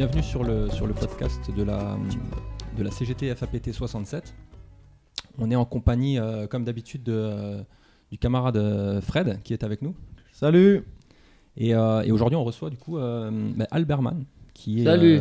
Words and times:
bienvenue 0.00 0.22
sur 0.22 0.44
le, 0.44 0.70
sur 0.70 0.86
le 0.86 0.94
podcast 0.94 1.50
de 1.54 1.62
la, 1.62 1.98
de 2.78 2.82
la 2.82 2.90
CGT 2.90 3.34
FAPT 3.34 3.70
67. 3.70 4.34
On 5.36 5.50
est 5.50 5.54
en 5.54 5.66
compagnie, 5.66 6.18
euh, 6.18 6.46
comme 6.46 6.64
d'habitude, 6.64 7.02
de, 7.02 7.12
euh, 7.12 7.62
du 8.10 8.16
camarade 8.16 8.56
euh, 8.56 9.02
Fred 9.02 9.42
qui 9.42 9.52
est 9.52 9.62
avec 9.62 9.82
nous. 9.82 9.94
Salut 10.32 10.86
Et, 11.58 11.74
euh, 11.74 12.00
et 12.00 12.12
aujourd'hui, 12.12 12.36
on 12.36 12.44
reçoit 12.44 12.70
du 12.70 12.78
coup 12.78 12.96
bah, 12.96 13.66
Albert 13.70 14.00
Mann, 14.00 14.24
qui 14.54 14.80
est 14.80 14.84
Salut. 14.84 15.20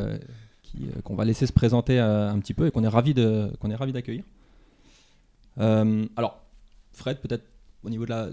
qui, 0.64 0.88
qu'on 1.04 1.16
va 1.16 1.26
laisser 1.26 1.46
se 1.46 1.52
présenter 1.52 2.00
un 2.00 2.40
petit 2.40 2.54
peu 2.54 2.68
et 2.68 2.72
qu'on 2.72 2.86
est 2.86 2.88
ravi 2.88 3.14
de 3.14 3.52
qu'on 3.60 3.72
est 3.72 3.76
ravi 3.76 3.92
d'accueillir. 3.92 4.24
Alors, 5.58 6.42
Fred, 6.94 7.18
peut-être 7.18 7.44
au 7.84 7.90
niveau 7.90 8.06
de 8.06 8.12
la 8.12 8.30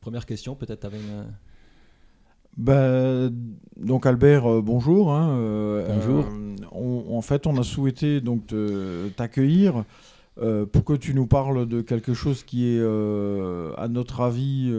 première 0.00 0.24
question, 0.24 0.54
peut-être 0.54 0.86
avec 0.86 1.02
une 1.02 1.26
Bah, 2.56 3.28
donc 3.78 4.06
Albert, 4.06 4.46
euh, 4.50 4.60
bonjour. 4.62 5.12
hein, 5.12 5.30
euh, 5.38 5.86
Bonjour. 5.94 6.24
euh, 6.26 6.56
on- 6.72 7.16
en 7.16 7.22
fait, 7.22 7.46
on 7.46 7.56
a 7.56 7.62
souhaité 7.62 8.20
donc 8.20 8.42
t'accueillir 9.16 9.84
pour 10.72 10.84
que 10.84 10.94
tu 10.94 11.12
nous 11.12 11.26
parles 11.26 11.66
de 11.66 11.82
quelque 11.82 12.14
chose 12.14 12.44
qui 12.44 12.66
est, 12.66 12.80
à 12.80 13.88
notre 13.88 14.20
avis, 14.22 14.72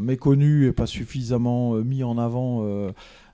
méconnu 0.00 0.66
et 0.66 0.72
pas 0.72 0.86
suffisamment 0.86 1.74
mis 1.76 2.02
en 2.04 2.18
avant 2.18 2.66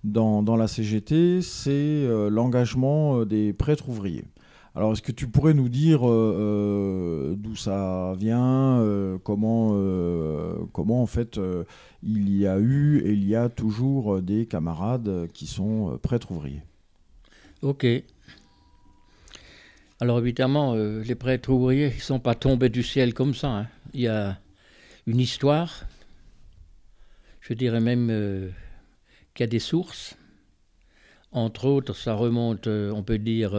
dans, 0.04 0.42
dans 0.42 0.56
la 0.56 0.68
CGT. 0.68 1.42
C'est 1.42 2.06
l'engagement 2.30 3.24
des 3.24 3.52
prêtres 3.52 3.88
ouvriers. 3.88 4.24
Alors, 4.76 4.92
est-ce 4.92 5.02
que 5.02 5.10
tu 5.10 5.26
pourrais 5.26 5.52
nous 5.52 5.68
dire 5.68 6.08
euh, 6.08 7.32
euh, 7.32 7.34
d'où 7.36 7.56
ça 7.56 8.14
vient, 8.16 8.78
euh, 8.80 9.18
comment, 9.24 11.02
en 11.02 11.06
fait 11.06 11.40
il 12.02 12.36
y 12.36 12.46
a 12.46 12.58
eu 12.58 13.00
et 13.04 13.12
il 13.12 13.26
y 13.28 13.34
a 13.34 13.48
toujours 13.48 14.22
des 14.22 14.46
camarades 14.46 15.28
qui 15.34 15.46
sont 15.46 15.98
prêtres 16.02 16.30
ouvriers? 16.30 16.62
Ok. 17.62 17.84
Alors 20.00 20.18
évidemment, 20.20 20.74
les 20.74 21.14
prêtres 21.14 21.50
ouvriers 21.50 21.92
ne 21.94 22.00
sont 22.00 22.20
pas 22.20 22.34
tombés 22.34 22.68
du 22.70 22.82
ciel 22.82 23.12
comme 23.12 23.34
ça. 23.34 23.48
hein. 23.48 23.66
Il 23.92 24.00
y 24.00 24.08
a 24.08 24.38
une 25.06 25.18
histoire, 25.20 25.84
je 27.40 27.54
dirais 27.54 27.80
même 27.80 28.06
qu'il 29.34 29.44
y 29.44 29.48
a 29.48 29.48
des 29.48 29.58
sources. 29.58 30.16
Entre 31.32 31.66
autres, 31.66 31.94
ça 31.94 32.14
remonte, 32.14 32.66
on 32.66 33.02
peut 33.02 33.18
dire, 33.18 33.52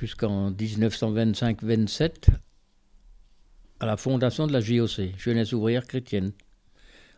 jusqu'en 0.00 0.50
1925-27, 0.52 2.28
à 3.80 3.86
la 3.86 3.96
fondation 3.96 4.46
de 4.46 4.52
la 4.52 4.60
JOC, 4.60 5.16
Jeunesse 5.18 5.52
ouvrière 5.52 5.86
chrétienne. 5.86 6.32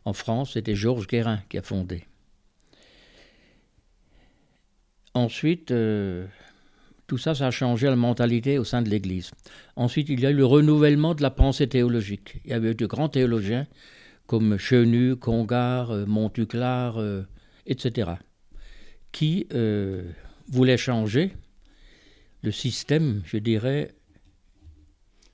En 0.04 0.12
France, 0.12 0.52
c'était 0.54 0.74
Georges 0.74 1.06
Guérin 1.06 1.40
qui 1.48 1.58
a 1.58 1.62
fondé. 1.62 2.04
Ensuite, 5.14 5.70
euh, 5.70 6.26
tout 7.06 7.18
ça, 7.18 7.34
ça 7.34 7.46
a 7.46 7.50
changé 7.50 7.86
la 7.86 7.96
mentalité 7.96 8.58
au 8.58 8.64
sein 8.64 8.82
de 8.82 8.90
l'Église. 8.90 9.30
Ensuite, 9.74 10.08
il 10.08 10.20
y 10.20 10.26
a 10.26 10.30
eu 10.30 10.34
le 10.34 10.44
renouvellement 10.44 11.14
de 11.14 11.22
la 11.22 11.30
pensée 11.30 11.68
théologique. 11.68 12.40
Il 12.44 12.50
y 12.50 12.54
avait 12.54 12.72
eu 12.72 12.74
de 12.74 12.86
grands 12.86 13.08
théologiens 13.08 13.66
comme 14.26 14.58
Chenu, 14.58 15.16
Congar, 15.16 15.90
euh, 15.90 16.04
Montuclar, 16.04 16.98
euh, 16.98 17.22
etc., 17.66 18.12
qui 19.12 19.46
voulaient 20.48 20.76
changer 20.76 21.32
le 22.42 22.50
système, 22.52 23.22
je 23.24 23.38
dirais, 23.38 23.94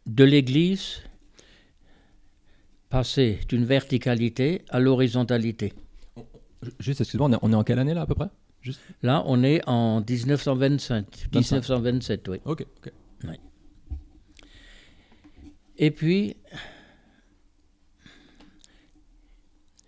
de 0.06 0.24
l'Église, 0.24 1.02
passer 2.88 3.40
d'une 3.48 3.64
verticalité 3.64 4.64
à 4.68 4.80
l'horizontalité. 4.80 5.72
Juste, 6.78 7.00
excuse-moi, 7.00 7.28
on 7.28 7.32
est, 7.32 7.38
on 7.42 7.52
est 7.52 7.56
en 7.56 7.64
quelle 7.64 7.78
année 7.78 7.94
là 7.94 8.02
à 8.02 8.06
peu 8.06 8.14
près? 8.14 8.28
Juste. 8.60 8.80
Là, 9.02 9.22
on 9.26 9.42
est 9.42 9.60
en 9.68 10.00
1925, 10.00 11.28
1927, 11.32 12.28
oui. 12.28 12.38
Ok, 12.44 12.64
ok. 12.78 12.92
Et 15.78 15.90
puis, 15.90 16.36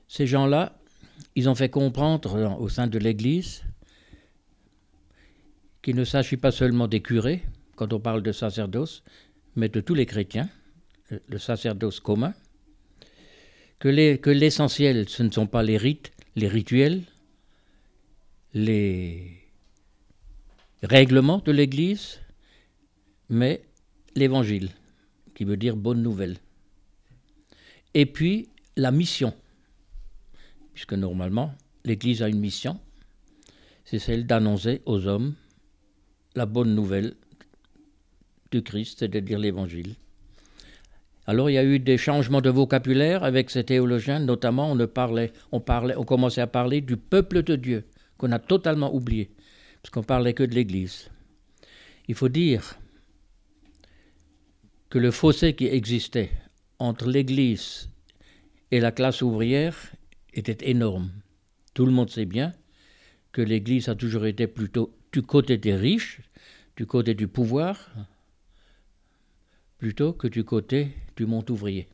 ces 0.09 0.27
gens-là, 0.27 0.77
ils 1.37 1.49
ont 1.49 1.55
fait 1.55 1.69
comprendre 1.69 2.37
dans- 2.39 2.59
au 2.59 2.69
sein 2.69 2.87
de 2.87 2.99
l'Église 2.99 3.64
qu'il 5.85 5.97
ne 5.97 6.05
s'agit 6.05 6.39
pas 6.39 6.51
seulement 6.51 6.89
des 6.89 7.03
curés, 7.03 7.43
quand 7.77 7.93
on 7.93 8.01
parle 8.01 8.23
de 8.23 8.33
sacerdoce, 8.33 9.05
mais 9.55 9.69
de 9.69 9.81
tous 9.81 9.93
les 9.93 10.07
chrétiens, 10.07 10.49
le, 11.29 11.39
sacerdoce 11.39 12.01
commun, 12.01 12.33
que 13.79 14.31
l'essentiel, 14.31 15.07
ce 15.11 15.23
ne 15.23 15.31
sont 15.31 15.47
pas 15.47 15.63
les 15.63 15.77
rites, 15.77 16.11
les 16.37 16.49
rituels, 16.49 17.03
les 18.55 19.43
règlements 20.83 21.43
de 21.45 21.53
l'Église, 21.53 22.19
mais 23.29 23.63
l'Évangile 24.17 24.71
qui 25.35 25.45
veut 25.45 25.59
dire 25.59 25.77
bonne 25.77 26.03
nouvelle. 26.03 26.39
Et 27.93 28.07
puis 28.07 28.49
la 28.77 28.91
mission, 28.91 29.35
puisque 30.73 30.95
normalement 30.95 31.55
l'Église 31.85 32.23
a 32.23 32.29
une 32.31 32.41
mission, 32.41 32.81
c'est 33.85 33.99
celle 33.99 34.27
d'annoncer 34.27 34.81
aux 34.87 35.07
hommes 35.07 35.35
la 36.35 36.47
bonne 36.47 36.75
nouvelle 36.75 37.15
du 38.51 38.63
Christ, 38.63 39.01
c'est-à-dire 39.01 39.39
l'Évangile. 39.39 39.95
Alors 41.27 41.49
il 41.49 41.55
y 41.55 41.59
a 41.59 41.65
eu 41.65 41.79
des 41.79 41.97
changements 41.97 42.43
de 42.43 42.51
vocabulaire 42.51 43.25
avec 43.25 43.51
ces 43.51 43.65
théologiens, 43.65 44.21
notamment 44.21 44.71
on, 44.71 44.87
parlait, 44.87 45.33
on, 45.53 45.61
parlait, 45.61 45.97
on 45.97 46.05
commençait 46.05 46.43
à 46.43 46.47
parler 46.47 46.81
du 46.81 46.97
peuple 46.97 47.43
de 47.43 47.57
Dieu, 47.57 47.85
qu'on 48.19 48.33
a 48.33 48.39
totalement 48.39 48.95
oublié, 48.95 49.31
parce 49.83 49.91
qu'on 49.91 50.03
parlait 50.03 50.35
que 50.35 50.43
de 50.43 50.55
l'Église. 50.55 51.11
Il 52.09 52.15
faut 52.15 52.29
dire 52.29 52.79
que 54.91 54.99
le 54.99 55.11
fossé 55.11 55.55
qui 55.55 55.67
existait 55.67 56.31
entre 56.79 57.09
l'Église 57.09 57.89
et 58.71 58.81
la 58.81 58.93
classe 58.93 59.23
ouvrière 59.23 59.77
était 60.35 60.69
énorme. 60.69 61.11
Tout 61.73 61.87
le 61.87 61.93
monde 61.93 62.11
sait 62.11 62.27
bien 62.27 62.53
que 63.33 63.41
l'Église 63.41 63.89
a 63.89 63.95
toujours 63.95 64.27
été 64.27 64.47
plutôt 64.47 64.95
du 65.15 65.23
côté 65.23 65.57
des 65.59 65.77
riches, 65.77 66.21
du 66.77 66.87
côté 66.87 67.15
du 67.15 67.29
pouvoir, 67.29 67.77
plutôt 69.79 70.13
que 70.13 70.27
du 70.27 70.43
côté 70.43 70.89
du 71.17 71.25
monde 71.25 71.49
ouvrier. 71.51 71.87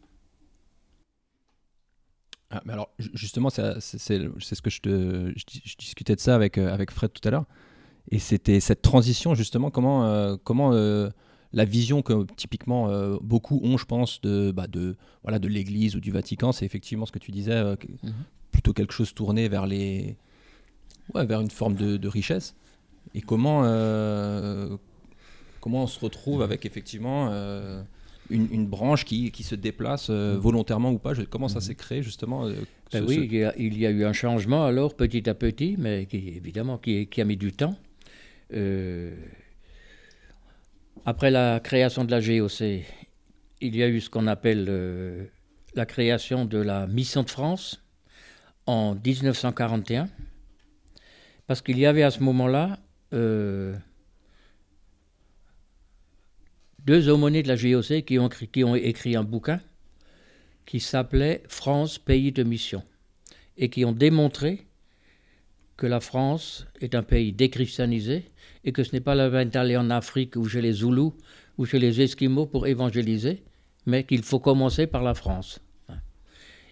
Ah, 2.51 2.63
mais 2.65 2.73
alors, 2.73 2.89
ju- 2.99 3.11
justement, 3.13 3.51
c'est 3.51 3.79
ce 3.79 4.63
que 4.63 4.71
je, 4.71 4.81
te, 4.81 5.33
je, 5.37 5.45
dis- 5.47 5.63
je 5.65 5.77
discutais 5.77 6.17
de 6.17 6.21
ça 6.21 6.35
avec, 6.35 6.57
euh, 6.57 6.73
avec 6.73 6.91
Fred 6.91 7.13
tout 7.13 7.27
à 7.29 7.31
l'heure. 7.31 7.45
Et 8.11 8.19
c'était 8.19 8.59
cette 8.61 8.81
transition, 8.81 9.35
justement, 9.35 9.71
comment, 9.71 10.07
euh, 10.07 10.37
comment 10.43 10.73
euh, 10.73 11.11
la 11.53 11.67
vision 11.67 12.01
que 12.01 12.25
typiquement 12.37 12.89
euh, 12.89 13.19
beaucoup 13.21 13.61
ont, 13.63 13.77
je 13.77 13.85
pense, 13.85 14.23
de, 14.23 14.51
bah, 14.51 14.67
de, 14.67 14.97
voilà, 15.23 15.39
de 15.39 15.47
l'Église 15.47 15.95
ou 15.95 16.01
du 16.01 16.11
Vatican, 16.11 16.53
c'est 16.53 16.65
effectivement 16.65 17.05
ce 17.05 17.13
que 17.13 17.19
tu 17.19 17.33
disais, 17.33 17.61
Mhm. 18.03 18.13
plutôt 18.51 18.73
quelque 18.73 18.95
chose 18.95 19.13
tourné 19.13 19.49
vers, 19.51 19.67
les, 19.67 20.17
ouais, 21.15 21.27
vers 21.27 21.43
une 21.43 21.51
forme 21.51 21.75
de, 21.75 21.99
de 21.99 22.09
richesse. 22.09 22.55
Et 23.15 23.21
comment, 23.23 23.63
euh, 23.65 24.77
comment 25.61 25.83
on 25.85 25.87
se 25.87 25.99
retrouve 26.01 26.43
avec 26.43 26.65
effectivement 26.67 27.29
euh, 27.31 27.83
une, 28.31 28.49
une 28.53 28.67
branche 28.67 29.05
qui, 29.05 29.31
qui 29.33 29.43
se 29.43 29.55
déplace 29.57 30.09
euh, 30.11 30.37
volontairement 30.39 30.91
ou 30.93 30.99
pas? 30.99 31.15
Je- 31.15 31.23
Comment 31.23 31.49
ça 31.49 31.61
s'est 31.61 31.75
créé, 31.75 32.03
justement 32.03 32.47
Ben 32.93 33.05
oui, 33.07 33.15
ce- 33.17 33.21
il 33.21 33.35
y, 33.35 33.45
a, 33.45 33.55
il 33.59 33.77
y 33.79 33.87
a 33.87 33.91
eu 33.91 34.05
un 34.05 34.13
changement 34.13 34.65
alors 34.65 34.95
petit 34.95 35.29
à 35.29 35.35
petit, 35.35 35.75
mais 35.79 36.07
qui, 36.07 36.29
évidemment 36.29 36.79
qui, 36.79 37.07
qui 37.09 37.21
a 37.21 37.25
mis 37.25 37.37
du 37.37 37.53
temps. 37.53 37.77
Après 41.07 41.31
la 41.31 41.61
création 41.61 42.05
de 42.05 42.11
la 42.11 42.21
GOC, 42.21 42.85
il 43.63 43.77
y 43.77 43.83
a 43.83 43.89
eu 43.89 44.01
ce 44.01 44.11
qu'on 44.11 44.27
appelle 44.27 45.29
la 45.75 45.87
création 45.87 46.45
de 46.45 46.59
la 46.59 46.87
Mission 46.87 47.23
de 47.23 47.31
France 47.31 47.83
en 48.67 48.95
1941, 48.95 50.09
parce 51.47 51.63
qu'il 51.63 51.79
y 51.79 51.87
avait 51.87 52.03
à 52.03 52.11
ce 52.11 52.21
moment-là 52.23 52.79
euh, 53.13 53.77
deux 56.85 57.09
aumôniers 57.09 57.43
de 57.43 57.49
la 57.49 57.57
GOC 57.57 58.05
qui 58.05 58.19
ont, 58.19 58.29
écrit- 58.29 58.49
qui 58.49 58.65
ont 58.65 58.75
écrit 58.75 59.17
un 59.17 59.25
bouquin 59.25 59.61
qui 60.67 60.81
s'appelait 60.81 61.43
France, 61.49 61.99
pays 61.99 62.33
de 62.33 62.43
mission, 62.43 62.83
et 63.57 63.69
qui 63.71 63.85
ont 63.85 63.93
démontré 63.93 64.67
que 65.77 65.87
la 65.87 66.01
France 66.01 66.67
est 66.81 66.95
un 66.95 67.03
pays 67.03 67.33
déchristianisé 67.33 68.31
et 68.65 68.73
que 68.73 68.85
ce 68.85 68.93
n'est 68.93 69.01
pas 69.01 69.15
la 69.15 69.31
peine 69.31 69.49
d'aller 69.49 69.77
en 69.77 69.91
Afrique 69.91 70.37
ou 70.37 70.47
chez 70.47 70.61
les 70.61 70.73
Zoulous 70.73 71.15
ou 71.59 71.65
chez 71.65 71.79
les 71.79 72.01
Esquimaux 72.01 72.47
pour 72.47 72.67
évangéliser, 72.67 73.43
mais 73.87 74.05
qu'il 74.05 74.23
faut 74.23 74.41
commencer 74.41 74.87
par 74.87 75.03
la 75.03 75.15
France. 75.15 75.61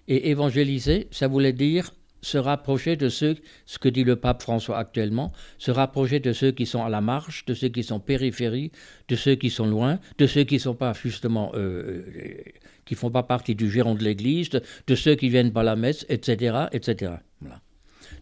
Et 0.07 0.31
évangéliser, 0.31 1.09
ça 1.11 1.27
voulait 1.27 1.53
dire 1.53 1.93
se 2.21 2.39
rapprocher 2.39 2.97
de 2.97 3.09
ceux, 3.09 3.37
ce 3.67 3.79
que 3.79 3.89
dit 3.89 4.05
le 4.05 4.17
pape 4.17 4.43
François 4.43 4.79
actuellement, 4.79 5.33
se 5.59 5.71
rapprocher 5.71 6.21
de 6.21 6.33
ceux 6.33 6.51
qui 6.51 6.67
sont 6.67 6.83
à 6.83 6.89
la 6.89 7.01
marge, 7.01 7.45
de 7.47 7.55
ceux 7.55 7.69
qui 7.69 7.83
sont 7.83 8.01
périphérie, 8.01 8.73
de 9.09 9.17
ceux 9.17 9.37
qui 9.37 9.51
sont 9.51 9.67
loin, 9.67 9.99
de 10.19 10.27
ceux 10.27 10.45
qui 10.45 10.59
sont 10.59 10.75
pas 10.75 10.93
justement, 10.93 11.53
euh, 11.55 11.59
euh, 11.59 12.43
qui 12.85 12.95
font 12.95 13.11
pas 13.11 13.23
partie 13.23 13.55
du 13.55 13.71
giron 13.71 13.95
de 13.95 14.03
l'Église, 14.03 14.51
de, 14.51 14.95
ceux 14.95 15.15
qui 15.15 15.29
viennent 15.29 15.53
pas 15.53 15.63
la 15.63 15.77
messe, 15.77 16.07
etc., 16.09 16.67
etc. 16.73 17.13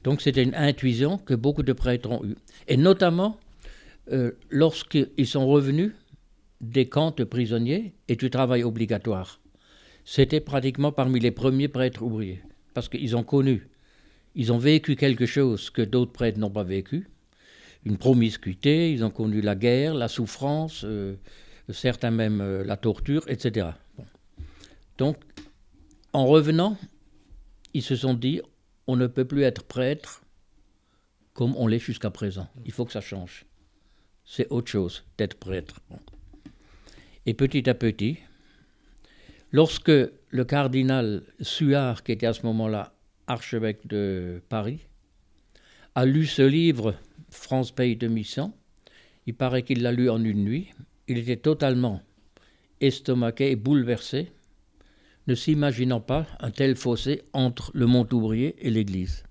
Donc 0.04 0.20
c'était 0.20 0.42
une 0.42 0.54
intuition 0.54 1.18
que 1.18 1.34
beaucoup 1.34 1.62
de 1.62 1.72
prêtres 1.72 2.10
ont 2.10 2.24
eue. 2.24 2.36
Et 2.68 2.76
notamment 2.76 3.38
euh, 4.12 4.32
lorsqu'ils 4.50 5.26
sont 5.26 5.46
revenus 5.46 5.92
des 6.60 6.88
camps 6.88 7.12
de 7.16 7.24
prisonniers 7.24 7.92
et 8.08 8.16
du 8.16 8.30
travail 8.30 8.62
obligatoire. 8.62 9.40
C'était 10.04 10.40
pratiquement 10.40 10.92
parmi 10.92 11.18
les 11.18 11.32
premiers 11.32 11.68
prêtres 11.68 12.02
ouvriers, 12.02 12.40
parce 12.72 12.88
qu'ils 12.88 13.16
ont 13.16 13.24
connu, 13.24 13.68
ils 14.36 14.52
ont 14.52 14.58
vécu 14.58 14.94
quelque 14.94 15.26
chose 15.26 15.70
que 15.70 15.82
d'autres 15.82 16.12
prêtres 16.12 16.38
n'ont 16.38 16.50
pas 16.50 16.62
vécu, 16.62 17.08
une 17.84 17.98
promiscuité, 17.98 18.92
ils 18.92 19.04
ont 19.04 19.10
connu 19.10 19.40
la 19.40 19.56
guerre, 19.56 19.94
la 19.94 20.06
souffrance, 20.06 20.84
euh, 20.84 21.16
certains 21.68 22.12
même 22.12 22.40
euh, 22.40 22.62
la 22.62 22.76
torture, 22.76 23.24
etc. 23.28 23.70
Donc, 24.98 25.16
en 26.12 26.26
revenant, 26.26 26.76
ils 27.74 27.82
se 27.82 27.96
sont 27.96 28.14
dit, 28.14 28.40
on 28.86 28.94
ne 28.94 29.08
peut 29.08 29.24
plus 29.24 29.42
être 29.42 29.64
prêtre 29.64 30.22
comme 31.34 31.56
on 31.56 31.66
l'est 31.66 31.80
jusqu'à 31.80 32.10
présent. 32.10 32.48
Il 32.64 32.72
faut 32.72 32.84
que 32.84 32.92
ça 32.92 33.00
change 33.00 33.44
c'est 34.26 34.48
autre 34.50 34.70
chose 34.70 35.04
d'être 35.16 35.38
prêtre. 35.38 35.80
Et 37.24 37.34
petit 37.34 37.70
à 37.70 37.74
petit, 37.74 38.18
lorsque 39.52 39.88
le 39.88 40.44
cardinal 40.44 41.22
Suard, 41.40 42.02
qui 42.02 42.12
était 42.12 42.26
à 42.26 42.34
ce 42.34 42.42
moment-là 42.42 42.92
archevêque 43.26 43.86
de 43.86 44.42
Paris, 44.48 44.80
a 45.94 46.04
lu 46.04 46.26
ce 46.26 46.42
livre, 46.42 46.94
France 47.30 47.72
Pays 47.72 47.96
de 47.96 48.08
Mission, 48.08 48.52
il 49.26 49.34
paraît 49.34 49.62
qu'il 49.62 49.82
l'a 49.82 49.92
lu 49.92 50.08
en 50.10 50.22
une 50.22 50.44
nuit, 50.44 50.72
il 51.08 51.18
était 51.18 51.36
totalement 51.36 52.02
estomaqué 52.80 53.50
et 53.50 53.56
bouleversé, 53.56 54.30
ne 55.26 55.34
s'imaginant 55.34 56.00
pas 56.00 56.26
un 56.40 56.50
tel 56.50 56.76
fossé 56.76 57.22
entre 57.32 57.70
le 57.74 57.86
Mont-Ouvrier 57.86 58.54
et 58.64 58.70
l'Église. 58.70 59.24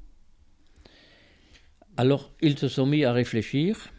Alors 1.98 2.34
ils 2.42 2.58
se 2.58 2.68
sont 2.68 2.86
mis 2.86 3.06
à 3.06 3.14
réfléchir. 3.14 3.90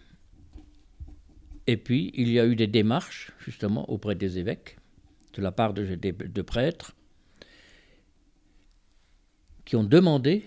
Et 1.67 1.77
puis, 1.77 2.13
il 2.15 2.31
y 2.31 2.39
a 2.39 2.47
eu 2.47 2.55
des 2.55 2.69
démarches, 2.69 3.33
justement, 3.39 3.91
auprès 3.91 4.15
des 4.15 4.39
évêques, 4.39 4.77
de 5.35 5.43
la 5.43 5.51
part 5.51 5.75
de, 5.75 6.43
prêtres, 6.43 6.95
qui 9.67 9.77
ont 9.77 9.85
demandé 9.85 10.45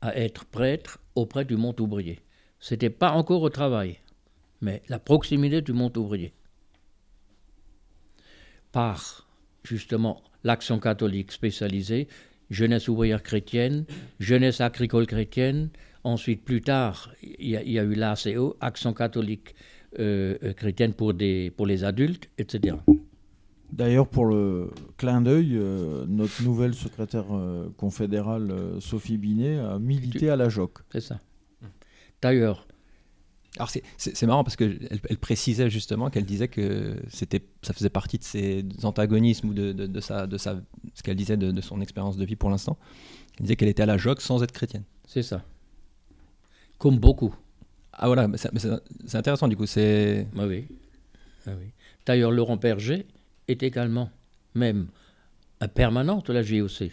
à 0.00 0.16
être 0.16 0.44
prêtres 0.46 0.98
auprès 1.14 1.44
du 1.44 1.56
Mont 1.56 1.76
Ouvrier. 1.78 2.18
Ce 2.58 2.74
n'était 2.74 2.90
pas 2.90 3.12
encore 3.12 3.42
au 3.42 3.50
travail, 3.50 3.98
mais 4.60 4.82
la 4.88 4.98
proximité 4.98 5.60
du 5.62 5.72
Mont 5.72 5.92
Ouvrier. 5.96 6.32
Par, 8.72 9.28
justement, 9.62 10.22
l'action 10.42 10.80
catholique 10.80 11.32
spécialisée, 11.32 12.08
jeunesse 12.50 12.88
ouvrière 12.88 13.22
chrétienne, 13.22 13.84
jeunesse 14.18 14.60
agricole 14.60 15.06
chrétienne, 15.06 15.70
ensuite, 16.02 16.44
plus 16.44 16.62
tard, 16.62 17.12
il 17.22 17.50
y, 17.50 17.78
a 17.78 17.82
eu 17.82 17.94
l'ACO, 17.94 18.56
Action 18.60 18.94
catholique 18.94 19.54
euh, 19.98 20.38
euh, 20.42 20.52
chrétienne 20.54 20.94
pour 20.94 21.12
les 21.12 21.84
adultes, 21.84 22.30
etc. 22.38 22.76
D'ailleurs, 23.72 24.08
pour 24.08 24.26
le 24.26 24.70
clin 24.96 25.20
d'œil, 25.20 25.52
euh, 25.54 26.04
notre 26.08 26.42
nouvelle 26.42 26.74
secrétaire 26.74 27.26
confédérale, 27.76 28.52
Sophie 28.80 29.18
Binet, 29.18 29.58
a 29.58 29.78
milité 29.78 30.30
à 30.30 30.36
la 30.36 30.48
JOC. 30.48 30.78
C'est 30.90 31.00
ça. 31.00 31.18
D'ailleurs. 32.22 32.66
Alors 33.56 33.68
c'est 33.68 34.26
marrant 34.26 34.44
parce 34.44 34.54
qu'elle 34.54 34.88
elle 35.08 35.18
précisait 35.18 35.70
justement 35.70 36.08
qu'elle 36.08 36.24
disait 36.24 36.46
que 36.46 36.96
c'était 37.08 37.44
ça 37.62 37.72
faisait 37.72 37.90
partie 37.90 38.16
de 38.16 38.22
ses 38.22 38.64
antagonismes 38.84 39.48
ou 39.48 39.54
de, 39.54 39.72
de, 39.72 39.86
de, 39.86 40.00
sa, 40.00 40.28
de 40.28 40.38
sa, 40.38 40.60
ce 40.94 41.02
qu'elle 41.02 41.16
disait 41.16 41.36
de, 41.36 41.60
son 41.60 41.80
expérience 41.80 42.16
de 42.16 42.24
vie 42.24 42.36
pour 42.36 42.48
l'instant. 42.48 42.78
Elle 43.38 43.46
disait 43.46 43.56
qu'elle 43.56 43.68
était 43.68 43.82
à 43.82 43.86
la 43.86 43.96
JOC 43.96 44.20
sans 44.20 44.42
être 44.44 44.52
chrétienne. 44.52 44.84
C'est 45.04 45.24
ça. 45.24 45.42
Comme 46.78 46.98
beaucoup. 46.98 47.34
Ah 47.92 48.06
voilà, 48.06 48.28
c'est 48.36 49.16
intéressant 49.16 49.48
du 49.48 49.56
coup. 49.56 49.66
C'est. 49.66 50.28
Ah 50.38 50.46
oui. 50.46 50.66
Ah 51.46 51.50
oui. 51.58 51.72
D'ailleurs, 52.06 52.30
Laurent 52.30 52.56
Berger 52.56 53.06
est 53.50 53.62
également 53.62 54.10
même 54.54 54.86
un 55.60 55.68
permanent 55.68 56.22
de 56.26 56.32
la 56.32 56.42
JOC. 56.42 56.90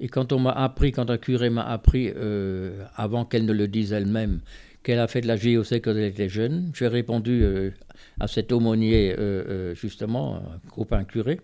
Et 0.00 0.08
quand 0.08 0.32
on 0.32 0.38
m'a 0.38 0.52
appris, 0.52 0.92
quand 0.92 1.10
un 1.10 1.18
curé 1.18 1.50
m'a 1.50 1.66
appris, 1.66 2.10
euh, 2.14 2.84
avant 2.96 3.24
qu'elle 3.24 3.44
ne 3.44 3.52
le 3.52 3.68
dise 3.68 3.92
elle-même, 3.92 4.40
qu'elle 4.82 4.98
a 4.98 5.06
fait 5.08 5.20
de 5.20 5.26
la 5.26 5.36
JOC 5.36 5.74
quand 5.82 5.90
elle 5.90 6.04
était 6.04 6.28
jeune, 6.28 6.72
j'ai 6.74 6.88
répondu 6.88 7.42
euh, 7.42 7.70
à 8.18 8.26
cet 8.26 8.50
aumônier, 8.50 9.14
euh, 9.18 9.74
justement, 9.74 10.36
un 10.36 10.70
copain 10.70 11.04
curé, 11.04 11.40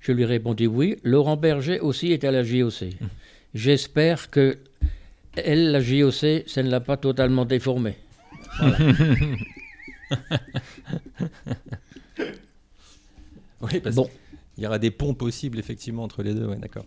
je 0.00 0.12
lui 0.12 0.22
ai 0.22 0.26
répondu 0.26 0.66
oui, 0.66 0.96
Laurent 1.04 1.36
Berger 1.36 1.80
aussi 1.80 2.12
est 2.12 2.24
à 2.24 2.30
la 2.30 2.42
JOC. 2.42 2.82
Hum. 3.00 3.08
J'espère 3.54 4.30
que 4.30 4.58
elle, 5.36 5.70
la 5.72 5.80
JOC, 5.80 6.44
ça 6.46 6.62
ne 6.62 6.70
l'a 6.70 6.80
pas 6.80 6.96
totalement 6.96 7.44
déformée. 7.44 7.96
oui, 13.60 13.80
parce 13.80 13.96
bon. 13.96 14.08
qu'il 14.54 14.64
y 14.64 14.66
aura 14.66 14.78
des 14.78 14.90
ponts 14.90 15.14
possibles 15.14 15.58
effectivement 15.58 16.04
entre 16.04 16.22
les 16.22 16.34
deux, 16.34 16.46
ouais, 16.46 16.56
d'accord. 16.56 16.86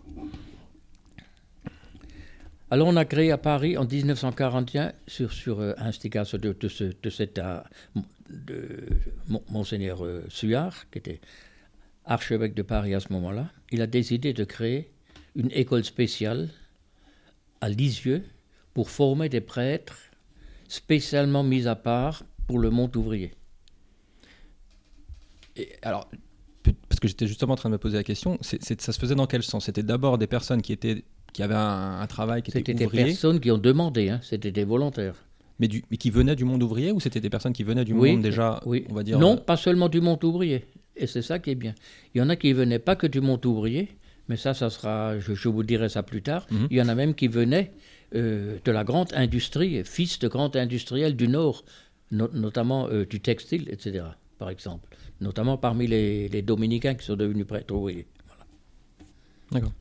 Alors 2.69 2.87
on 2.87 2.95
a 2.95 3.03
créé 3.03 3.31
à 3.31 3.37
Paris 3.37 3.77
en 3.77 3.85
1941, 3.85 4.93
sur, 5.05 5.33
sur 5.33 5.59
euh, 5.59 5.73
instigation 5.77 6.37
de, 6.37 6.53
de, 6.53 6.67
ce, 6.69 6.85
de 6.85 7.09
cet 7.09 7.37
euh, 7.37 7.59
de 8.29 8.87
monseigneur 9.49 10.05
euh, 10.05 10.23
Suard, 10.29 10.89
qui 10.89 10.99
était 10.99 11.19
archevêque 12.05 12.53
de 12.53 12.61
Paris 12.61 12.93
à 12.93 13.01
ce 13.01 13.11
moment-là, 13.11 13.51
il 13.71 13.81
a 13.81 13.87
décidé 13.87 14.31
de 14.31 14.45
créer 14.45 14.89
une 15.35 15.51
école 15.51 15.83
spéciale 15.83 16.49
à 17.59 17.67
Lisieux 17.67 18.23
pour 18.73 18.89
former 18.89 19.27
des 19.27 19.41
prêtres 19.41 19.97
spécialement 20.69 21.43
mise 21.43 21.67
à 21.67 21.75
part 21.75 22.23
pour 22.47 22.57
le 22.57 22.69
monde 22.69 22.95
ouvrier. 22.95 23.33
Et 25.57 25.73
alors, 25.81 26.09
que 27.01 27.07
j'étais 27.07 27.27
justement 27.27 27.53
en 27.53 27.57
train 27.57 27.69
de 27.69 27.73
me 27.73 27.79
poser 27.79 27.97
la 27.97 28.03
question, 28.03 28.37
c'est, 28.41 28.79
ça 28.79 28.93
se 28.93 28.99
faisait 28.99 29.15
dans 29.15 29.25
quel 29.25 29.43
sens? 29.43 29.65
C'était 29.65 29.83
d'abord 29.83 30.17
des 30.17 30.27
personnes 30.27 30.61
qui, 30.61 30.71
étaient, 30.71 31.03
qui 31.33 31.43
avaient 31.43 31.55
un, 31.55 32.05
travail 32.07 32.43
qui 32.43 32.51
était 32.51 32.59
C'était 32.59 32.73
des 32.73 32.87
personnes 32.87 33.39
qui 33.39 33.51
ont 33.51 33.57
demandé, 33.57 34.09
hein, 34.09 34.19
c'était 34.23 34.51
des 34.51 34.63
volontaires. 34.63 35.15
Mais, 35.59 35.67
du, 35.67 35.83
mais 35.91 35.97
qui 35.97 36.09
venaient 36.09 36.35
du 36.35 36.45
monde 36.45 36.63
ouvrier 36.63 36.91
ou 36.91 36.99
c'était 36.99 37.19
des 37.19 37.29
personnes 37.29 37.53
qui 37.53 37.63
venaient 37.63 37.85
du 37.85 37.93
monde 37.93 38.21
déjà, 38.21 38.61
oui. 38.65 38.85
on 38.89 38.93
va 38.93 39.03
dire 39.03 39.19
Non, 39.19 39.33
euh, 39.33 39.37
pas 39.37 39.57
seulement 39.57 39.89
du 39.89 39.99
monde 39.99 40.23
ouvrier. 40.23 40.65
Et 40.95 41.07
c'est 41.07 41.21
ça 41.21 41.39
qui 41.39 41.49
est 41.49 41.55
bien. 41.55 41.73
Il 42.13 42.19
y 42.19 42.21
en 42.21 42.29
a 42.29 42.35
qui 42.35 42.53
venaient 42.53 42.79
pas 42.79 42.95
que 42.95 43.07
du 43.07 43.21
monde 43.21 43.45
ouvrier, 43.45 43.89
mais 44.29 44.37
ça, 44.37 44.53
ça 44.53 44.69
sera, 44.69 45.19
je, 45.19 45.49
vous 45.49 45.63
dirai 45.63 45.89
ça 45.89 46.03
plus 46.03 46.21
tard. 46.21 46.45
Mhm. 46.51 46.67
Il 46.69 46.77
y 46.77 46.81
en 46.81 46.87
a 46.87 46.95
même 46.95 47.15
qui 47.15 47.27
venaient 47.27 47.71
euh, 48.15 48.57
de 48.63 48.71
la 48.71 48.83
grande 48.83 49.11
industrie, 49.13 49.83
fils 49.83 50.19
de 50.19 50.27
grands 50.27 50.55
industriels 50.55 51.15
du 51.15 51.27
Nord, 51.27 51.63
notamment 52.11 52.87
euh, 52.89 53.05
du 53.05 53.19
textile, 53.19 53.67
etc., 53.69 54.03
par 54.41 54.49
exemple. 54.49 54.97
Notamment 55.19 55.55
parmi 55.55 55.85
les, 55.85 56.41
dominicains 56.41 56.95
qui 56.95 57.05
sont 57.05 57.15
devenus 57.15 57.45
prêtres. 57.45 57.75
Oui. 57.75 58.07
D'accord. 59.51 59.71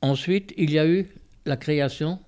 Ensuite, 0.00 0.54
il 0.56 0.70
y 0.70 0.78
a 0.78 0.86
eu 0.86 1.08
la 1.46 1.56
création 1.56 2.20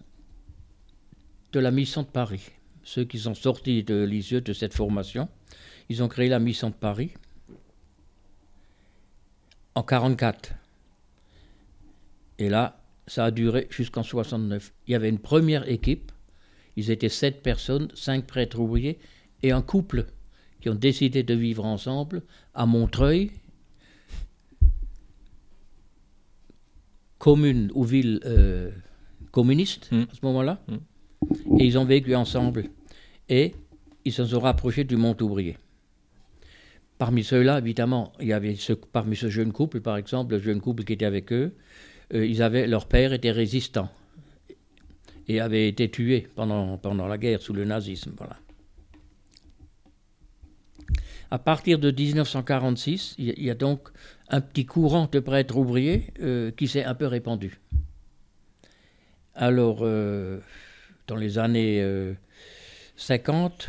de 1.52 1.60
la 1.60 1.70
mission 1.70 2.02
de 2.02 2.08
Paris. 2.08 2.50
Ceux 2.82 3.04
qui 3.04 3.20
sont 3.20 3.34
sortis 3.34 3.84
de 3.84 4.02
Lisieux 4.02 4.40
de 4.40 4.52
cette 4.52 4.74
formation, 4.74 5.28
ils 5.88 6.02
ont 6.02 6.08
créé 6.08 6.28
la 6.28 6.40
mission 6.40 6.70
de 6.70 6.74
Paris 6.74 7.12
en 9.76 9.82
1944. 9.82 10.54
Et 12.40 12.48
là, 12.48 12.82
ça 13.06 13.26
a 13.26 13.30
duré 13.30 13.68
jusqu'en 13.70 14.02
69. 14.02 14.72
Il 14.88 14.90
y 14.90 14.94
avait 14.96 15.08
une 15.08 15.20
première 15.20 15.68
équipe, 15.68 16.10
ils 16.76 16.90
étaient 16.90 17.08
sept 17.08 17.42
personnes, 17.42 17.88
cinq 17.94 18.26
prêtres 18.26 18.60
ouvriers 18.60 18.98
et 19.42 19.52
un 19.52 19.62
couple 19.62 20.06
qui 20.60 20.68
ont 20.68 20.74
décidé 20.74 21.22
de 21.22 21.34
vivre 21.34 21.64
ensemble 21.64 22.22
à 22.54 22.66
Montreuil, 22.66 23.30
commune 27.18 27.70
ou 27.74 27.84
ville 27.84 28.20
euh, 28.24 28.70
communiste 29.30 29.90
hmm. 29.90 30.02
à 30.10 30.14
ce 30.14 30.20
moment-là. 30.24 30.62
Hmm. 30.68 31.58
Et 31.58 31.64
ils 31.64 31.78
ont 31.78 31.84
vécu 31.84 32.14
ensemble. 32.14 32.64
Et 33.28 33.54
ils 34.04 34.12
se 34.12 34.24
sont 34.24 34.40
rapprochés 34.40 34.84
du 34.84 34.96
Mont 34.96 35.16
Ouvrier. 35.20 35.56
Parmi 36.98 37.24
ceux-là, 37.24 37.58
évidemment, 37.58 38.12
il 38.20 38.28
y 38.28 38.32
avait 38.32 38.54
ce, 38.54 38.72
parmi 38.72 39.16
ce 39.16 39.28
jeune 39.28 39.52
couple, 39.52 39.80
par 39.80 39.96
exemple, 39.96 40.34
le 40.34 40.40
jeune 40.40 40.60
couple 40.60 40.84
qui 40.84 40.94
était 40.94 41.04
avec 41.04 41.32
eux, 41.32 41.54
euh, 42.14 42.24
ils 42.24 42.42
avaient, 42.42 42.66
leur 42.66 42.86
père 42.86 43.12
était 43.12 43.32
résistant 43.32 43.90
et 45.28 45.40
avait 45.40 45.68
été 45.68 45.90
tué 45.90 46.28
pendant, 46.34 46.78
pendant 46.78 47.06
la 47.06 47.18
guerre 47.18 47.42
sous 47.42 47.52
le 47.52 47.64
nazisme. 47.64 48.12
Voilà. 48.16 48.36
À 51.30 51.38
partir 51.38 51.78
de 51.78 51.90
1946, 51.90 53.16
il 53.18 53.42
y, 53.42 53.50
a 53.50 53.54
donc 53.54 53.88
un 54.28 54.40
petit 54.40 54.64
courant 54.64 55.08
de 55.10 55.18
prêtres 55.18 55.56
ouvriers 55.56 56.12
euh, 56.20 56.52
qui 56.52 56.68
s'est 56.68 56.84
un 56.84 56.94
peu 56.94 57.06
répandu. 57.06 57.58
Alors, 59.34 59.80
euh, 59.82 60.38
dans 61.08 61.16
les 61.16 61.38
années 61.38 61.84
50, 62.96 63.68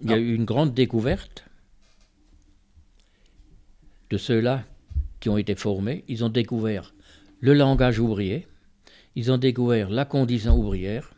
il 0.00 0.10
y 0.10 0.12
a 0.12 0.16
ah. 0.16 0.18
eu 0.18 0.34
une 0.34 0.44
grande 0.44 0.74
découverte 0.74 1.44
de 4.10 4.18
ceux-là 4.18 4.64
qui 5.20 5.28
ont 5.28 5.38
été 5.38 5.54
formés. 5.54 6.04
Ils 6.08 6.24
ont 6.24 6.28
découvert 6.28 6.92
le 7.40 7.54
langage 7.54 7.98
ouvrier, 7.98 8.46
ils 9.14 9.30
ont 9.30 9.38
découvert 9.38 9.90
la 9.90 10.04
condition 10.04 10.56
ouvrière, 10.56 11.12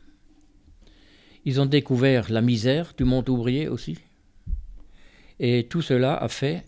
ils 1.44 1.60
ont 1.60 1.66
découvert 1.66 2.30
la 2.30 2.40
misère 2.40 2.94
du 2.96 3.04
monde 3.04 3.28
ouvrier 3.28 3.68
aussi. 3.68 3.98
Et 5.38 5.66
tout 5.68 5.82
cela 5.82 6.16
a 6.16 6.28
fait 6.28 6.64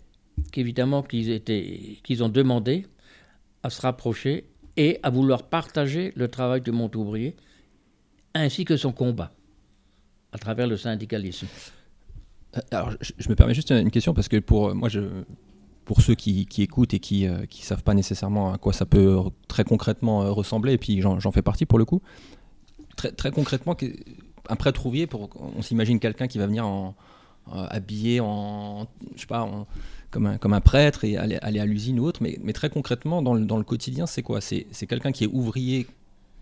qu'évidemment 0.51 1.01
qu'ils 1.01 2.23
ont 2.23 2.29
demandé 2.29 2.85
à 3.63 3.69
se 3.69 3.81
rapprocher 3.81 4.45
et 4.75 4.99
à 5.01 5.09
vouloir 5.09 5.43
partager 5.43 6.13
le 6.15 6.27
travail 6.27 6.61
du 6.61 6.71
monde 6.71 6.95
ouvrier, 6.95 7.35
ainsi 8.35 8.65
que 8.65 8.77
son 8.77 8.91
combat 8.91 9.31
à 10.31 10.37
travers 10.37 10.67
le 10.67 10.77
syndicalisme. 10.77 11.47
Euh, 12.55 12.59
alors, 12.71 12.91
je, 13.01 13.29
me 13.29 13.35
permets 13.35 13.53
juste 13.53 13.71
une 13.71 13.89
question 13.89 14.13
parce 14.13 14.27
que 14.27 14.37
pour 14.37 14.75
moi, 14.75 14.89
je, 14.89 15.01
pour 15.87 16.01
ceux 16.01 16.15
qui, 16.15 16.45
écoutent 16.57 16.93
et 16.93 16.99
qui 16.99 17.23
ne 17.23 17.31
euh, 17.31 17.45
savent 17.49 17.81
pas 17.81 17.93
nécessairement 17.93 18.51
à 18.51 18.57
quoi 18.57 18.73
ça 18.73 18.85
peut 18.85 19.17
très 19.47 19.63
concrètement 19.63 20.21
euh, 20.21 20.31
ressembler, 20.31 20.73
et 20.73 20.77
puis 20.77 21.01
j'en 21.01 21.31
fais 21.31 21.41
partie 21.41 21.65
pour 21.65 21.79
le 21.79 21.85
coup. 21.85 22.01
Très, 22.97 23.13
très 23.13 23.31
concrètement, 23.31 23.75
un 24.49 24.55
prêtre 24.57 24.85
ouvrier, 24.85 25.07
pour, 25.07 25.29
on 25.55 25.61
s'imagine 25.61 26.01
quelqu'un 26.01 26.27
qui 26.27 26.39
va 26.39 26.45
venir 26.45 26.67
en, 26.67 26.93
habillé 27.49 28.19
en, 28.19 28.87
je 29.15 29.21
sais 29.21 29.27
pas, 29.27 29.49
comme, 30.11 30.25
un, 30.25 30.37
comme 30.37 30.51
un 30.51 30.59
prêtre 30.59 31.05
et 31.05 31.15
aller, 31.15 31.37
aller 31.41 31.61
à 31.61 31.65
l'usine 31.65 32.01
ou 32.01 32.03
autre, 32.03 32.21
mais, 32.21 32.37
mais, 32.43 32.51
très 32.51 32.69
concrètement, 32.69 33.21
dans 33.21 33.33
le, 33.33 33.45
dans 33.45 33.57
le 33.57 33.63
quotidien, 33.63 34.07
c'est 34.07 34.23
quoi? 34.23 34.41
C'est 34.41 34.87
quelqu'un 34.89 35.13
qui 35.13 35.23
est 35.23 35.29
ouvrier 35.31 35.87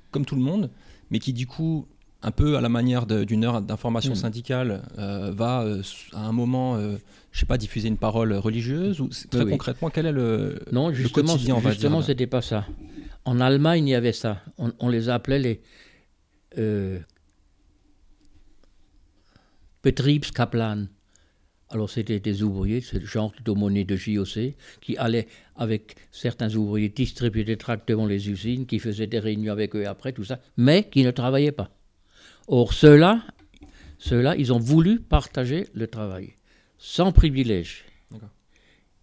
comme 0.10 0.26
tout 0.26 0.36
le 0.36 0.42
monde, 0.42 0.72
mais 1.12 1.20
qui 1.20 1.34
du 1.34 1.46
coup 1.46 1.86
un 2.26 2.32
peu 2.32 2.58
à 2.58 2.62
la 2.62 2.70
manière 2.70 3.06
d'une 3.06 3.46
heure 3.46 3.62
d'information 3.62 4.14
hmm. 4.14 4.16
syndicale, 4.16 4.82
euh, 4.98 5.32
va 5.32 5.62
euh, 5.62 5.84
à 6.12 6.26
un 6.26 6.32
moment, 6.32 6.76
euh, 6.76 6.98
je 7.32 7.40
sais 7.40 7.46
pas, 7.46 7.60
diffuser 7.60 7.88
une 7.88 8.00
parole 8.00 8.34
religieuse 8.34 9.00
ou 9.00 9.10
très 9.30 9.46
concrètement, 9.46 9.92
quel 9.92 10.08
est 10.08 10.12
le, 10.12 10.60
non, 10.72 10.92
justement, 10.92 11.34
le 11.34 11.38
quotidien 11.38 11.60
Justement, 11.70 12.02
c'était 12.02 12.26
pas 12.26 12.42
ça. 12.42 12.66
En 13.26 13.40
Allemagne, 13.40 13.88
il 13.88 13.92
y 13.92 13.96
avait 13.96 14.12
ça. 14.12 14.42
On, 14.58 14.90
les 14.90 15.10
appelait 15.10 15.38
les 15.38 15.62
euh, 16.58 16.98
Betriebskaplan. 19.84 20.88
Alors 21.70 21.90
c'était 21.92 22.20
des 22.20 22.42
ouvriers, 22.42 22.82
c'est 22.82 23.00
le 23.00 23.06
genre 23.06 23.34
d'aumônier 23.44 23.86
de 23.86 23.96
JOC, 23.96 24.56
qui 24.82 24.98
allaient 24.98 25.28
avec 25.56 25.96
certains 26.12 26.56
ouvriers 26.56 26.90
distribuer 26.90 27.44
des 27.44 27.58
tracts 27.58 27.88
devant 27.88 28.08
les 28.08 28.30
usines, 28.30 28.66
qui 28.66 28.80
faisaient 28.80 29.08
des 29.08 29.20
réunions 29.20 29.52
avec 29.52 29.76
eux 29.76 29.88
après, 29.88 30.12
tout 30.12 30.24
ça, 30.24 30.40
mais 30.58 30.90
qui 30.90 31.04
ne 31.04 31.12
travaillaient 31.12 31.52
pas. 31.52 31.70
Or, 32.48 32.74
ceux-là, 32.74 33.24
ils 34.38 34.54
ont 34.54 34.60
voulu 34.60 35.00
partager 35.00 35.68
le 35.74 35.88
travail, 35.88 36.36
sans 36.78 37.12
privilège. 37.12 37.86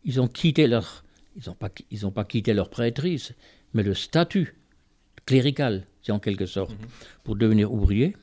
Ils 0.04 0.20
ont 0.20 0.28
quitté 0.28 0.66
leur, 0.66 1.04
ils 1.36 1.48
n'ont 1.48 1.54
pas, 1.54 1.70
ils 1.90 2.10
pas 2.10 2.24
quitté 2.24 2.54
leur 2.54 2.70
prêtrise, 2.70 3.34
mais 3.74 3.82
le 3.82 3.94
statut 3.94 4.56
clérical, 5.26 5.86
c'est 6.02 6.12
en 6.12 6.18
quelque 6.18 6.46
sorte, 6.46 6.72
mhm. 6.72 6.88
pour 7.24 7.36
devenir 7.36 7.72
ouvrier, 7.72 8.16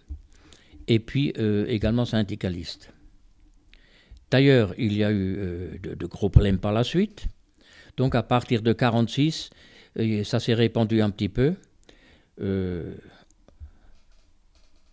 et 0.88 1.00
puis 1.00 1.34
euh, 1.38 1.66
également 1.68 2.06
syndicaliste. 2.06 2.92
D'ailleurs, 4.32 4.74
il 4.78 4.94
y 4.94 5.04
a 5.04 5.12
eu 5.12 5.38
euh, 5.38 5.78
de, 5.80 6.06
gros 6.06 6.30
problèmes 6.30 6.60
par 6.60 6.72
la 6.72 6.84
suite. 6.84 7.26
Donc, 7.98 8.16
à 8.16 8.24
partir 8.24 8.62
de 8.62 8.70
1946, 8.70 9.50
euh, 9.98 10.24
ça 10.24 10.40
s'est 10.40 10.54
répandu 10.54 11.02
un 11.02 11.10
petit 11.10 11.30
peu 11.30 11.56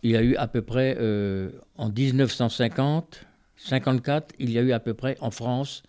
il 0.02 0.10
y 0.10 0.16
a 0.16 0.22
eu 0.22 0.36
à 0.36 0.46
peu 0.46 0.62
près, 0.62 0.96
euh, 0.98 1.50
en 1.76 1.90
1950, 1.90 3.26
54, 3.56 4.34
il 4.38 4.50
y 4.50 4.58
a 4.58 4.62
eu 4.62 4.72
à 4.72 4.80
peu 4.80 4.94
près 4.94 5.16
en 5.20 5.30
France 5.30 5.82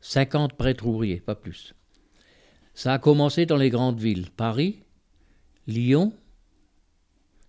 50 0.00 0.54
prêtres 0.54 0.86
ouvriers, 0.86 1.20
pas 1.20 1.34
plus. 1.34 1.74
Ça 2.74 2.94
a 2.94 2.98
commencé 2.98 3.46
dans 3.46 3.56
les 3.56 3.70
grandes 3.70 4.00
villes, 4.00 4.30
Paris, 4.30 4.80
Lyon, 5.66 6.12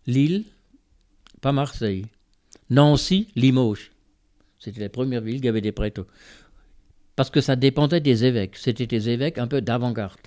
Lille, 0.05 0.45
pas 1.39 1.51
Marseille, 1.51 2.05
Nancy, 2.69 3.27
Limoges. 3.35 3.91
C'était 4.59 4.81
les 4.81 4.89
premières 4.89 5.21
villes 5.21 5.41
qui 5.41 5.47
avaient 5.47 5.61
des 5.61 5.71
prêtres. 5.71 6.05
Parce 7.15 7.29
que 7.29 7.41
ça 7.41 7.55
dépendait 7.55 7.99
des 7.99 8.25
évêques. 8.25 8.57
C'était 8.57 8.87
des 8.87 9.09
évêques 9.09 9.37
un 9.37 9.47
peu 9.47 9.61
d'avant-garde. 9.61 10.19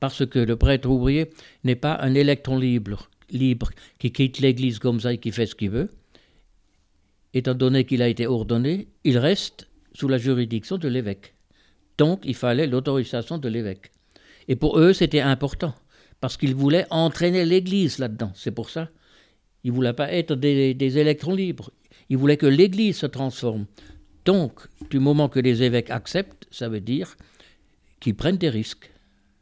Parce 0.00 0.26
que 0.26 0.38
le 0.38 0.56
prêtre 0.56 0.88
ouvrier 0.88 1.30
n'est 1.64 1.76
pas 1.76 1.98
un 2.00 2.14
électron 2.14 2.58
libre 2.58 3.08
libre 3.30 3.70
qui 3.98 4.12
quitte 4.12 4.38
l'Église 4.38 4.78
comme 4.78 5.00
ça 5.00 5.12
et 5.12 5.18
qui 5.18 5.32
fait 5.32 5.46
ce 5.46 5.54
qu'il 5.54 5.70
veut, 5.70 5.90
étant 7.34 7.54
donné 7.54 7.84
qu'il 7.84 8.02
a 8.02 8.08
été 8.08 8.26
ordonné, 8.26 8.88
il 9.04 9.18
reste 9.18 9.68
sous 9.92 10.08
la 10.08 10.18
juridiction 10.18 10.78
de 10.78 10.88
l'évêque. 10.88 11.34
Donc 11.98 12.20
il 12.24 12.34
fallait 12.34 12.66
l'autorisation 12.66 13.38
de 13.38 13.48
l'évêque. 13.48 13.90
Et 14.48 14.56
pour 14.56 14.78
eux, 14.78 14.92
c'était 14.92 15.20
important, 15.20 15.74
parce 16.20 16.36
qu'ils 16.36 16.54
voulaient 16.54 16.86
entraîner 16.90 17.44
l'Église 17.44 17.98
là-dedans. 17.98 18.32
C'est 18.34 18.52
pour 18.52 18.70
ça. 18.70 18.88
Ils 19.64 19.70
ne 19.70 19.76
voulaient 19.76 19.92
pas 19.92 20.12
être 20.12 20.34
des, 20.34 20.98
électrons 20.98 21.34
libres. 21.34 21.70
Ils 22.08 22.16
voulaient 22.16 22.36
que 22.36 22.46
l'Église 22.46 22.98
se 22.98 23.06
transforme. 23.06 23.66
Donc, 24.24 24.60
du 24.90 24.98
moment 24.98 25.28
que 25.28 25.40
les 25.40 25.62
évêques 25.62 25.90
acceptent, 25.90 26.46
ça 26.50 26.68
veut 26.68 26.80
dire 26.80 27.16
qu'ils 27.98 28.14
prennent 28.14 28.36
des 28.36 28.48
risques. 28.48 28.90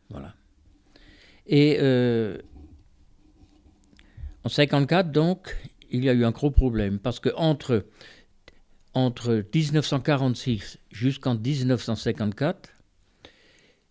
Voilà. 0.09 0.35
Et 1.47 1.77
euh, 1.81 2.39
en 4.45 4.49
1954, 4.49 5.11
donc, 5.11 5.57
il 5.91 6.05
y 6.05 6.11
a 6.11 6.13
eu 6.13 6.25
un 6.25 6.31
gros 6.31 6.51
problème 6.51 6.99
parce 6.99 7.19
que 7.19 7.31
entre, 7.37 7.87
entre 8.93 9.43
1946 9.55 10.79
jusqu'en 10.91 11.35
1954, 11.35 12.69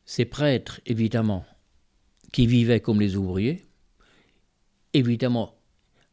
ces 0.05 0.25
prêtres, 0.25 0.79
évidemment, 0.85 1.43
qui 2.31 2.45
vivaient 2.45 2.81
comme 2.81 3.01
les 3.01 3.15
ouvriers, 3.15 3.65
évidemment, 4.93 5.55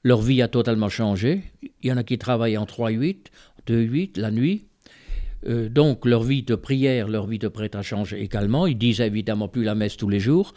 leur 0.05 0.23
vie 0.23 0.41
a 0.41 0.49
totalement 0.49 0.89
changé. 0.89 1.43
Il 1.83 1.91
y 1.91 1.93
en 1.93 1.99
a 1.99 2.05
qui 2.05 2.17
travaillaient 2.17 2.57
en 2.57 2.65
3-8, 2.65 3.27
2-8, 3.67 4.19
la 4.19 4.31
nuit. 4.31 4.69
Euh, 5.47 5.69
donc 5.69 6.07
leur 6.07 6.23
vie 6.23 6.43
de 6.43 6.55
prière, 6.55 7.09
leur 7.09 7.27
vie 7.27 7.39
de 7.39 7.49
prêtre 7.49 7.77
a 7.77 7.83
changé 7.83 8.23
également. 8.23 8.67
Ils 8.67 8.79
disaient 8.79 9.07
évidemment 9.07 9.49
plus 9.49 9.65
la 9.65 9.75
messe 9.75 9.97
tous 9.99 10.09
les 10.09 10.21
jours. 10.21 10.55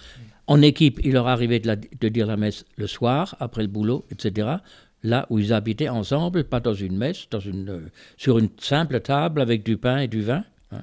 En 0.47 0.62
équipe, 0.62 1.00
il 1.03 1.13
leur 1.13 1.27
arrivait 1.27 1.59
de, 1.59 2.09
dire 2.09 2.27
la 2.27 2.38
messe 2.38 2.65
le 2.75 2.88
soir, 2.88 3.35
après 3.39 3.62
le 3.62 3.69
boulot, 3.69 4.05
etc. 4.12 4.57
Là 5.01 5.25
où 5.29 5.39
ils 5.39 5.53
habitaient 5.53 5.89
ensemble, 5.89 6.43
pas 6.43 6.59
dans 6.59 6.73
une 6.73 6.97
messe, 6.97 7.27
dans 7.29 7.39
une, 7.39 7.69
euh, 7.69 7.91
sur 8.17 8.39
une 8.39 8.50
simple 8.57 9.00
table 9.00 9.41
avec 9.41 9.63
du 9.63 9.77
pain 9.77 10.00
et 10.00 10.07
du 10.07 10.21
vin. 10.21 10.43
Hein. 10.71 10.81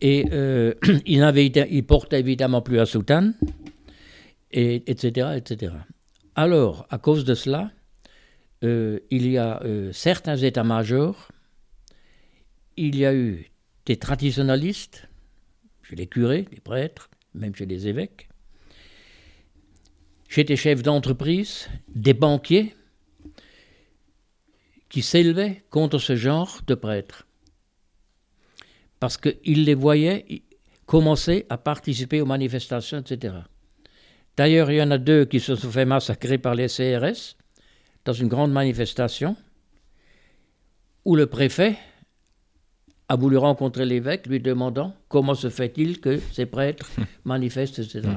Et 0.00 0.26
euh, 0.32 0.74
ils, 1.06 1.84
portaient 1.86 2.20
évidemment 2.20 2.62
plus 2.62 2.78
à 2.78 2.86
soutane, 2.86 3.34
et, 4.50 4.82
etc., 4.90 5.32
etc. 5.36 5.74
Alors, 6.34 6.86
à 6.90 6.98
cause 6.98 7.24
de 7.24 7.34
cela, 7.34 7.70
euh, 8.64 9.00
il 9.10 9.30
y 9.30 9.36
a 9.36 9.60
certains 9.92 10.36
états-majors, 10.36 11.28
il 12.76 12.96
y 12.96 13.04
a 13.04 13.14
eu 13.14 13.50
des 13.84 13.96
traditionalistes, 13.96 15.08
chez 15.82 15.96
les 15.96 16.06
curés, 16.06 16.46
les 16.50 16.60
prêtres, 16.60 17.10
même 17.34 17.54
chez 17.54 17.66
les 17.66 17.88
évêques, 17.88 18.28
J'étais 20.34 20.56
chef 20.56 20.82
d'entreprise, 20.82 21.68
des 21.94 22.14
banquiers 22.14 22.74
qui 24.88 25.02
s'élevaient 25.02 25.62
contre 25.68 25.98
ce 25.98 26.16
genre 26.16 26.60
de 26.66 26.74
prêtres. 26.74 27.26
Parce 28.98 29.18
qu'ils 29.18 29.64
les 29.66 29.74
voyaient 29.74 30.42
commencer 30.86 31.44
à 31.50 31.58
participer 31.58 32.22
aux 32.22 32.24
manifestations, 32.24 33.00
etc. 33.00 33.34
D'ailleurs, 34.34 34.70
il 34.70 34.78
y 34.78 34.82
en 34.82 34.90
a 34.90 34.96
deux 34.96 35.26
qui 35.26 35.38
se 35.38 35.54
sont 35.54 35.70
fait 35.70 35.84
massacrer 35.84 36.38
par 36.38 36.54
les 36.54 36.68
CRS 36.68 37.36
dans 38.06 38.14
une 38.14 38.28
grande 38.28 38.52
manifestation 38.52 39.36
où 41.04 41.14
le 41.14 41.26
préfet 41.26 41.76
a 43.10 43.16
voulu 43.16 43.36
rencontrer 43.36 43.84
l'évêque 43.84 44.26
lui 44.26 44.40
demandant 44.40 44.96
comment 45.08 45.34
se 45.34 45.50
fait-il 45.50 46.00
que 46.00 46.18
ces 46.32 46.46
prêtres 46.46 46.90
manifestent, 47.24 47.80
etc. 47.80 48.08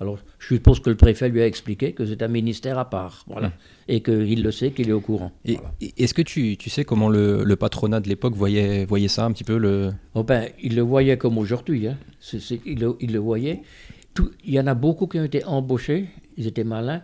Alors, 0.00 0.18
je 0.38 0.48
suppose 0.48 0.80
que 0.80 0.90
le 0.90 0.96
préfet 0.96 1.28
lui 1.28 1.40
a 1.40 1.46
expliqué 1.46 1.92
que 1.92 2.04
c'est 2.04 2.22
un 2.22 2.28
ministère 2.28 2.78
à 2.78 2.90
part, 2.90 3.24
voilà, 3.28 3.48
mmh. 3.48 3.52
et 3.88 4.02
qu'il 4.02 4.42
le 4.42 4.50
sait, 4.50 4.72
qu'il 4.72 4.88
est 4.88 4.92
au 4.92 5.00
courant. 5.00 5.30
Est-ce 5.44 6.14
que 6.14 6.22
tu, 6.22 6.56
tu, 6.56 6.68
sais 6.68 6.84
comment 6.84 7.08
le, 7.08 7.54
patronat 7.54 8.00
de 8.00 8.08
l'époque 8.08 8.34
voyait, 8.34 8.84
voyait 8.84 9.08
ça 9.08 9.24
un 9.24 9.32
petit 9.32 9.44
peu 9.44 9.56
le... 9.56 9.92
Oh 10.14 10.24
ben, 10.24 10.48
il 10.60 10.74
le 10.74 10.82
voyait 10.82 11.16
comme 11.16 11.38
aujourd'hui, 11.38 11.86
hein. 11.86 11.96
il, 12.66 12.80
le, 12.80 12.96
il, 13.00 13.12
le, 13.12 13.18
voyait. 13.20 13.62
Tout, 14.14 14.30
il 14.44 14.54
y 14.54 14.60
en 14.60 14.66
a 14.66 14.74
beaucoup 14.74 15.06
qui 15.06 15.18
ont 15.18 15.24
été 15.24 15.44
embauchés, 15.44 16.08
ils 16.36 16.48
étaient 16.48 16.64
malins, 16.64 17.02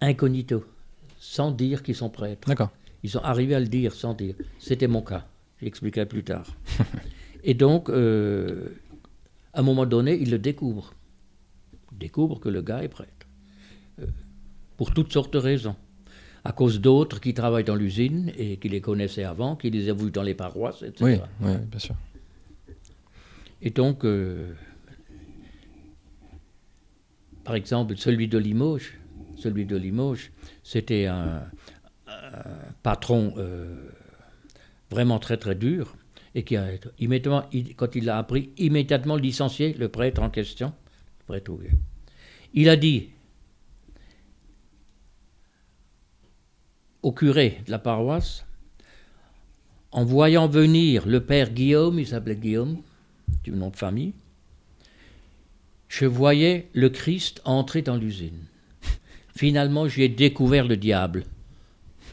incognito, 0.00 0.64
sans 1.18 1.50
dire 1.50 1.82
qu'ils 1.82 1.96
sont 1.96 2.10
prêtres. 2.10 2.48
D'accord. 2.48 2.70
Ils 3.02 3.10
sont 3.10 3.20
arrivés 3.20 3.56
à 3.56 3.60
le 3.60 3.66
dire 3.66 3.92
sans 3.92 4.14
dire. 4.14 4.36
C'était 4.60 4.86
mon 4.86 5.02
cas, 5.02 5.26
j'expliquerai 5.60 6.06
plus 6.06 6.22
tard. 6.22 6.46
et 7.44 7.54
donc, 7.54 7.88
euh, 7.88 8.68
à 9.52 9.60
un 9.60 9.62
moment 9.62 9.86
donné, 9.86 10.16
ils 10.20 10.30
le 10.30 10.38
découvrent 10.38 10.94
découvre 12.02 12.38
que 12.40 12.48
le 12.48 12.62
gars 12.62 12.82
est 12.82 12.88
prêtre. 12.88 13.26
Euh, 14.00 14.06
pour 14.76 14.92
toutes 14.92 15.12
sortes 15.12 15.32
de 15.32 15.38
raisons. 15.38 15.76
À 16.44 16.52
cause 16.52 16.80
d'autres 16.80 17.20
qui 17.20 17.34
travaillent 17.34 17.64
dans 17.72 17.76
l'usine 17.76 18.32
et 18.36 18.56
qui 18.56 18.68
les 18.68 18.80
connaissaient 18.80 19.22
avant, 19.22 19.54
qui 19.54 19.70
les 19.70 19.92
vus 19.92 20.10
dans 20.10 20.24
les 20.24 20.34
paroisses, 20.34 20.82
etc. 20.82 21.04
Oui, 21.04 21.18
oui 21.40 21.56
bien 21.70 21.78
sûr. 21.78 21.94
Et 23.60 23.70
donc, 23.70 24.04
euh, 24.04 24.52
par 27.44 27.54
exemple, 27.54 27.96
celui 27.96 28.26
de 28.26 28.38
Limoges, 28.38 28.98
celui 29.36 29.66
de 29.66 29.76
Limoges, 29.76 30.32
c'était 30.64 31.06
un, 31.06 31.44
patron 32.82 33.34
euh, 33.36 33.88
vraiment 34.90 35.20
très 35.20 35.36
très 35.36 35.54
dur 35.54 35.94
et 36.34 36.42
qui 36.42 36.56
a 36.56 36.66
immédiatement, 36.98 37.44
quand 37.76 37.94
il 37.94 38.04
l'a 38.04 38.18
appris, 38.18 38.50
immédiatement 38.58 39.16
licencié 39.16 39.74
le 39.74 39.88
prêtre 39.88 40.20
en 40.22 40.30
question, 40.30 40.72
le 41.20 41.24
prêtre 41.26 41.52
Il 42.54 42.68
a 42.68 42.76
dit 42.76 43.08
au 47.02 47.12
curé 47.12 47.60
de 47.66 47.70
la 47.70 47.78
paroisse, 47.78 48.46
en 49.90 50.04
voyant 50.04 50.48
venir 50.48 51.06
le 51.06 51.24
père 51.24 51.50
Guillaume, 51.50 51.98
il 51.98 52.06
s'appelait 52.06 52.36
Guillaume, 52.36 52.78
du 53.44 53.50
nom 53.50 53.70
de 53.70 53.76
famille, 53.76 54.14
je 55.88 56.06
voyais 56.06 56.68
le 56.72 56.88
Christ 56.88 57.42
entrer 57.44 57.82
dans 57.82 57.96
l'usine. 57.96 58.38
Finalement, 59.36 59.88
j'ai 59.88 60.08
découvert 60.08 60.66
le 60.66 60.76
diable. 60.76 61.24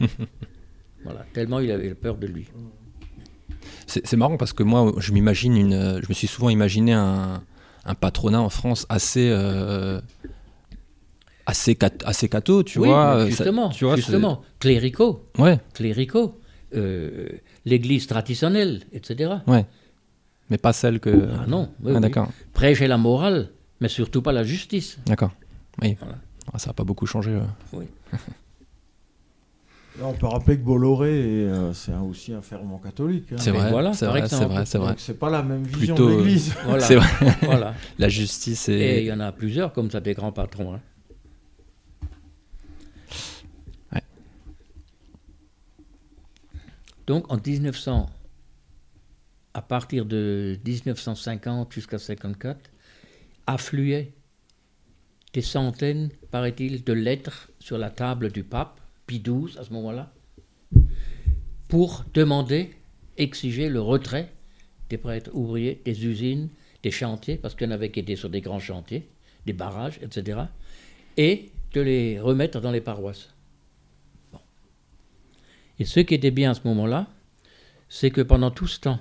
voilà, 1.04 1.24
tellement 1.32 1.60
il 1.60 1.70
avait 1.70 1.94
peur 1.94 2.16
de 2.16 2.26
lui. 2.26 2.48
C'est 3.86 4.16
marrant 4.16 4.36
parce 4.36 4.52
que 4.52 4.62
moi, 4.62 4.92
je 4.98 5.12
m'imagine 5.12 5.56
une, 5.56 6.00
je 6.02 6.08
me 6.08 6.14
suis 6.14 6.26
souvent 6.26 6.48
imaginé 6.48 6.92
un, 6.92 7.42
patronat 8.00 8.40
en 8.40 8.50
France 8.50 8.86
assez, 8.88 9.30
euh, 9.30 10.00
assez, 11.50 11.78
assez 12.04 12.28
catho, 12.28 12.62
tu 12.62 12.78
vois. 12.78 13.26
Justement, 13.26 13.68
tu 13.68 13.84
vois, 13.84 13.96
justement, 13.96 14.42
cléricaux. 14.58 15.28
Ouais. 15.38 15.58
Cléricaux. 15.74 16.40
Euh, 16.74 17.28
L'église 17.64 18.06
traditionnelle, 18.06 18.82
etc. 18.92 19.34
Ouais. 19.46 19.66
Mais 20.48 20.58
pas 20.58 20.72
celle 20.72 20.98
que. 21.00 21.28
Ah 21.38 21.46
non. 21.46 21.68
ah, 21.86 22.00
d'accord. 22.00 22.28
Prêcher 22.52 22.86
la 22.86 22.96
morale 22.96 23.50
mais 23.80 23.88
surtout 23.88 24.22
pas 24.22 24.32
la 24.32 24.44
justice. 24.44 24.98
D'accord. 25.06 25.32
Oui. 25.82 25.96
Ah, 26.52 26.58
ça 26.58 26.70
n'a 26.70 26.74
pas 26.74 26.84
beaucoup 26.84 27.06
changé. 27.06 27.38
Oui. 27.72 27.86
on 30.02 30.12
peut 30.12 30.26
rappeler 30.26 30.56
que 30.58 30.62
Bolloré, 30.62 31.08
euh, 31.10 31.72
c'est 31.72 31.92
aussi 31.94 32.32
un 32.32 32.42
fervent 32.42 32.78
catholique. 32.78 33.32
Hein. 33.32 33.36
C'est 33.38 33.50
vrai, 33.50 33.70
voilà, 33.70 33.92
c'est 33.92 34.06
vrai, 34.06 34.28
c'est 34.28 34.44
vrai, 34.44 34.66
c'est 34.66 34.78
vrai. 34.78 34.94
C'est 34.98 35.18
pas 35.18 35.30
la 35.30 35.42
même 35.42 35.62
vision 35.62 35.94
de 35.94 36.06
l'Église. 36.06 36.54
Voilà. 36.64 36.84
C'est 36.84 36.96
vrai. 36.96 37.08
voilà. 37.42 37.74
La 37.98 38.08
justice 38.08 38.68
est... 38.68 38.78
Et 38.78 39.00
il 39.00 39.06
y 39.06 39.12
en 39.12 39.20
a 39.20 39.32
plusieurs 39.32 39.72
comme 39.72 39.90
ça, 39.90 40.00
des 40.00 40.14
grands 40.14 40.32
patrons. 40.32 40.74
Hein. 40.74 40.80
Donc 47.10 47.28
en 47.28 47.38
1900, 47.44 48.08
à 49.54 49.62
partir 49.62 50.06
de 50.06 50.56
1950 50.64 51.72
jusqu'à 51.72 51.98
54, 51.98 52.70
affluaient 53.48 54.12
des 55.32 55.42
centaines, 55.42 56.10
paraît-il, 56.30 56.84
de 56.84 56.92
lettres 56.92 57.50
sur 57.58 57.78
la 57.78 57.90
table 57.90 58.30
du 58.30 58.44
pape, 58.44 58.80
Pie 59.08 59.18
XII 59.18 59.58
à 59.58 59.64
ce 59.64 59.72
moment-là, 59.72 60.12
pour 61.68 62.04
demander, 62.14 62.76
exiger 63.16 63.68
le 63.68 63.80
retrait 63.80 64.32
des 64.88 64.96
prêtres 64.96 65.32
ouvriers 65.34 65.82
des 65.84 66.06
usines, 66.06 66.48
des 66.84 66.92
chantiers, 66.92 67.36
parce 67.38 67.56
qu'il 67.56 67.66
y 67.66 67.70
en 67.70 67.74
avait 67.74 67.90
qui 67.90 67.98
étaient 67.98 68.14
sur 68.14 68.30
des 68.30 68.40
grands 68.40 68.60
chantiers, 68.60 69.08
des 69.46 69.52
barrages, 69.52 69.98
etc., 70.00 70.42
et 71.16 71.50
de 71.72 71.80
les 71.80 72.20
remettre 72.20 72.60
dans 72.60 72.70
les 72.70 72.80
paroisses. 72.80 73.34
Et 75.80 75.86
ce 75.86 75.98
qui 76.00 76.14
était 76.14 76.30
bien 76.30 76.50
à 76.50 76.54
ce 76.54 76.60
moment-là, 76.66 77.08
c'est 77.88 78.10
que 78.10 78.20
pendant 78.20 78.50
tout 78.50 78.66
ce 78.66 78.78
temps, 78.78 79.00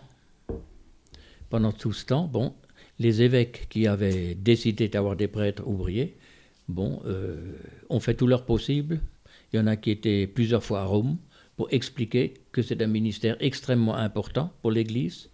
pendant 1.50 1.74
tout 1.74 1.92
ce 1.92 2.06
temps, 2.06 2.26
bon, 2.26 2.54
les 3.00 3.22
évêques 3.22 3.68
qui 3.70 3.86
avaient 3.86 4.34
décidé 4.34 4.88
d'avoir 4.88 5.18
des 5.18 5.28
prêtres 5.28 5.68
ouvriers, 5.68 6.16
bon, 6.70 7.02
euh, 7.06 7.36
ont 7.90 8.00
fait 8.00 8.14
tout 8.14 8.28
leur 8.28 8.46
possible. 8.46 9.02
Il 9.52 9.58
y 9.58 9.60
en 9.60 9.68
a 9.68 9.76
qui 9.76 9.92
étaient 9.92 10.26
plusieurs 10.26 10.64
fois 10.64 10.80
à 10.80 10.86
Rome 10.86 11.18
pour 11.58 11.68
expliquer 11.72 12.36
que 12.54 12.62
c'est 12.62 12.82
un 12.82 12.88
ministère 12.88 13.36
extrêmement 13.42 13.96
important 13.96 14.54
pour 14.62 14.72
l'Église, 14.72 15.30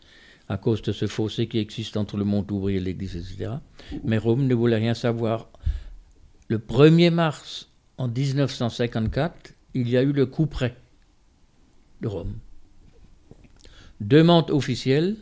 à 0.50 0.58
cause 0.58 0.82
de 0.82 0.92
ce 0.92 1.06
fossé 1.06 1.46
qui 1.46 1.60
existe 1.60 1.96
entre 1.96 2.18
le 2.18 2.26
monde 2.26 2.52
ouvrier 2.52 2.80
et 2.80 2.82
l'Église, 2.82 3.16
etc. 3.18 3.52
Mais 4.04 4.18
Rome 4.18 4.48
ne 4.48 4.56
voulait 4.56 4.78
rien 4.78 4.96
savoir. 4.96 5.50
Le 6.48 6.58
1er 6.58 7.12
mars 7.12 7.70
en 8.00 8.08
1954, 8.08 9.54
il 9.76 9.90
y 9.90 9.96
a 9.96 10.02
eu 10.02 10.12
le 10.12 10.26
coup 10.26 10.48
près 10.48 10.76
de 12.02 12.08
Rome. 12.08 12.34
Demande 14.02 14.52
officielle 14.52 15.16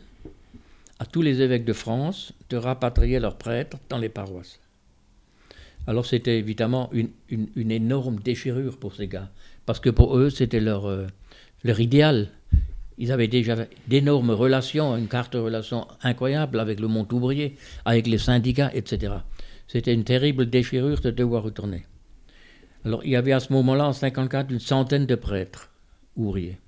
à 0.98 1.06
tous 1.06 1.22
les 1.22 1.42
évêques 1.42 1.64
de 1.64 1.72
France 1.72 2.32
de 2.50 2.56
rapatrier 2.56 3.20
leurs 3.20 3.36
prêtres 3.36 3.78
dans 3.88 3.98
les 3.98 4.08
paroisses. 4.08 4.60
Alors 5.86 6.06
c'était 6.06 6.38
évidemment 6.38 6.90
une, 6.92 7.10
énorme 7.70 8.18
déchirure 8.20 8.78
pour 8.78 8.94
ces 8.94 9.06
gars, 9.06 9.30
parce 9.66 9.80
que 9.80 9.90
pour 9.90 10.16
eux 10.16 10.30
c'était 10.30 10.60
leur, 10.60 10.86
euh, 10.86 11.06
leur 11.62 11.78
idéal. 11.80 12.30
Ils 12.96 13.12
avaient 13.12 13.28
déjà 13.28 13.56
d'énormes 13.88 14.30
relations, 14.30 14.96
une 14.96 15.08
carte 15.08 15.34
de 15.34 15.38
relations 15.38 15.86
incroyable 16.02 16.60
avec 16.60 16.80
le 16.80 16.88
monde 16.88 17.12
ouvrier, 17.12 17.56
avec 17.84 18.06
les 18.06 18.18
syndicats, 18.18 18.70
etc. 18.72 19.14
C'était 19.66 19.92
une 19.92 20.04
terrible 20.04 20.48
déchirure 20.48 21.00
de 21.00 21.10
devoir 21.10 21.42
retourner. 21.42 21.84
Alors 22.84 23.04
il 23.04 23.10
y 23.10 23.16
avait 23.16 23.32
à 23.32 23.40
ce 23.40 23.52
moment-là, 23.52 23.88
en 23.88 23.92
54, 23.92 24.50
une 24.50 24.60
centaine 24.60 25.06
de 25.06 25.14
prêtres 25.16 25.70
ouvriers. 26.16 26.58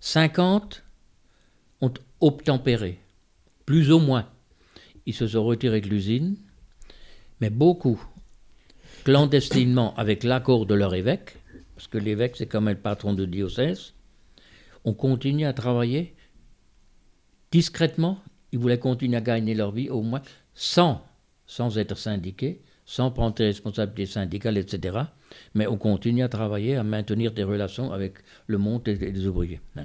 50 0.00 0.84
ont 1.80 1.94
obtempéré 2.20 3.00
plus 3.66 3.92
ou 3.92 3.98
moins. 3.98 4.28
Ils 5.06 5.14
se 5.14 5.26
sont 5.26 5.44
retirés 5.44 5.80
de 5.80 5.88
l'usine, 5.88 6.36
mais 7.40 7.50
beaucoup, 7.50 8.00
clandestinement, 9.04 9.94
avec 9.96 10.24
l'accord 10.24 10.66
de 10.66 10.74
leur 10.74 10.94
évêque, 10.94 11.36
parce 11.74 11.86
que 11.86 11.98
l'évêque 11.98 12.36
c'est 12.36 12.46
quand 12.46 12.60
même 12.60 12.76
le 12.76 12.80
patron 12.80 13.12
de 13.12 13.24
diocèse, 13.24 13.94
ont 14.84 14.94
continué 14.94 15.44
à 15.44 15.52
travailler 15.52 16.14
discrètement. 17.50 18.18
Ils 18.52 18.58
voulaient 18.58 18.78
continuer 18.78 19.16
à 19.16 19.20
gagner 19.20 19.54
leur 19.54 19.72
vie 19.72 19.90
au 19.90 20.02
moins 20.02 20.22
sans, 20.54 21.04
sans 21.46 21.78
être 21.78 21.96
syndiqués, 21.96 22.62
sans 22.88 23.10
prendre 23.10 23.34
des 23.34 23.44
responsabilités 23.44 24.10
syndicales, 24.10 24.56
etc. 24.56 24.96
Mais 25.52 25.66
on 25.66 25.76
continue 25.76 26.22
à 26.22 26.30
travailler, 26.30 26.74
à 26.74 26.82
maintenir 26.82 27.32
des 27.32 27.44
relations 27.44 27.92
avec 27.92 28.14
le 28.46 28.56
monde 28.56 28.88
ouvriers. 29.26 29.60
Hein. 29.76 29.84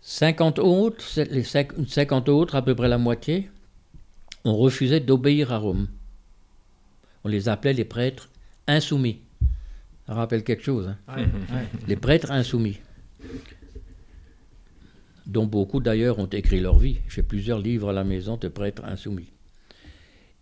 50 0.00 0.58
autres, 0.58 1.04
les 1.30 1.44
50 1.44 2.28
autres, 2.28 2.56
à 2.56 2.62
peu 2.62 2.74
près 2.74 2.88
la 2.88 2.98
moitié, 2.98 3.50
ont 4.44 4.56
refusé 4.56 4.98
d'obéir 4.98 5.52
à 5.52 5.58
Rome. 5.58 5.86
On 7.22 7.28
les 7.28 7.48
appelait 7.48 7.72
les 7.72 7.84
prêtres 7.84 8.30
insoumis. 8.66 9.20
Ça 10.08 10.14
rappelle 10.14 10.42
quelque 10.42 10.64
chose. 10.64 10.92
Hein. 11.06 11.26
Les 11.86 11.96
prêtres 11.96 12.32
insoumis, 12.32 12.80
dont 15.24 15.46
beaucoup 15.46 15.78
d'ailleurs 15.78 16.18
ont 16.18 16.26
écrit 16.26 16.58
leur 16.58 16.80
vie. 16.80 16.98
J'ai 17.08 17.22
plusieurs 17.22 17.60
livres 17.60 17.90
à 17.90 17.92
la 17.92 18.02
maison 18.02 18.36
de 18.36 18.48
prêtres 18.48 18.84
insoumis. 18.84 19.30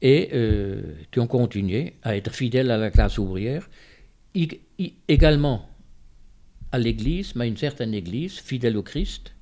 Et 0.03 0.31
euh, 0.35 0.95
qui 1.11 1.21
ont 1.21 1.27
continué 1.27 1.95
à 2.03 2.17
être 2.17 2.35
fidèles 2.35 2.71
à 2.71 2.77
la 2.77 2.91
classe 2.91 3.19
ouvrière, 3.19 3.69
également 5.09 5.69
à 6.73 6.79
l'Église, 6.79 7.35
mais 7.35 7.45
à 7.45 7.47
une 7.47 7.57
certaine 7.57 7.95
Église, 7.95 8.39
fidèle 8.39 8.77
au 8.77 8.83
Christ, 8.83 9.35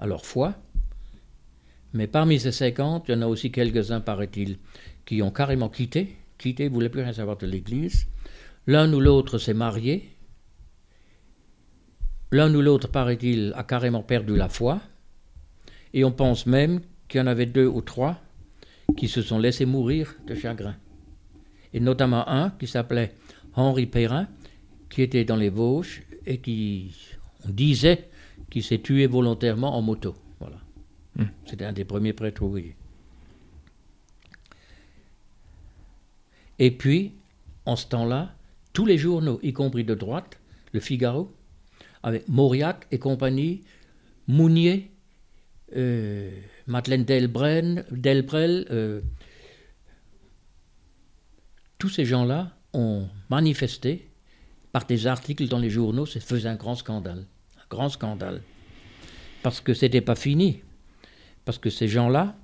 à 0.00 0.06
leur 0.06 0.26
foi. 0.26 0.54
Mais 1.92 2.06
parmi 2.06 2.40
ces 2.40 2.52
50, 2.52 3.08
il 3.08 3.12
y 3.12 3.14
en 3.14 3.22
a 3.22 3.26
aussi 3.26 3.52
quelques-uns, 3.52 4.00
paraît-il, 4.00 4.58
qui 5.04 5.22
ont 5.22 5.30
carrément 5.30 5.68
quitté, 5.68 6.16
quitté, 6.38 6.68
ne 6.68 6.74
voulaient 6.74 6.88
plus 6.88 7.02
rien 7.02 7.12
savoir 7.12 7.36
de 7.36 7.46
l'Église. 7.46 8.08
L'un 8.66 8.92
ou 8.92 9.00
l'autre 9.00 9.38
s'est 9.38 9.54
marié. 9.54 10.08
L'un 12.30 12.52
ou 12.54 12.62
l'autre, 12.62 12.88
paraît-il, 12.88 13.52
a 13.56 13.62
carrément 13.62 14.02
perdu 14.02 14.36
la 14.36 14.48
foi. 14.48 14.80
Et 15.92 16.04
on 16.04 16.12
pense 16.12 16.46
même 16.46 16.80
qu'il 17.08 17.20
y 17.20 17.22
en 17.22 17.26
avait 17.26 17.46
deux 17.46 17.66
ou 17.66 17.82
trois 17.82 18.18
qui 18.96 19.08
se 19.08 19.22
sont 19.22 19.38
laissés 19.38 19.66
mourir 19.66 20.16
de 20.26 20.34
chagrin. 20.34 20.76
Et 21.72 21.80
notamment 21.80 22.28
un 22.28 22.50
qui 22.50 22.66
s'appelait 22.66 23.14
Henri 23.54 23.86
Perrin, 23.86 24.28
qui 24.90 25.02
était 25.02 25.24
dans 25.24 25.36
les 25.36 25.48
Vosges 25.48 26.02
et 26.26 26.38
qui, 26.38 26.94
on 27.46 27.50
disait, 27.50 28.08
qui 28.50 28.62
s'est 28.62 28.78
tué 28.78 29.06
volontairement 29.06 29.76
en 29.76 29.82
moto. 29.82 30.14
Voilà. 30.38 30.58
Hmm. 31.16 31.24
C'était 31.46 31.64
un 31.64 31.72
des 31.72 31.84
premiers 31.84 32.12
prêtres 32.12 32.42
ouvriers. 32.42 32.76
Et 36.58 36.70
puis, 36.70 37.12
en 37.64 37.76
ce 37.76 37.86
temps-là, 37.88 38.34
tous 38.72 38.86
les 38.86 38.98
journaux, 38.98 39.40
y 39.42 39.52
compris 39.52 39.84
de 39.84 39.94
droite, 39.94 40.38
le 40.72 40.80
Figaro, 40.80 41.32
avec 42.02 42.28
Mauriac 42.28 42.86
et 42.90 42.98
compagnie, 42.98 43.62
Mounier, 44.28 44.90
euh, 45.76 46.30
Madeleine 46.66 47.04
Delbrel, 47.04 47.84
Delbrel 47.90 48.66
euh, 48.70 49.00
tous 51.78 51.88
ces 51.88 52.04
gens-là 52.04 52.56
ont 52.72 53.08
manifesté 53.28 54.08
par 54.72 54.86
des 54.86 55.06
articles 55.06 55.48
dans 55.48 55.58
les 55.58 55.70
journaux, 55.70 56.06
ça 56.06 56.20
faisait 56.20 56.48
un 56.48 56.54
grand 56.54 56.74
scandale 56.74 57.26
grand 57.72 57.88
scandale. 57.88 58.42
Parce 59.42 59.60
que 59.60 59.72
ce 59.72 59.86
n'était 59.86 60.02
pas 60.02 60.14
fini. 60.14 60.60
Parce 61.44 61.58
que 61.58 61.70
ces 61.70 61.88
gens-là, 61.88 62.36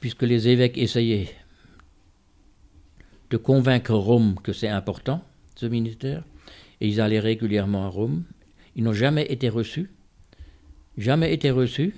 puisque 0.00 0.22
les 0.22 0.48
évêques 0.48 0.78
essayaient 0.78 1.28
de 3.30 3.36
convaincre 3.36 3.94
Rome 3.94 4.36
que 4.42 4.52
c'est 4.52 4.68
important, 4.68 5.22
ce 5.54 5.66
ministère. 5.66 6.24
Et 6.80 6.88
ils 6.88 7.00
allaient 7.00 7.20
régulièrement 7.20 7.84
à 7.84 7.88
Rome. 7.88 8.24
Ils 8.74 8.82
n'ont 8.82 8.94
jamais 8.94 9.26
été 9.30 9.48
reçus. 9.48 9.90
Jamais 10.96 11.32
été 11.32 11.50
reçus. 11.50 11.94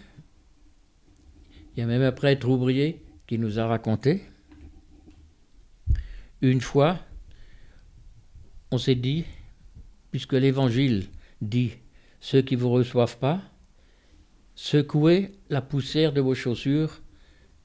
Il 1.76 1.80
y 1.80 1.82
a 1.82 1.86
même 1.86 2.02
un 2.02 2.12
prêtre 2.12 2.48
ouvrier 2.48 3.04
qui 3.26 3.38
nous 3.38 3.58
a 3.58 3.66
raconté. 3.66 4.22
Une 6.40 6.62
fois, 6.62 6.98
on 8.70 8.78
s'est 8.78 8.94
dit, 8.94 9.26
puisque 10.10 10.32
l'Évangile 10.32 11.08
dit 11.42 11.72
ceux 12.20 12.40
qui 12.40 12.56
ne 12.56 12.60
vous 12.60 12.70
reçoivent 12.70 13.18
pas, 13.18 13.42
secouez 14.54 15.32
la 15.50 15.60
poussière 15.60 16.14
de 16.14 16.22
vos 16.22 16.34
chaussures, 16.34 17.02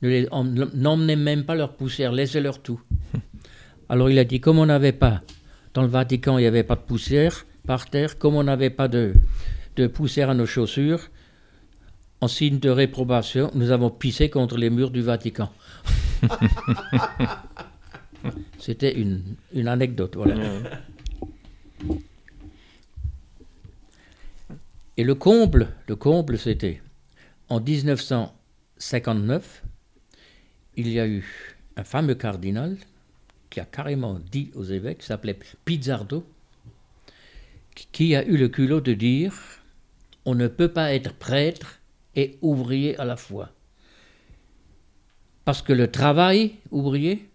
n'emmenez 0.01 1.15
même 1.15 1.45
pas 1.45 1.55
leur 1.55 1.77
poussière, 1.77 2.11
laissez-leur 2.11 2.61
tout. 2.61 2.81
Alors 3.89 4.09
il 4.09 4.19
a 4.19 4.25
dit, 4.25 4.41
comme 4.41 4.59
on 4.59 4.65
n'avait 4.65 4.91
pas, 4.91 5.21
dans 5.73 5.83
le 5.83 5.87
Vatican, 5.87 6.37
il 6.37 6.41
n'y 6.41 6.47
avait 6.47 6.63
pas 6.63 6.75
de 6.75 6.81
poussière 6.81 7.45
par 7.65 7.89
terre, 7.89 8.17
comme 8.17 8.35
on 8.35 8.43
n'avait 8.43 8.71
pas 8.71 8.89
de, 8.89 9.13
de 9.77 9.87
poussière 9.87 10.29
à 10.29 10.33
nos 10.33 10.45
chaussures, 10.45 11.09
en 12.21 12.27
signe 12.27 12.59
de 12.59 12.69
réprobation, 12.69 13.49
nous 13.55 13.71
avons 13.71 13.89
pissé 13.89 14.29
contre 14.29 14.57
les 14.57 14.69
murs 14.69 14.91
du 14.91 15.01
Vatican. 15.01 15.51
C'était 18.59 18.95
une, 18.95 19.23
une, 19.53 19.67
anecdote, 19.67 20.15
voilà. 20.15 20.35
Et 24.97 25.03
le 25.03 25.15
comble, 25.15 25.69
le 25.87 25.95
comble, 25.95 26.37
c'était 26.37 26.79
en 27.49 27.59
1959, 27.59 29.63
il 30.77 30.89
y 30.89 30.99
a 30.99 31.07
eu 31.07 31.57
un 31.75 31.83
fameux 31.83 32.13
cardinal 32.13 32.77
qui 33.49 33.59
a 33.59 33.65
carrément 33.65 34.19
dit 34.31 34.51
aux 34.53 34.63
évêques, 34.63 34.99
qui 34.99 35.07
s'appelait 35.07 35.39
Pizzardo, 35.65 36.23
qui 37.91 38.15
a 38.15 38.23
eu 38.23 38.37
le 38.37 38.47
culot 38.47 38.79
de 38.79 38.93
dire 38.93 39.33
on 40.25 40.35
ne 40.35 40.47
peut 40.47 40.71
pas 40.71 40.93
être 40.93 41.15
prêtre 41.15 41.80
et 42.15 42.37
ouvrier 42.41 42.97
à 42.97 43.05
la 43.05 43.15
fois. 43.15 43.49
Parce 45.45 45.61
que 45.61 45.73
le 45.73 45.89
travail 45.89 46.55
ouvrier 46.69 47.29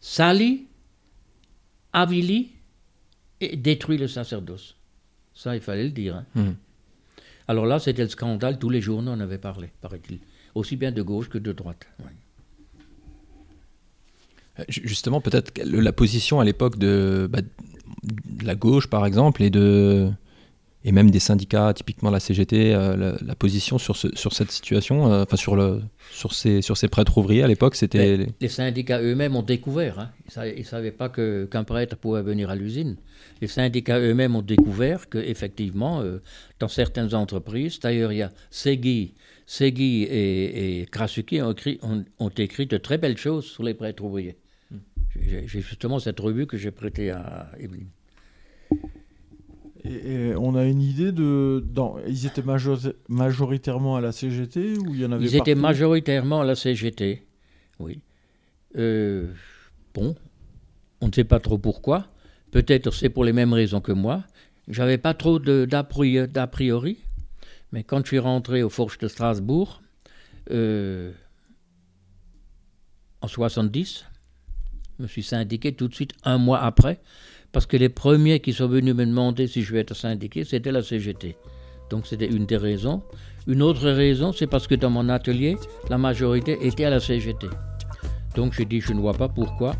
salit, 0.00 0.66
avilit 1.92 2.50
et 3.40 3.56
détruit 3.56 3.98
le 3.98 4.08
sacerdoce. 4.08 4.76
Ça, 5.34 5.54
il 5.56 5.62
fallait 5.62 5.84
le 5.84 5.90
dire. 5.90 6.16
Hein. 6.16 6.26
Hmm. 6.34 6.52
Alors 7.48 7.66
là, 7.66 7.78
c'était 7.78 8.02
le 8.02 8.08
scandale, 8.08 8.58
tous 8.58 8.70
les 8.70 8.80
journaux 8.80 9.10
en 9.10 9.20
avaient 9.20 9.38
parlé, 9.38 9.70
paraît-il. 9.80 10.18
Aussi 10.54 10.76
bien 10.76 10.92
de 10.92 11.02
gauche 11.02 11.28
que 11.28 11.38
de 11.38 11.52
droite. 11.52 11.86
Euh, 14.58 14.64
justement, 14.68 15.20
peut-être 15.20 15.58
la 15.64 15.92
position 15.92 16.40
à 16.40 16.44
l'époque 16.44 16.78
de, 16.78 17.28
bah, 17.30 17.40
de, 17.40 18.44
la 18.44 18.54
gauche, 18.54 18.86
par 18.86 19.06
exemple, 19.06 19.42
et 19.42 19.50
de, 19.50 20.10
et 20.84 20.92
même 20.92 21.10
des 21.10 21.20
syndicats, 21.20 21.72
typiquement 21.74 22.10
la 22.10 22.18
CGT, 22.18 22.74
euh, 22.74 23.16
la, 23.20 23.34
position 23.34 23.78
sur, 23.78 23.96
ce, 23.96 24.08
sur 24.14 24.32
cette 24.32 24.50
situation, 24.50 25.12
euh, 25.12 25.22
enfin 25.22 25.36
sur, 25.36 25.54
le, 25.54 25.80
sur, 26.10 26.34
ces, 26.34 26.60
sur 26.60 26.76
ces 26.76 26.88
prêtres 26.88 27.16
ouvriers 27.18 27.42
à 27.42 27.46
l'époque, 27.46 27.76
c'était... 27.76 28.26
Les, 28.40 28.48
syndicats 28.48 29.00
eux-mêmes 29.00 29.36
ont 29.36 29.42
découvert, 29.42 29.98
hein. 30.00 30.10
ils 30.44 30.58
ne 30.58 30.64
savaient 30.64 30.90
pas 30.90 31.08
qu'un 31.08 31.64
prêtre 31.64 31.96
pouvait 31.96 32.22
venir 32.22 32.50
à 32.50 32.56
l'usine. 32.56 32.96
Les 33.40 33.46
syndicats 33.46 34.00
eux-mêmes 34.00 34.34
ont 34.34 34.42
découvert 34.42 35.08
qu'effectivement, 35.08 36.00
euh, 36.00 36.20
dans 36.58 36.68
certaines 36.68 37.14
entreprises, 37.14 37.78
d'ailleurs 37.78 38.12
il 38.12 38.18
y 38.18 38.22
a 38.22 38.32
Segui, 38.50 39.14
Segui 39.46 40.02
et, 40.02 40.80
et 40.80 40.86
Krasuki 40.86 41.42
ont 41.42 41.52
écrit, 41.52 41.78
ont, 41.82 42.28
écrit 42.30 42.66
de 42.66 42.76
très 42.76 42.98
belles 42.98 43.18
choses 43.18 43.44
sur 43.44 43.62
les 43.62 43.74
prêtres 43.74 44.02
ouvriers. 44.02 44.36
Hmm. 44.70 44.78
J'ai 45.20 45.60
justement 45.60 46.00
cette 46.00 46.18
revue 46.18 46.46
que 46.46 46.56
j'ai 46.56 46.72
prêtée 46.72 47.10
à 47.10 47.50
Evelyne. 47.60 47.90
Et, 49.84 50.32
on 50.36 50.54
a 50.54 50.64
une 50.64 50.80
idée 50.80 51.12
de. 51.12 51.64
Dans, 51.66 51.96
ils 52.06 52.26
étaient 52.26 52.44
majoritairement 53.08 53.96
à 53.96 54.00
la 54.00 54.12
CGT 54.12 54.78
ou 54.78 54.94
il 54.94 55.00
y 55.00 55.04
en 55.04 55.12
avait 55.12 55.24
Ils 55.24 55.36
étaient 55.36 55.54
majoritairement 55.54 56.40
à 56.40 56.44
la 56.44 56.54
CGT, 56.54 57.26
oui. 57.80 58.00
Euh, 58.76 59.32
bon, 59.94 60.14
on 61.00 61.08
ne 61.08 61.12
sait 61.12 61.24
pas 61.24 61.40
trop 61.40 61.58
pourquoi. 61.58 62.06
Peut-être 62.50 62.92
c'est 62.92 63.08
pour 63.08 63.24
les 63.24 63.32
mêmes 63.32 63.52
raisons 63.52 63.80
que 63.80 63.92
moi. 63.92 64.24
J'avais 64.68 64.98
pas 64.98 65.14
trop 65.14 65.38
d'a 65.38 65.82
priori, 65.82 66.98
mais 67.72 67.82
quand 67.82 67.98
je 67.98 68.06
suis 68.06 68.18
rentré 68.18 68.62
au 68.62 68.68
Forges 68.68 68.98
de 68.98 69.08
Strasbourg, 69.08 69.82
euh, 70.50 71.12
en 73.20 73.26
70, 73.26 74.04
je 74.98 75.02
me 75.02 75.08
suis 75.08 75.22
syndiqué 75.22 75.74
tout 75.74 75.88
de 75.88 75.94
suite 75.94 76.12
un 76.22 76.38
mois 76.38 76.60
après 76.60 77.00
parce 77.52 77.66
que 77.66 77.76
les 77.76 77.90
premiers 77.90 78.40
qui 78.40 78.52
sont 78.52 78.66
venus 78.66 78.94
me 78.94 79.04
demander 79.04 79.46
si 79.46 79.62
je 79.62 79.72
vais 79.72 79.80
être 79.80 79.94
syndiqué, 79.94 80.44
c'était 80.44 80.72
la 80.72 80.82
CGT. 80.82 81.36
Donc 81.90 82.06
c'était 82.06 82.26
une 82.26 82.46
des 82.46 82.56
raisons. 82.56 83.02
Une 83.46 83.62
autre 83.62 83.90
raison, 83.90 84.32
c'est 84.32 84.46
parce 84.46 84.66
que 84.66 84.74
dans 84.74 84.90
mon 84.90 85.08
atelier, 85.08 85.56
la 85.90 85.98
majorité 85.98 86.58
était 86.66 86.84
à 86.84 86.90
la 86.90 87.00
CGT. 87.00 87.48
Donc 88.34 88.54
j'ai 88.54 88.64
dit, 88.64 88.80
je 88.80 88.94
ne 88.94 89.00
vois 89.00 89.12
pas 89.12 89.28
pourquoi 89.28 89.76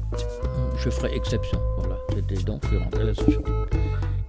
je 0.78 0.90
ferai 0.90 1.14
exception. 1.16 1.58
Voilà, 1.78 1.96
c'était 2.14 2.42
donc 2.42 2.62
je 2.70 2.98
à 2.98 3.04
la 3.04 3.14
CGT. 3.14 3.50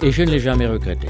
Et 0.02 0.12
je 0.12 0.24
ne 0.24 0.32
l'ai 0.32 0.40
jamais 0.40 0.68
regretté. 0.68 1.08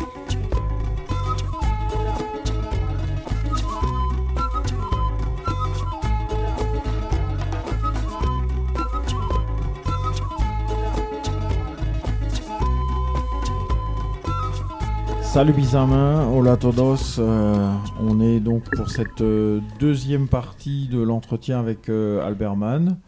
Salut 15.33 15.53
Bisamin, 15.53 16.27
hola 16.27 16.57
todos. 16.57 17.17
Euh, 17.17 17.73
on 17.99 18.21
est 18.21 18.39
donc 18.39 18.65
pour 18.75 18.91
cette 18.91 19.21
euh, 19.21 19.61
deuxième 19.79 20.27
partie 20.27 20.87
de 20.87 21.01
l'entretien 21.01 21.59
avec 21.59 21.89
euh, 21.89 22.23
Albert 22.23 22.55
Mann. 22.55 22.99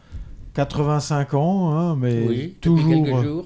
85 0.55 1.35
ans, 1.35 1.77
hein, 1.77 1.95
mais 1.95 2.55
toujours, 2.61 3.45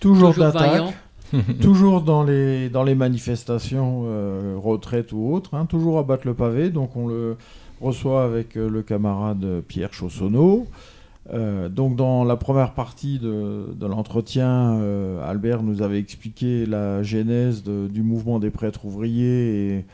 toujours, 0.00 0.34
d'attaque, 0.34 0.92
toujours 1.60 2.00
dans 2.00 2.24
les, 2.24 2.68
dans 2.68 2.82
les 2.82 2.96
manifestations, 2.96 4.06
retraite 4.60 5.12
ou 5.12 5.32
autre, 5.32 5.54
hein, 5.54 5.66
toujours 5.66 6.00
à 6.00 6.02
battre 6.02 6.26
le 6.26 6.34
pavé. 6.34 6.70
Donc 6.70 6.96
on 6.96 7.06
le 7.06 7.36
reçoit 7.80 8.24
avec 8.24 8.56
le 8.56 8.82
camarade 8.82 9.62
Pierre 9.68 9.94
Chaussonneau. 9.94 10.66
Euh, 11.32 11.68
donc 11.68 11.96
dans 11.96 12.24
la 12.24 12.36
première 12.36 12.74
partie 12.74 13.18
de, 13.18 13.86
l'entretien, 13.86 14.74
euh, 14.80 15.28
Albert 15.28 15.62
nous 15.62 15.82
avait 15.82 15.98
expliqué 15.98 16.66
la 16.66 17.02
genèse 17.02 17.62
du 17.62 18.02
mouvement 18.02 18.38
des 18.38 18.50
prêtres 18.50 18.84
ouvriers 18.84 19.76
et 19.76 19.84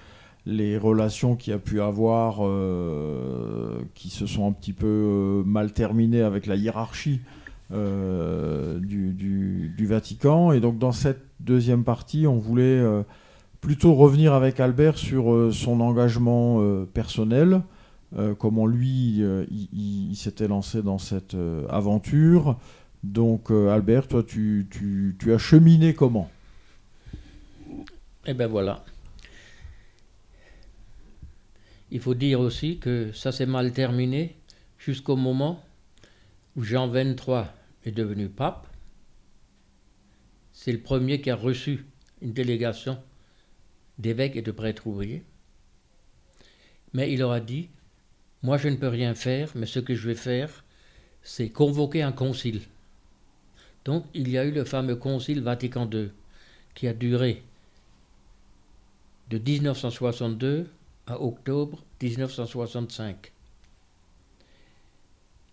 les 0.47 0.79
relations 0.79 1.37
qu'il 1.37 1.53
a 1.53 1.59
pu 1.59 1.81
avoir, 1.81 2.39
euh, 2.41 3.81
qui 3.95 4.11
se 4.11 4.27
sont 4.27 4.49
un 4.49 4.53
petit 4.53 4.73
peu 4.73 5.43
mal 5.45 5.73
terminées 5.73 6.23
avec 6.23 6.47
la 6.47 6.57
hiérarchie 6.57 7.21
du, 7.71 9.13
du, 9.13 9.87
Vatican. 9.87 10.53
Et 10.53 10.61
donc 10.61 10.79
dans 10.79 10.93
cette 10.93 11.23
deuxième 11.41 11.85
partie, 11.85 12.27
on 12.27 12.39
voulait 12.39 12.81
plutôt 13.61 13.95
revenir 13.95 14.33
avec 14.35 14.61
Albert 14.61 14.99
sur 14.99 15.53
son 15.53 15.81
engagement 15.81 16.63
personnel 16.95 17.63
euh, 18.15 18.35
comment 18.35 18.67
lui, 18.67 19.23
euh, 19.23 19.45
il, 19.51 20.15
s'était 20.15 20.47
lancé 20.47 20.83
dans 20.83 20.99
cette 20.99 21.35
euh, 21.35 21.67
aventure. 21.69 22.59
Donc, 23.03 23.51
Albert, 23.51 24.09
toi, 24.09 24.23
tu, 24.23 24.67
as 25.33 25.39
cheminé 25.39 25.95
comment? 25.95 26.31
Eh 28.27 28.35
bien 28.35 28.47
voilà. 28.47 28.85
Il 31.91 32.01
faut 32.01 32.15
dire 32.15 32.41
aussi 32.41 32.79
que 32.79 33.13
ça 33.13 33.31
s'est 33.31 33.47
mal 33.47 33.73
terminé 33.73 34.37
jusqu'au 34.79 35.15
moment 35.15 35.63
où 36.57 36.63
Jean 36.63 36.89
XXIII 36.89 37.45
est 37.85 37.93
devenu 37.93 38.29
pape. 38.29 38.67
C'est 40.53 40.73
le 40.73 40.81
premier 40.81 41.21
qui 41.21 41.31
a 41.31 41.37
reçu 41.37 41.87
une 42.23 42.33
délégation 42.33 42.99
d'évêques 43.99 44.35
et 44.35 44.43
de 44.43 44.51
prêtres 44.51 44.87
ouvriers. 44.89 45.23
Mais 46.93 47.13
il 47.13 47.21
leur 47.21 47.31
a 47.31 47.41
dit 47.41 47.69
moi, 48.43 48.59
je 48.59 48.69
ne 48.69 48.77
peux 48.77 48.89
rien 48.89 49.15
faire, 49.15 49.51
mais 49.55 49.67
ce 49.67 49.81
que 49.81 49.95
je 49.95 50.09
vais 50.09 50.15
faire, 50.15 50.65
c'est 51.23 51.49
convoquer 51.49 52.03
un 52.03 52.13
concile. 52.13 52.61
Donc, 53.85 54.05
il 54.15 54.29
y 54.29 54.39
a 54.39 54.45
eu 54.45 54.51
le 54.51 54.65
fameux 54.65 54.97
concile 54.97 55.43
Vatican 55.43 55.89
II, 55.91 56.11
qui 56.75 56.89
a 56.89 56.93
duré 56.93 57.43
de 59.31 59.39
1962 59.39 60.69
à 61.07 61.21
octobre 61.21 61.83
1965. 62.03 63.33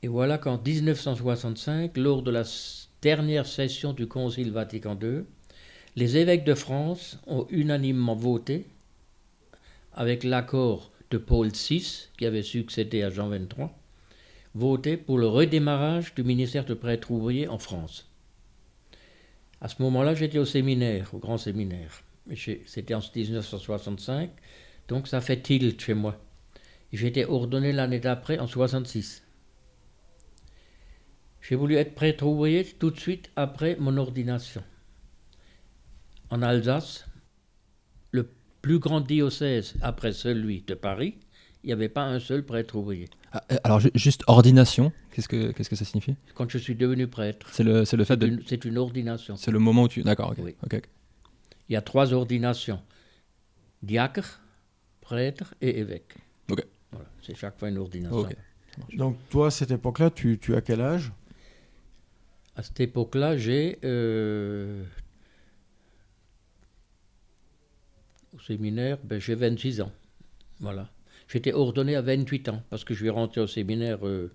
Et 0.03 0.07
voilà 0.07 0.37
qu'en 0.37 0.59
1965, 0.59 1.97
lors 1.97 2.21
de 2.21 2.31
la 2.31 2.43
dernière 3.01 3.45
session 3.45 3.93
du 3.93 4.07
Concile 4.07 4.51
Vatican 4.51 4.97
II, 5.01 5.23
les 5.95 6.17
évêques 6.17 6.43
de 6.43 6.55
France 6.55 7.19
ont 7.27 7.47
unanimement 7.49 8.15
voté, 8.15 8.65
avec 9.93 10.23
l'accord 10.23 10.91
de 11.13 11.19
Paul 11.19 11.49
VI, 11.49 12.09
qui 12.17 12.25
avait 12.25 12.41
succédé 12.41 13.03
à 13.03 13.11
Jean 13.11 13.29
XXIII, 13.29 13.69
voté 14.55 14.97
pour 14.97 15.19
le 15.19 15.27
redémarrage 15.27 16.15
du 16.15 16.23
ministère 16.23 16.65
de 16.65 16.73
prêtres 16.73 17.11
ouvriers 17.11 17.47
en 17.47 17.59
France. 17.59 18.09
À 19.61 19.67
ce 19.67 19.79
moment-là, 19.83 20.15
j'étais 20.15 20.39
au 20.39 20.45
séminaire, 20.45 21.13
au 21.13 21.19
grand 21.19 21.37
séminaire. 21.37 22.01
C'était 22.65 22.95
en 22.95 22.99
1965, 22.99 24.31
donc 24.87 25.07
ça 25.07 25.21
fait 25.21 25.39
tilt 25.39 25.79
chez 25.79 25.93
moi. 25.93 26.19
J'étais 26.91 27.25
ordonné 27.25 27.71
l'année 27.73 27.99
d'après, 27.99 28.39
en 28.39 28.47
66. 28.47 29.23
J'ai 31.41 31.55
voulu 31.55 31.75
être 31.75 31.93
prêtre 31.93 32.25
ouvrier 32.25 32.65
tout 32.65 32.89
de 32.89 32.99
suite 32.99 33.29
après 33.35 33.75
mon 33.79 33.97
ordination. 33.97 34.63
En 36.31 36.41
Alsace, 36.41 37.05
plus 38.63 38.79
grand 38.79 39.01
diocèse 39.01 39.75
après 39.81 40.13
celui 40.13 40.61
de 40.61 40.73
Paris, 40.73 41.19
il 41.63 41.67
n'y 41.67 41.73
avait 41.73 41.89
pas 41.89 42.05
un 42.05 42.19
seul 42.19 42.43
prêtre 42.43 42.75
ouvrier. 42.75 43.07
Ah, 43.31 43.43
euh, 43.51 43.57
alors 43.63 43.79
juste 43.93 44.23
ordination, 44.27 44.91
qu'est-ce 45.11 45.27
que 45.27 45.51
qu'est-ce 45.51 45.69
que 45.69 45.75
ça 45.75 45.85
signifie? 45.85 46.15
Quand 46.33 46.49
je 46.49 46.57
suis 46.57 46.73
devenu 46.73 47.07
prêtre. 47.07 47.47
C'est 47.51 47.63
le 47.63 47.85
c'est 47.85 47.97
le 47.97 48.05
fait 48.05 48.17
de. 48.17 48.41
C'est 48.47 48.65
une 48.65 48.77
ordination. 48.77 49.35
C'est 49.35 49.51
le 49.51 49.59
moment 49.59 49.83
où 49.83 49.87
tu. 49.87 50.01
D'accord. 50.01 50.31
ok. 50.31 50.37
Oui. 50.41 50.55
Il 51.69 51.73
y 51.73 51.75
a 51.75 51.81
trois 51.81 52.13
ordinations 52.13 52.81
diacre, 53.83 54.41
prêtre 55.01 55.53
et 55.61 55.79
évêque. 55.79 56.15
Ok. 56.49 56.65
Voilà, 56.91 57.07
c'est 57.21 57.35
chaque 57.35 57.57
fois 57.59 57.69
une 57.69 57.77
ordination. 57.77 58.19
Ok. 58.19 58.35
Donc 58.95 59.17
toi, 59.29 59.47
à 59.47 59.51
cette 59.51 59.71
époque-là, 59.71 60.09
tu, 60.09 60.39
tu 60.39 60.55
as 60.55 60.61
quel 60.61 60.81
âge? 60.81 61.11
À 62.55 62.63
cette 62.63 62.79
époque-là, 62.79 63.37
j'ai 63.37 63.79
euh, 63.83 64.83
au 68.32 68.32
séminaire, 68.45 68.97
ben, 69.03 69.19
j'ai 69.19 69.35
26 69.35 69.81
ans. 69.81 69.91
Voilà. 70.59 70.89
J'étais 71.27 71.53
ordonné 71.53 71.95
à 71.95 72.01
28 72.01 72.49
ans 72.49 72.63
parce 72.69 72.83
que 72.83 72.93
je 72.93 72.99
suis 72.99 73.09
rentré 73.09 73.41
au 73.41 73.47
séminaire 73.47 74.05
euh, 74.05 74.31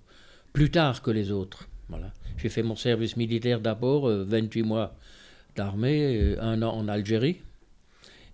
plus 0.52 0.70
tard 0.70 1.02
que 1.02 1.10
les 1.10 1.30
autres. 1.30 1.68
Voilà. 1.88 2.12
J'ai 2.36 2.48
fait 2.48 2.62
mon 2.62 2.76
service 2.76 3.16
militaire 3.16 3.60
d'abord, 3.60 4.08
euh, 4.08 4.24
28 4.24 4.62
mois 4.62 4.94
d'armée, 5.56 6.16
euh, 6.16 6.42
un 6.42 6.62
an 6.62 6.74
en 6.74 6.88
Algérie. 6.88 7.40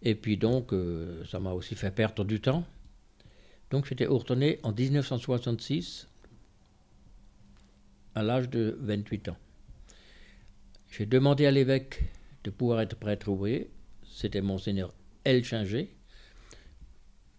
Et 0.02 0.14
puis 0.14 0.37
donc, 0.37 0.72
euh, 0.72 1.24
ça 1.24 1.40
m'a 1.40 1.52
aussi 1.52 1.74
fait 1.74 1.90
perdre 1.90 2.24
du 2.24 2.40
temps. 2.40 2.64
Donc 3.70 3.87
j'étais 3.87 4.06
ordonné 4.06 4.60
en 4.62 4.72
1966 4.72 6.06
à 8.14 8.22
l'âge 8.22 8.48
de 8.50 8.76
28 8.80 9.30
ans. 9.30 9.37
J'ai 10.90 11.06
demandé 11.06 11.46
à 11.46 11.50
l'évêque 11.50 12.02
de 12.44 12.50
pouvoir 12.50 12.80
être 12.82 12.96
prêtre 12.96 13.28
ouvrier. 13.28 13.70
C'était 14.04 14.42
monseigneur 14.42 14.92
Elchinger, 15.24 15.94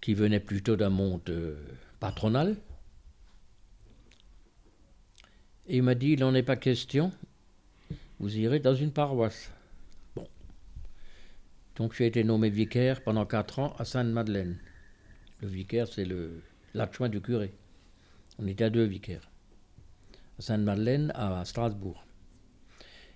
qui 0.01 0.13
venait 0.13 0.39
plutôt 0.39 0.75
d'un 0.75 0.89
monde 0.89 1.21
euh, 1.29 1.55
patronal. 1.99 2.57
Et 5.67 5.77
il 5.77 5.83
m'a 5.83 5.95
dit, 5.95 6.11
il 6.11 6.19
n'en 6.19 6.35
est 6.35 6.43
pas 6.43 6.55
question, 6.55 7.11
vous 8.19 8.37
irez 8.37 8.59
dans 8.59 8.75
une 8.75 8.91
paroisse. 8.91 9.51
Bon. 10.15 10.27
Donc 11.75 11.93
j'ai 11.95 12.05
été 12.05 12.23
nommé 12.23 12.49
vicaire 12.49 13.03
pendant 13.03 13.25
quatre 13.25 13.59
ans 13.59 13.75
à 13.79 13.85
Sainte-Madeleine. 13.85 14.59
Le 15.41 15.47
vicaire, 15.47 15.87
c'est 15.87 16.05
le- 16.05 16.41
l'adjoint 16.73 17.09
du 17.09 17.19
curé. 17.21 17.53
On 18.37 18.47
était 18.47 18.65
à 18.65 18.69
deux 18.69 18.83
vicaires. 18.85 19.29
À 20.37 20.41
Sainte-Madeleine, 20.41 21.11
à 21.15 21.43
Strasbourg. 21.45 22.05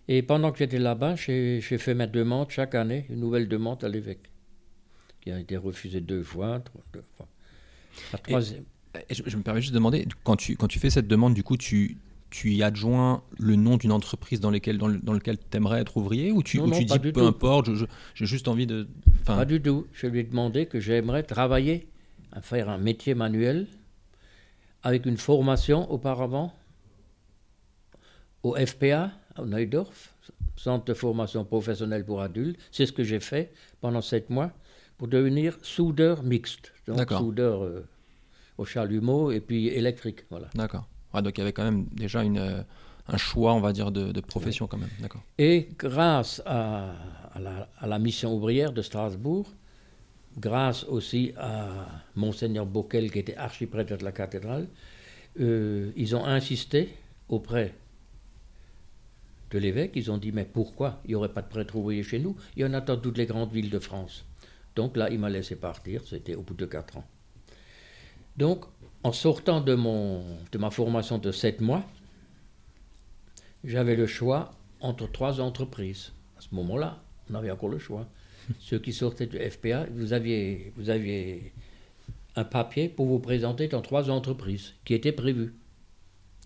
Et 0.08 0.24
pendant 0.24 0.52
que 0.52 0.58
j'étais 0.58 0.80
là-bas, 0.80 1.16
j'ai 1.16 1.62
j'ai 1.62 1.78
fait 1.78 1.94
ma 1.94 2.08
demande 2.08 2.50
chaque 2.50 2.74
année, 2.74 3.06
une 3.10 3.20
nouvelle 3.20 3.48
demande 3.48 3.84
à 3.84 3.90
l'évêque, 3.90 4.32
qui 5.22 5.32
a 5.32 5.40
été 5.40 5.58
refusée 5.58 6.02
deux 6.02 6.24
fois, 6.24 6.60
trois- 6.60 6.82
deux 6.94 7.04
fois. 7.18 7.28
La 8.14 8.20
troisième. 8.20 8.64
Et 9.10 9.14
je, 9.14 9.24
je 9.26 9.38
me 9.38 9.44
permets 9.44 9.62
juste 9.62 9.74
de 9.74 9.78
demander, 9.78 10.08
quand 10.24 10.36
tu, 10.36 10.56
quand 10.56 10.68
tu 10.68 10.80
fais 10.80 10.90
cette 10.90 11.08
demande, 11.08 11.34
du 11.34 11.44
coup, 11.44 11.58
tu, 11.58 11.98
tu 12.30 12.52
y 12.54 12.64
adjoins 12.64 13.22
le 13.38 13.56
nom 13.56 13.78
d'une 13.78 13.92
entreprise 13.92 14.40
dans, 14.40 14.50
lesquelles, 14.50 14.78
dans, 14.78 14.88
le- 14.88 15.00
dans 15.00 15.14
lequel 15.14 15.38
tu 15.38 15.58
aimerais 15.58 15.82
être 15.82 15.98
ouvrier 15.98 16.32
ou 16.32 16.42
tu, 16.44 16.58
Non, 16.58 16.64
ou 16.66 16.68
non, 16.68 16.78
tu 16.78 16.86
dis 16.86 17.00
peu 17.00 17.12
tout. 17.12 17.20
importe, 17.22 17.70
j'ai 18.16 18.26
juste 18.26 18.48
envie 18.48 18.66
de. 18.68 18.88
Pas 19.26 19.46
du 19.46 19.62
tout. 19.62 19.86
Je 19.94 20.08
lui 20.08 20.20
ai 20.20 20.24
demandé 20.24 20.66
que 20.66 20.80
j'aimerais 20.80 21.24
travailler, 21.24 21.88
à 22.32 22.42
faire 22.42 22.70
un 22.70 22.78
métier 22.78 23.14
manuel, 23.14 23.68
avec 24.84 25.06
une 25.06 25.18
formation 25.18 25.92
auparavant 25.92 26.54
au 28.44 28.56
FPA, 28.56 29.12
à 29.36 29.42
Neudorf, 29.44 30.16
Centre 30.56 30.84
de 30.86 30.94
formation 30.94 31.46
professionnelle 31.46 32.04
pour 32.06 32.22
adultes. 32.22 32.60
C'est 32.72 32.86
ce 32.86 32.92
que 32.92 33.04
j'ai 33.04 33.20
fait 33.22 33.54
pendant 33.82 34.02
sept 34.02 34.30
mois 34.30 34.52
pour 35.00 35.08
devenir 35.08 35.58
soudeur 35.64 36.22
mixte. 36.24 36.74
Donc 36.86 37.10
soudeur 37.10 37.64
euh, 37.64 37.88
au 38.58 38.66
chalumeau 38.66 39.32
et 39.32 39.40
puis 39.40 39.68
électrique. 39.70 40.26
Voilà. 40.30 40.50
D'accord. 40.54 40.88
Ouais, 41.14 41.22
donc 41.22 41.38
il 41.38 41.40
y 41.40 41.42
avait 41.42 41.54
quand 41.54 41.64
même 41.64 41.86
déjà 41.94 42.22
une, 42.22 42.38
euh, 42.38 42.62
un 43.08 43.18
choix, 43.18 43.54
on 43.54 43.62
va 43.62 43.72
dire, 43.72 43.92
de, 43.92 44.12
de 44.12 44.20
profession 44.22 44.68
quand 44.68 44.78
même. 44.78 44.90
D'accord. 45.00 45.24
Et 45.38 45.70
grâce 45.80 46.42
à, 46.46 46.92
à 47.34 47.40
la, 47.40 47.70
à 47.80 47.88
la 47.88 47.98
mission 47.98 48.36
ouvrière 48.36 48.74
de 48.74 48.82
Strasbourg, 48.82 49.50
grâce 50.38 50.84
aussi 50.84 51.32
à 51.38 51.88
Monseigneur 52.16 52.66
Bockel, 52.66 53.10
qui 53.10 53.20
était 53.20 53.38
archiprêtre 53.38 53.98
de 53.98 54.04
la 54.04 54.12
cathédrale, 54.12 54.68
euh, 55.40 55.92
ils 55.96 56.14
ont 56.14 56.26
insisté 56.26 56.90
auprès 57.30 57.74
de 59.52 59.60
l'évêque. 59.60 59.94
Ils 59.96 60.12
ont 60.12 60.18
dit 60.18 60.34
Mais 60.34 60.46
pourquoi? 60.46 61.00
Il 61.06 61.12
n'y 61.12 61.16
aurait 61.16 61.34
pas 61.34 61.42
de 61.42 61.48
prêtre 61.48 61.78
ouvrier 61.78 62.04
chez 62.04 62.20
nous 62.20 62.36
Il 62.58 62.64
y 62.64 62.66
en 62.66 62.74
a 62.74 62.82
dans 62.82 62.98
toutes 62.98 63.18
les 63.18 63.26
grandes 63.26 63.54
villes 63.54 63.70
de 63.70 63.80
France. 63.80 64.26
Donc 64.80 64.96
là, 64.96 65.10
il 65.10 65.20
m'a 65.20 65.30
laissé 65.30 65.58
partir. 65.58 66.02
C'était 66.08 66.36
au 66.36 66.42
bout 66.42 66.54
de 66.54 66.66
quatre 66.66 66.96
ans. 66.96 67.04
Donc, 68.38 68.64
en 69.04 69.12
sortant 69.12 69.60
de, 69.60 69.76
mon, 69.76 70.24
de 70.54 70.58
ma 70.58 70.72
formation 70.72 71.18
de 71.18 71.34
sept 71.34 71.60
mois, 71.60 71.84
j'avais 73.66 73.98
le 73.98 74.08
choix 74.08 74.54
entre 74.80 75.12
trois 75.12 75.42
entreprises. 75.42 76.14
À 76.38 76.42
ce 76.42 76.48
moment-là, 76.56 77.04
on 77.30 77.36
avait 77.36 77.52
encore 77.52 77.68
le 77.68 77.78
choix. 77.78 78.08
Ceux 78.60 78.80
qui 78.80 78.94
sortaient 78.94 79.28
du 79.28 79.38
FPA, 79.38 79.86
vous 79.92 80.14
aviez, 80.14 80.72
vous 80.78 80.90
aviez 80.90 81.52
un 82.38 82.46
papier 82.46 82.88
pour 82.88 83.06
vous 83.08 83.20
présenter 83.20 83.68
dans 83.68 83.82
trois 83.82 84.10
entreprises 84.10 84.76
qui 84.86 84.94
étaient 84.94 85.12
prévues, 85.12 85.54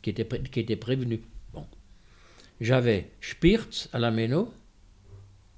qui 0.02 0.10
étaient, 0.10 0.26
pré- 0.26 0.42
qui 0.42 0.60
étaient 0.60 0.76
prévenues. 0.88 1.22
Bon. 1.54 1.68
J'avais 2.60 3.12
Spirz 3.22 3.90
à 3.94 4.00
la 4.00 4.10
Méno, 4.10 4.52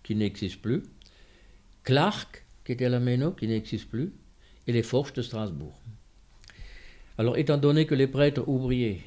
qui 0.03 0.13
n'existe 0.13 0.61
plus, 0.61 0.83
Clark, 1.85 2.44
qui 2.65 2.73
était 2.73 2.89
la 2.89 2.99
Méno, 2.99 3.31
qui 3.31 3.47
n'existe 3.47 3.89
plus, 3.89 4.11
et 4.67 4.73
les 4.73 4.83
Forges 4.83 5.13
de 5.13 5.21
Strasbourg. 5.21 5.79
Alors, 7.17 7.37
étant 7.37 7.57
donné 7.57 7.85
que 7.85 7.95
les 7.95 8.07
prêtres 8.07 8.47
ouvriers 8.47 9.01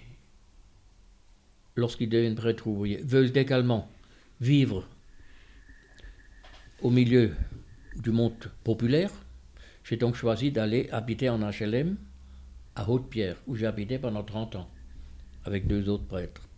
lorsqu'ils 1.78 2.08
deviennent 2.08 2.34
prêtres 2.34 2.66
ouvriers, 2.66 3.00
veulent 3.02 3.36
également 3.36 3.88
vivre 4.40 4.84
au 6.82 6.90
milieu 6.90 7.32
du 7.96 8.10
monde 8.10 8.34
populaire, 8.64 9.10
j'ai 9.84 9.96
donc 9.96 10.14
choisi 10.14 10.50
d'aller 10.50 10.88
habiter 10.92 11.28
en 11.28 11.38
HLM 11.38 11.96
à 12.74 12.88
Haute-Pierre, 12.88 13.36
où 13.46 13.56
j'ai 13.56 13.66
habité 13.66 13.98
pendant 13.98 14.22
30 14.22 14.56
ans, 14.56 14.70
avec 15.44 15.66
deux 15.66 15.88
autres 15.88 16.06
prêtres. 16.06 16.48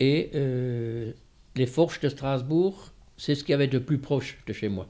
Et 0.00 0.30
euh, 0.34 1.12
les 1.54 1.66
Forges 1.66 2.00
de 2.00 2.08
Strasbourg, 2.08 2.92
c'est 3.16 3.34
ce 3.34 3.44
qu'il 3.44 3.52
y 3.52 3.54
avait 3.54 3.68
de 3.68 3.78
plus 3.78 3.98
proche 3.98 4.38
de 4.46 4.52
chez 4.52 4.68
moi. 4.68 4.88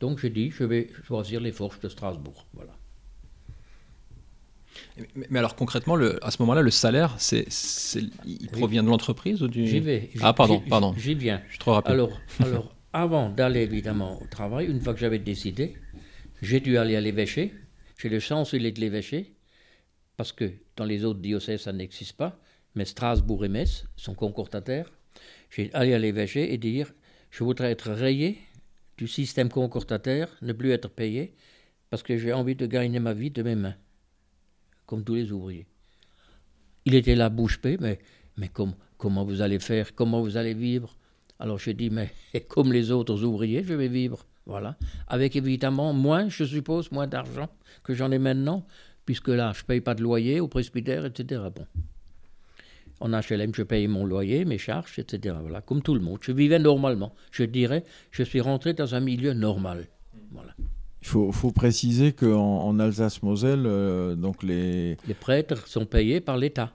Donc 0.00 0.18
j'ai 0.18 0.30
dit, 0.30 0.50
je 0.50 0.64
vais 0.64 0.90
choisir 1.04 1.40
les 1.40 1.52
Forges 1.52 1.80
de 1.80 1.88
Strasbourg. 1.88 2.46
Voilà. 2.52 2.76
Mais, 4.98 5.26
mais 5.30 5.38
alors 5.38 5.56
concrètement, 5.56 5.96
le, 5.96 6.24
à 6.24 6.30
ce 6.30 6.40
moment-là, 6.42 6.62
le 6.62 6.70
salaire, 6.70 7.14
c'est, 7.18 7.46
il 8.26 8.48
provient 8.50 8.82
de 8.82 8.88
l'entreprise 8.88 9.42
ou 9.42 9.48
du... 9.48 9.66
J'y 9.66 9.80
vais. 9.80 10.10
Ah, 10.20 10.32
pardon, 10.32 10.62
pardon. 10.68 10.94
J'y 10.96 11.14
viens. 11.14 11.42
Je 11.46 11.52
suis 11.52 11.58
trop 11.58 11.72
rapide. 11.72 11.92
Alors, 11.92 12.20
alors, 12.40 12.74
avant 12.92 13.30
d'aller 13.30 13.60
évidemment 13.60 14.20
au 14.22 14.26
travail, 14.26 14.66
une 14.66 14.80
fois 14.80 14.94
que 14.94 15.00
j'avais 15.00 15.18
décidé, 15.18 15.76
j'ai 16.42 16.60
dû 16.60 16.78
aller 16.78 16.96
à 16.96 17.00
l'évêché, 17.00 17.54
chez 17.98 18.08
le 18.08 18.20
chancelier 18.20 18.72
de 18.72 18.80
l'évêché, 18.80 19.36
parce 20.16 20.32
que 20.32 20.52
dans 20.76 20.84
les 20.84 21.04
autres 21.04 21.20
diocèses, 21.20 21.62
ça 21.62 21.72
n'existe 21.72 22.16
pas, 22.16 22.38
mais 22.74 22.84
Strasbourg 22.84 23.44
et 23.44 23.48
Metz 23.48 23.86
sont 23.96 24.14
concordataires. 24.14 24.90
J'ai 25.50 25.70
allé 25.74 25.94
à 25.94 25.98
l'évêché 25.98 26.52
et 26.52 26.58
dire 26.58 26.92
Je 27.30 27.44
voudrais 27.44 27.70
être 27.70 27.90
rayé 27.90 28.38
du 28.98 29.06
système 29.06 29.48
concordataire, 29.50 30.28
ne 30.42 30.52
plus 30.52 30.70
être 30.70 30.88
payé, 30.88 31.34
parce 31.90 32.02
que 32.02 32.16
j'ai 32.16 32.32
envie 32.32 32.54
de 32.56 32.66
gagner 32.66 32.98
ma 33.00 33.12
vie 33.12 33.30
de 33.30 33.42
mes 33.42 33.54
mains, 33.54 33.74
comme 34.86 35.04
tous 35.04 35.14
les 35.14 35.32
ouvriers. 35.32 35.66
Il 36.84 36.94
était 36.94 37.14
là 37.14 37.28
bouche 37.28 37.60
bée, 37.60 37.76
mais, 37.80 37.98
mais 38.36 38.48
comme- 38.48 38.74
comment 38.96 39.24
vous 39.24 39.40
allez 39.40 39.58
faire 39.58 39.94
Comment 39.94 40.20
vous 40.22 40.36
allez 40.36 40.54
vivre? 40.54 40.96
Alors 41.38 41.58
j'ai 41.58 41.74
dit, 41.74 41.90
mais 41.90 42.10
comme 42.48 42.72
les 42.72 42.90
autres 42.90 43.22
ouvriers, 43.24 43.62
je 43.62 43.74
vais 43.74 43.88
vivre. 43.88 44.24
Voilà. 44.46 44.76
Avec 45.08 45.34
évidemment 45.36 45.92
moins, 45.92 46.28
je 46.28 46.44
suppose, 46.44 46.90
moins 46.92 47.06
d'argent 47.08 47.48
que 47.82 47.94
j'en 47.94 48.10
ai 48.12 48.18
maintenant, 48.18 48.64
puisque 49.04 49.28
là, 49.28 49.52
je 49.54 49.62
ne 49.62 49.66
paye 49.66 49.80
pas 49.80 49.94
de 49.94 50.02
loyer 50.02 50.40
au 50.40 50.48
presbytère, 50.48 51.04
etc. 51.04 51.42
Bon. 51.54 51.66
En 53.00 53.10
HLM, 53.10 53.54
je 53.54 53.62
paye 53.62 53.88
mon 53.88 54.04
loyer, 54.06 54.44
mes 54.44 54.58
charges, 54.58 54.98
etc. 54.98 55.34
Voilà, 55.40 55.60
comme 55.60 55.82
tout 55.82 55.94
le 55.94 56.00
monde. 56.00 56.18
Je 56.22 56.32
vivais 56.32 56.58
normalement. 56.58 57.14
Je 57.30 57.44
dirais, 57.44 57.84
je 58.10 58.22
suis 58.22 58.40
rentré 58.40 58.72
dans 58.72 58.94
un 58.94 59.00
milieu 59.00 59.34
normal. 59.34 59.86
Voilà. 60.32 60.54
Il 61.02 61.06
faut, 61.06 61.30
faut 61.30 61.52
préciser 61.52 62.12
qu'en 62.12 62.62
en 62.62 62.80
Alsace-Moselle, 62.80 63.64
euh, 63.66 64.14
donc 64.16 64.42
les... 64.42 64.96
Les 65.06 65.14
prêtres 65.14 65.68
sont 65.68 65.84
payés 65.84 66.20
par 66.20 66.36
l'État. 66.36 66.72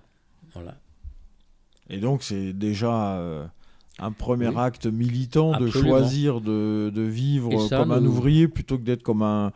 Voilà. 0.54 0.78
Et 1.90 1.98
donc 1.98 2.24
c'est 2.24 2.54
déjà 2.54 3.18
euh, 3.18 3.46
un 4.00 4.12
premier 4.12 4.48
Oui. 4.48 4.56
acte 4.58 4.86
militant 4.86 5.60
de 5.60 5.68
choisir 5.70 6.40
de, 6.40 6.92
de 6.94 7.02
vivre 7.02 7.68
ça, 7.68 7.80
comme 7.80 7.92
un 7.92 8.06
ouvrier 8.06 8.48
plutôt 8.48 8.78
que 8.78 8.84
d'être 8.84 9.04
comme 9.04 9.24
un, 9.24 9.52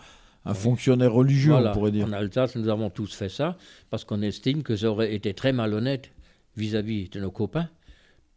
fonctionnaire 0.54 1.14
religieux, 1.14 1.52
Voilà. 1.54 1.72
on 1.72 1.74
pourrait 1.74 1.92
dire. 1.92 2.08
En 2.08 2.12
Alsace, 2.12 2.56
nous 2.56 2.68
avons 2.68 2.90
tous 2.90 3.14
fait 3.16 3.30
ça 3.30 3.58
parce 3.90 4.04
qu'on 4.04 4.22
estime 4.22 4.62
que 4.64 4.76
ça 4.76 4.90
aurait 4.90 5.14
été 5.16 5.34
très 5.34 5.54
malhonnête 5.54 6.12
vis-à-vis 6.58 7.10
de 7.10 7.20
nos 7.20 7.32
copains 7.32 7.70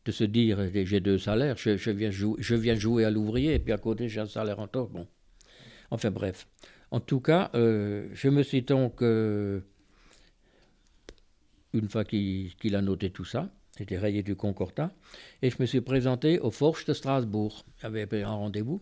de 0.04 0.12
se 0.12 0.24
dire 0.24 0.58
j'ai 0.72 1.00
deux 1.00 1.18
salaires, 1.18 1.56
je, 1.56 1.90
viens 1.90 2.10
je 2.10 2.54
viens 2.54 2.74
jouer 2.74 3.04
à 3.04 3.10
l'ouvrier 3.10 3.54
et 3.54 3.58
puis 3.58 3.72
à 3.72 3.78
côté 3.78 4.08
j'ai 4.08 4.20
un 4.20 4.26
salaire 4.26 4.58
en 4.58 4.66
tort. 4.66 4.88
Bon. 4.88 5.06
Enfin 5.90 6.10
bref. 6.10 6.46
En 6.90 7.00
tout 7.00 7.20
cas, 7.20 7.50
euh, 7.54 8.08
je 8.14 8.28
me 8.28 8.42
suis 8.42 8.62
donc, 8.62 9.02
euh, 9.02 9.60
une 11.74 11.88
fois 11.88 12.04
qu'il 12.04 12.74
a 12.74 12.80
noté 12.80 13.10
tout 13.10 13.26
ça, 13.26 13.50
j'étais 13.76 13.98
rayé 13.98 14.22
du 14.22 14.36
Concordat, 14.36 14.92
et 15.42 15.50
je 15.50 15.56
me 15.60 15.66
suis 15.66 15.82
présenté 15.82 16.38
au 16.40 16.50
Forge 16.50 16.86
de 16.86 16.94
Strasbourg. 16.94 17.64
J'avais 17.82 18.22
un 18.22 18.32
rendez-vous. 18.32 18.80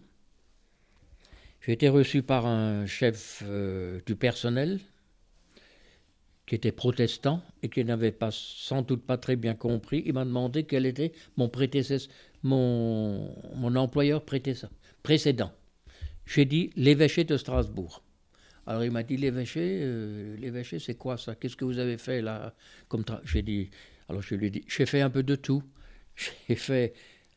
J'ai 1.61 1.72
été 1.72 1.88
reçu 1.88 2.22
par 2.22 2.46
un 2.46 2.87
chef 2.87 3.42
euh, 3.44 4.01
du 4.07 4.14
personnel 4.14 4.79
qui 6.46 6.54
était 6.54 6.72
protestant 6.72 7.42
et 7.62 7.68
qui 7.68 7.85
n'avait 7.85 8.12
pas, 8.12 8.30
sans 8.30 8.82
doute 8.82 9.04
pas 9.04 9.18
très 9.18 9.37
bien 9.37 9.54
compris. 9.54 10.02
Il 10.06 10.14
m'a 10.14 10.24
demandé 10.24 10.64
quel 10.64 10.87
était 10.87 11.12
mon, 12.42 13.35
employeur 13.74 14.24
précédent. 15.02 15.52
J'ai 16.24 16.44
dit 16.44 16.70
l'évêché 16.76 17.24
de 17.24 17.37
Strasbourg. 17.37 18.02
Alors 18.66 18.85
il 18.85 18.90
m'a 18.90 19.02
dit 19.02 19.16
l'évêché, 19.16 19.80
euh, 19.82 20.37
l'évêché 20.38 20.78
c'est 20.78 20.94
quoi 20.96 21.16
ça? 21.18 21.35
Qu'est-ce 21.35 21.56
que 21.56 21.64
vous 21.64 21.78
avez 21.78 21.98
fait 21.98 22.20
là? 22.20 22.54
Comme 22.88 23.04
J'ai 23.24 23.42
dit, 23.42 23.70
alors 24.09 24.22
je 24.22 24.35
lui 24.35 24.46
ai 24.46 24.50
dit, 24.50 24.64
j'ai 24.66 24.87
fait 24.87 25.00
un 25.00 25.11
peu 25.11 25.22
de 25.22 25.37
tout. 25.37 25.62
J'ai 26.48 26.54
fait 26.56 26.94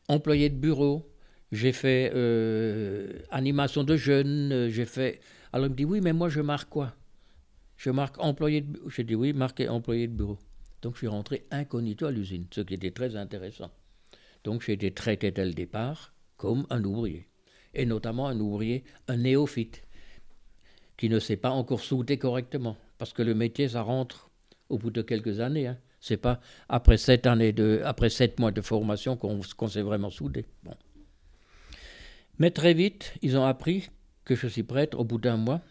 employé 0.08 0.48
de 0.48 0.54
bureau, 0.56 1.06
j'ai 1.52 1.72
fait 1.72 2.12
euh, 2.14 3.12
animation 3.30 3.84
de 3.84 3.96
jeunes, 3.96 4.52
euh, 4.52 4.70
j'ai 4.70 4.86
fait. 4.86 5.20
Alors 5.52 5.66
il 5.66 5.70
me 5.70 5.76
dit 5.76 5.84
oui, 5.84 6.00
mais 6.00 6.12
moi 6.12 6.28
je 6.28 6.40
marque 6.40 6.70
quoi? 6.70 6.94
Je 7.80 7.88
marque 7.88 8.18
employé 8.18 8.60
de. 8.60 8.78
J'ai 8.88 9.04
dit 9.04 9.14
oui, 9.14 9.32
marqué 9.32 9.66
employé 9.66 10.06
de 10.06 10.12
bureau. 10.12 10.38
Donc 10.82 10.94
je 10.94 10.98
suis 10.98 11.06
rentré 11.06 11.46
incognito 11.50 12.04
à 12.04 12.10
l'usine, 12.10 12.44
ce 12.50 12.60
qui 12.60 12.74
était 12.74 12.90
très 12.90 13.16
intéressant. 13.16 13.70
Donc 14.44 14.60
j'ai 14.60 14.74
été 14.74 14.92
traité 14.92 15.30
dès 15.30 15.46
le 15.46 15.54
départ 15.54 16.12
comme 16.36 16.66
un 16.68 16.84
ouvrier, 16.84 17.26
et 17.72 17.86
notamment 17.86 18.28
un 18.28 18.38
ouvrier, 18.38 18.84
un 19.08 19.16
néophyte, 19.16 19.82
qui 20.98 21.08
ne 21.08 21.18
sait 21.18 21.38
pas 21.38 21.48
encore 21.48 21.80
souder 21.80 22.18
correctement, 22.18 22.76
parce 22.98 23.14
que 23.14 23.22
le 23.22 23.34
métier 23.34 23.66
ça 23.66 23.80
rentre 23.80 24.30
au 24.68 24.76
bout 24.76 24.90
de 24.90 25.00
quelques 25.00 25.40
années. 25.40 25.66
Hein. 25.66 25.78
C'est 26.00 26.18
pas 26.18 26.38
après 26.68 26.98
sept 26.98 27.26
années 27.26 27.54
de, 27.54 27.80
après 27.86 28.10
sept 28.10 28.38
mois 28.40 28.52
de 28.52 28.60
formation 28.60 29.16
qu'on 29.16 29.40
qu'on 29.56 29.68
sait 29.68 29.80
vraiment 29.80 30.10
souder. 30.10 30.44
Bon. 30.64 30.76
Mais 32.38 32.50
très 32.50 32.74
vite, 32.74 33.14
ils 33.22 33.38
ont 33.38 33.46
appris 33.46 33.88
que 34.26 34.34
je 34.34 34.48
suis 34.48 34.64
prêtre 34.64 34.98
au 34.98 35.04
bout 35.04 35.18
d'un 35.18 35.38
mois, 35.38 35.62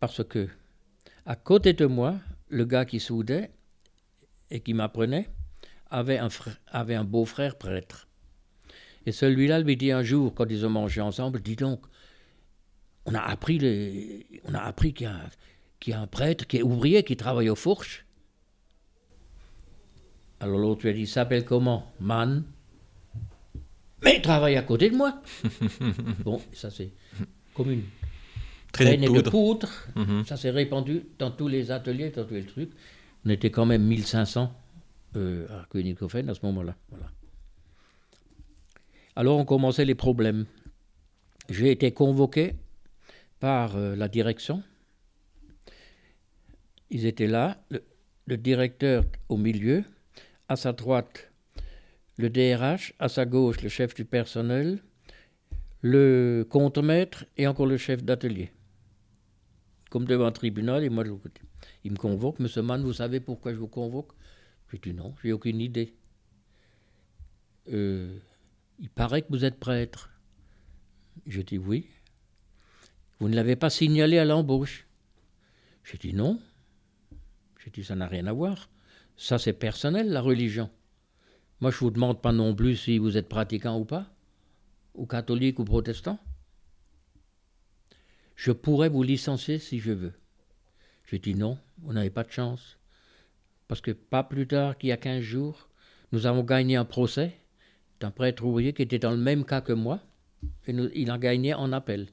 parce 0.00 0.22
que 0.22 0.50
à 1.26 1.36
côté 1.36 1.72
de 1.72 1.86
moi, 1.86 2.16
le 2.48 2.64
gars 2.64 2.84
qui 2.84 3.00
soudait 3.00 3.50
et 4.50 4.60
qui 4.60 4.74
m'apprenait 4.74 5.28
avait 5.90 6.18
un, 6.18 6.30
frère- 6.30 6.58
avait 6.68 6.94
un 6.94 7.04
beau-frère 7.04 7.56
prêtre. 7.58 8.08
Et 9.04 9.12
celui-là 9.12 9.60
lui 9.60 9.76
dit 9.76 9.92
un 9.92 10.02
jour, 10.02 10.34
quand 10.34 10.46
ils 10.50 10.64
ont 10.66 10.70
mangé 10.70 11.00
ensemble, 11.00 11.40
dis 11.40 11.56
donc, 11.56 11.84
on 13.04 13.14
a 13.14 13.20
appris, 13.20 13.58
les, 13.58 14.26
on 14.44 14.54
a 14.54 14.60
appris 14.60 14.92
qu'il 14.94 15.08
y, 15.86 15.90
y 15.90 15.92
a 15.92 16.00
un 16.00 16.06
prêtre 16.08 16.46
qui 16.46 16.56
est 16.58 16.62
ouvrier, 16.62 17.04
qui 17.04 17.16
travaille 17.16 17.48
aux 17.48 17.54
fourches. 17.56 18.04
Alors 20.40 20.58
l'autre 20.58 20.82
lui 20.82 20.90
a 20.90 20.92
dit, 20.92 21.00
il 21.02 21.08
s'appelle 21.08 21.44
comment? 21.44 21.92
Man. 22.00 22.44
Mais 24.02 24.16
il 24.16 24.22
travaille 24.22 24.56
à 24.56 24.62
côté 24.62 24.90
de 24.90 24.96
moi. 24.96 25.22
bon, 26.24 26.40
ça 26.52 26.70
c'est 26.70 26.92
comme 27.54 27.82
une 28.80 28.86
Traînée 28.86 29.08
de 29.08 29.20
de 29.20 29.30
poudre. 29.30 29.68
Mhm. 29.94 30.24
Ça 30.26 30.36
s'est 30.36 30.50
répandu 30.50 31.04
dans 31.18 31.30
tous 31.30 31.48
les 31.48 31.70
ateliers, 31.70 32.10
dans 32.10 32.24
tous 32.24 32.34
les 32.34 32.44
trucs. 32.44 32.70
On 33.24 33.30
était 33.30 33.50
quand 33.50 33.66
même 33.66 33.82
1500 33.82 34.52
euh, 35.16 35.46
à 35.48 35.66
Königshofen 35.70 36.28
à 36.28 36.34
ce 36.34 36.40
moment-là. 36.44 36.76
Voilà. 36.90 37.10
Alors 39.14 39.38
ont 39.38 39.44
commencé 39.44 39.84
les 39.84 39.94
problèmes. 39.94 40.46
J'ai 41.48 41.70
été 41.70 41.92
convoqué 41.92 42.54
par 43.40 43.76
euh, 43.76 43.96
la 43.96 44.08
direction. 44.08 44.62
Ils 46.90 47.06
étaient 47.06 47.26
là, 47.26 47.56
le, 47.70 47.82
le 48.26 48.36
directeur 48.36 49.04
au 49.28 49.36
milieu, 49.36 49.84
à 50.48 50.56
sa 50.56 50.72
droite 50.72 51.30
le 52.18 52.30
DRH, 52.30 52.94
à 52.98 53.08
sa 53.08 53.26
gauche 53.26 53.60
le 53.62 53.68
chef 53.68 53.94
du 53.94 54.04
personnel, 54.04 54.78
le 55.82 56.46
contremaître 56.48 57.26
et 57.36 57.46
encore 57.46 57.66
le 57.66 57.76
chef 57.76 58.02
d'atelier 58.02 58.50
comme 59.90 60.04
devant 60.04 60.26
un 60.26 60.32
tribunal, 60.32 60.84
et 60.84 60.88
moi. 60.88 61.04
Il 61.84 61.92
me 61.92 61.96
convoque, 61.96 62.38
Monsieur 62.40 62.62
Mann, 62.62 62.82
vous 62.82 62.92
savez 62.92 63.20
pourquoi 63.20 63.52
je 63.52 63.58
vous 63.58 63.68
convoque? 63.68 64.12
Je 64.68 64.76
dis 64.76 64.92
non, 64.92 65.14
j'ai 65.22 65.32
aucune 65.32 65.60
idée. 65.60 65.94
Euh, 67.72 68.18
il 68.78 68.90
paraît 68.90 69.22
que 69.22 69.28
vous 69.30 69.44
êtes 69.44 69.58
prêtre. 69.58 70.10
Je 71.26 71.40
dis 71.40 71.58
oui. 71.58 71.88
Vous 73.18 73.28
ne 73.28 73.34
l'avez 73.34 73.56
pas 73.56 73.70
signalé 73.70 74.18
à 74.18 74.24
l'embauche? 74.24 74.86
J'ai 75.84 75.98
dit 75.98 76.12
non. 76.12 76.40
J'ai 77.64 77.70
dit 77.70 77.84
ça 77.84 77.96
n'a 77.96 78.06
rien 78.06 78.26
à 78.26 78.32
voir. 78.32 78.68
Ça 79.16 79.38
c'est 79.38 79.52
personnel, 79.52 80.10
la 80.10 80.20
religion. 80.20 80.70
Moi 81.60 81.70
je 81.70 81.78
vous 81.78 81.90
demande 81.90 82.20
pas 82.20 82.32
non 82.32 82.54
plus 82.54 82.76
si 82.76 82.98
vous 82.98 83.16
êtes 83.16 83.28
pratiquant 83.28 83.78
ou 83.78 83.84
pas, 83.84 84.12
ou 84.94 85.06
catholique 85.06 85.58
ou 85.58 85.64
protestant. 85.64 86.18
Je 88.36 88.52
pourrais 88.52 88.90
vous 88.90 89.02
licencier 89.02 89.58
si 89.58 89.80
je 89.80 89.92
veux. 89.92 90.12
J'ai 91.10 91.18
dit 91.18 91.34
non, 91.34 91.58
vous 91.78 91.92
n'avez 91.92 92.10
pas 92.10 92.22
de 92.22 92.30
chance. 92.30 92.78
Parce 93.66 93.80
que 93.80 93.90
pas 93.90 94.22
plus 94.22 94.46
tard 94.46 94.78
qu'il 94.78 94.90
y 94.90 94.92
a 94.92 94.96
15 94.96 95.22
jours, 95.22 95.68
nous 96.12 96.26
avons 96.26 96.44
gagné 96.44 96.76
un 96.76 96.84
procès 96.84 97.32
d'un 97.98 98.10
prêtre 98.10 98.44
ouvrier 98.44 98.72
qui 98.72 98.82
était 98.82 98.98
dans 98.98 99.10
le 99.10 99.16
même 99.16 99.44
cas 99.44 99.60
que 99.60 99.72
moi, 99.72 100.00
et 100.68 100.72
il 100.94 101.10
a 101.10 101.18
gagné 101.18 101.54
en 101.54 101.72
appel. 101.72 102.08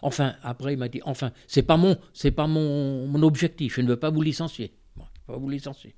Enfin, 0.00 0.36
après, 0.42 0.74
il 0.74 0.78
m'a 0.78 0.88
dit, 0.88 1.00
enfin, 1.04 1.32
c'est 1.46 1.62
pas 1.62 1.76
mon, 1.76 1.98
c'est 2.12 2.30
pas 2.30 2.46
mon, 2.46 3.06
mon 3.06 3.22
objectif, 3.22 3.74
je 3.74 3.80
ne 3.80 3.88
veux 3.88 3.98
pas 3.98 4.10
vous 4.10 4.22
licencier. 4.22 4.72
Je 4.96 5.00
ne 5.00 5.04
veux 5.04 5.34
pas 5.34 5.38
vous 5.38 5.50
licencier. 5.50 5.94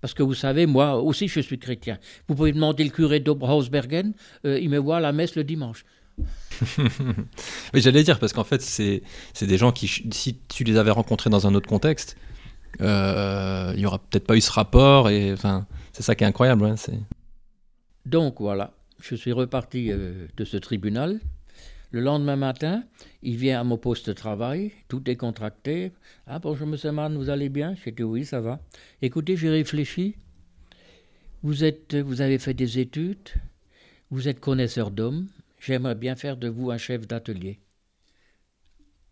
Parce 0.00 0.14
que 0.14 0.22
vous 0.22 0.34
savez, 0.34 0.64
moi 0.66 0.96
aussi, 1.02 1.28
je 1.28 1.40
suis 1.40 1.58
chrétien. 1.58 1.98
Vous 2.26 2.34
pouvez 2.34 2.52
demander 2.52 2.84
le 2.84 2.90
curé 2.90 3.20
d'Oberhausbergen, 3.20 4.14
euh, 4.46 4.58
il 4.58 4.70
me 4.70 4.78
voit 4.78 4.98
à 4.98 5.00
la 5.00 5.12
messe 5.12 5.36
le 5.36 5.44
dimanche. 5.44 5.84
Mais 7.74 7.80
j'allais 7.80 8.02
dire, 8.02 8.18
parce 8.18 8.32
qu'en 8.32 8.44
fait, 8.44 8.60
c'est 8.62 9.02
des 9.40 9.58
gens 9.58 9.72
qui, 9.72 9.86
si 9.88 10.38
tu 10.48 10.64
les 10.64 10.76
avais 10.76 10.90
rencontrés 10.90 11.30
dans 11.30 11.46
un 11.46 11.54
autre 11.54 11.68
contexte, 11.68 12.16
euh, 12.80 13.72
il 13.74 13.80
n'y 13.80 13.86
aura 13.86 13.98
peut-être 13.98 14.26
pas 14.26 14.36
eu 14.36 14.40
ce 14.40 14.52
rapport, 14.52 15.08
et 15.10 15.32
enfin, 15.32 15.66
c'est 15.92 16.02
ça 16.02 16.14
qui 16.14 16.24
est 16.24 16.26
incroyable. 16.26 16.62
ouais, 16.64 16.76
c'est- 16.76 16.98
Donc 18.06 18.40
voilà, 18.40 18.72
je 19.00 19.14
suis 19.14 19.32
reparti 19.32 19.90
euh, 19.90 20.26
de 20.36 20.44
ce 20.44 20.56
tribunal. 20.56 21.20
Le 21.92 22.00
lendemain 22.00 22.36
matin, 22.36 22.84
il 23.22 23.36
vient 23.36 23.60
à 23.60 23.64
mon 23.64 23.76
poste 23.76 24.06
de 24.08 24.12
travail, 24.12 24.70
tout 24.88 25.10
est 25.10 25.16
contracté. 25.16 25.90
Ah 26.28 26.38
bonjour 26.38 26.68
monsieur 26.68 26.92
Mann, 26.92 27.16
vous 27.16 27.30
allez 27.30 27.48
bien? 27.48 27.74
J'ai 27.84 27.90
dit 27.90 28.04
oui, 28.04 28.24
ça 28.24 28.40
va. 28.40 28.60
Écoutez, 29.02 29.36
j'ai 29.36 29.48
réfléchi. 29.50 30.14
Vous, 31.42 31.64
êtes, 31.64 31.96
vous 31.96 32.20
avez 32.20 32.38
fait 32.38 32.54
des 32.54 32.78
études, 32.78 33.30
vous 34.10 34.28
êtes 34.28 34.38
connaisseur 34.40 34.90
d'hommes, 34.92 35.26
j'aimerais 35.60 35.94
bien 35.94 36.16
faire 36.16 36.36
de 36.36 36.48
vous 36.48 36.70
un 36.70 36.78
chef 36.78 37.06
d'atelier. 37.06 37.60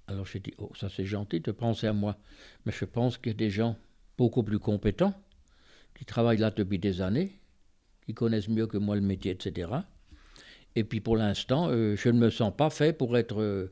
Alors 0.09 0.27
j'ai 0.27 0.41
dit, 0.41 0.55
oh 0.59 0.73
ça 0.75 0.89
c'est 0.89 1.05
gentil 1.05 1.41
de 1.41 1.53
penser 1.53 1.87
à 1.87 1.93
moi, 1.93 2.17
mais 2.65 2.73
je 2.73 2.85
pense 2.87 3.19
qu'il 3.19 3.33
y 3.33 3.35
a 3.35 3.39
des 3.39 3.51
gens 3.51 3.77
beaucoup 4.17 4.43
plus 4.43 4.59
compétents 4.59 5.15
qui 5.95 6.05
travaillent 6.05 6.39
là 6.39 6.51
depuis 6.51 6.79
des 6.79 7.01
années 7.03 7.41
qui 8.07 8.15
connaissent 8.15 8.49
mieux 8.49 8.67
que 8.67 8.79
moi 8.79 8.97
le 8.97 9.03
métier, 9.03 9.33
etc. 9.33 9.71
Et 10.75 10.83
puis 10.83 11.01
pour 11.01 11.17
l'instant, 11.17 11.69
euh, 11.69 11.95
je 11.95 12.09
ne 12.09 12.19
me 12.19 12.31
sens 12.31 12.55
pas 12.57 12.71
fait 12.71 12.95
pour 12.95 13.19
être, 13.19 13.41
euh, 13.41 13.71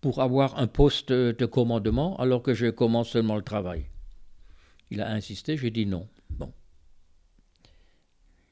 pour 0.00 0.22
avoir 0.22 0.58
un 0.58 0.68
poste 0.68 1.10
de 1.12 1.46
commandement 1.46 2.16
alors 2.18 2.42
que 2.42 2.54
je 2.54 2.68
commence 2.68 3.10
seulement 3.10 3.36
le 3.36 3.42
travail. 3.42 3.86
Il 4.90 5.00
a 5.00 5.10
insisté, 5.10 5.56
j'ai 5.56 5.70
dit 5.70 5.86
non. 5.86 6.08
Bon. 6.30 6.52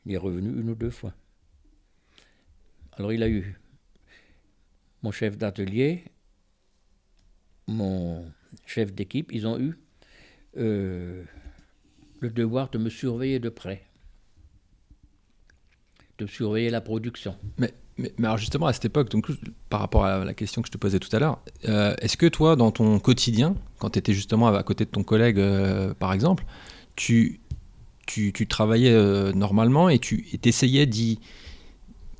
Il 0.04 0.12
est 0.12 0.16
revenu 0.16 0.48
une 0.60 0.70
ou 0.70 0.74
deux 0.74 0.90
fois. 0.90 1.14
Alors 3.00 3.14
il 3.14 3.22
a 3.22 3.30
eu 3.30 3.58
mon 5.02 5.10
chef 5.10 5.38
d'atelier, 5.38 6.04
mon 7.66 8.30
chef 8.66 8.92
d'équipe, 8.92 9.32
ils 9.32 9.46
ont 9.46 9.58
eu 9.58 9.78
euh, 10.58 11.24
le 12.18 12.28
devoir 12.28 12.68
de 12.68 12.76
me 12.76 12.90
surveiller 12.90 13.38
de 13.38 13.48
près 13.48 13.86
de 16.18 16.26
surveiller 16.26 16.68
la 16.68 16.82
production. 16.82 17.36
Mais, 17.56 17.72
Mais, 17.96 18.12
alors 18.18 18.36
justement, 18.36 18.66
à 18.66 18.74
cette 18.74 18.84
époque, 18.84 19.10
par 19.70 19.80
rapport 19.80 20.04
à 20.04 20.22
la 20.22 20.34
question 20.34 20.60
que 20.60 20.68
je 20.68 20.72
te 20.72 20.76
posais 20.76 20.98
tout 20.98 21.16
à 21.16 21.20
l'heure, 21.20 21.42
euh, 21.70 21.94
est-ce 22.02 22.18
que 22.18 22.26
toi, 22.26 22.54
dans 22.54 22.70
ton 22.70 22.98
quotidien, 22.98 23.56
quand 23.78 23.88
tu 23.88 23.98
étais 23.98 24.12
justement 24.12 24.48
à 24.48 24.62
côté 24.62 24.84
de 24.84 24.90
ton 24.90 25.04
collègue, 25.04 25.38
euh, 25.38 25.94
par 25.94 26.12
exemple, 26.12 26.44
tu, 26.96 27.40
tu, 28.06 28.34
tu 28.34 28.46
travaillais 28.46 28.92
normalement 29.32 29.88
et 29.88 29.98
tu 29.98 30.38
essayais 30.44 30.84
d'y, 30.84 31.18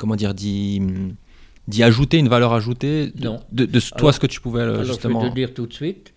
comment 0.01 0.17
dire, 0.17 0.35
d'y, 0.35 0.81
d'y 1.69 1.83
ajouter 1.83 2.19
une 2.19 2.29
valeur 2.29 2.55
ajoutée 2.55 3.11
de, 3.11 3.25
Non. 3.25 3.41
de, 3.53 3.67
toi, 3.99 4.13
ce 4.13 4.19
que 4.19 4.27
tu 4.27 4.41
pouvais 4.41 4.63
euh, 4.63 4.73
Alors, 4.73 4.85
justement... 4.85 5.21
je 5.21 5.27
vais 5.27 5.31
te 5.31 5.37
dire 5.37 5.55
tout 5.55 5.67
de 5.67 5.75
suite, 5.75 6.15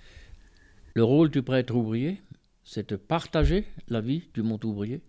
le 0.96 1.04
rôle 1.04 1.30
du 1.30 1.44
prêtre 1.44 1.76
ouvrier, 1.76 2.22
c'est 2.64 2.90
de 2.90 2.96
partager 2.96 3.66
la 3.90 4.00
vie 4.00 4.24
du 4.34 4.42
monde 4.42 4.64
ouvrier, 4.64 5.02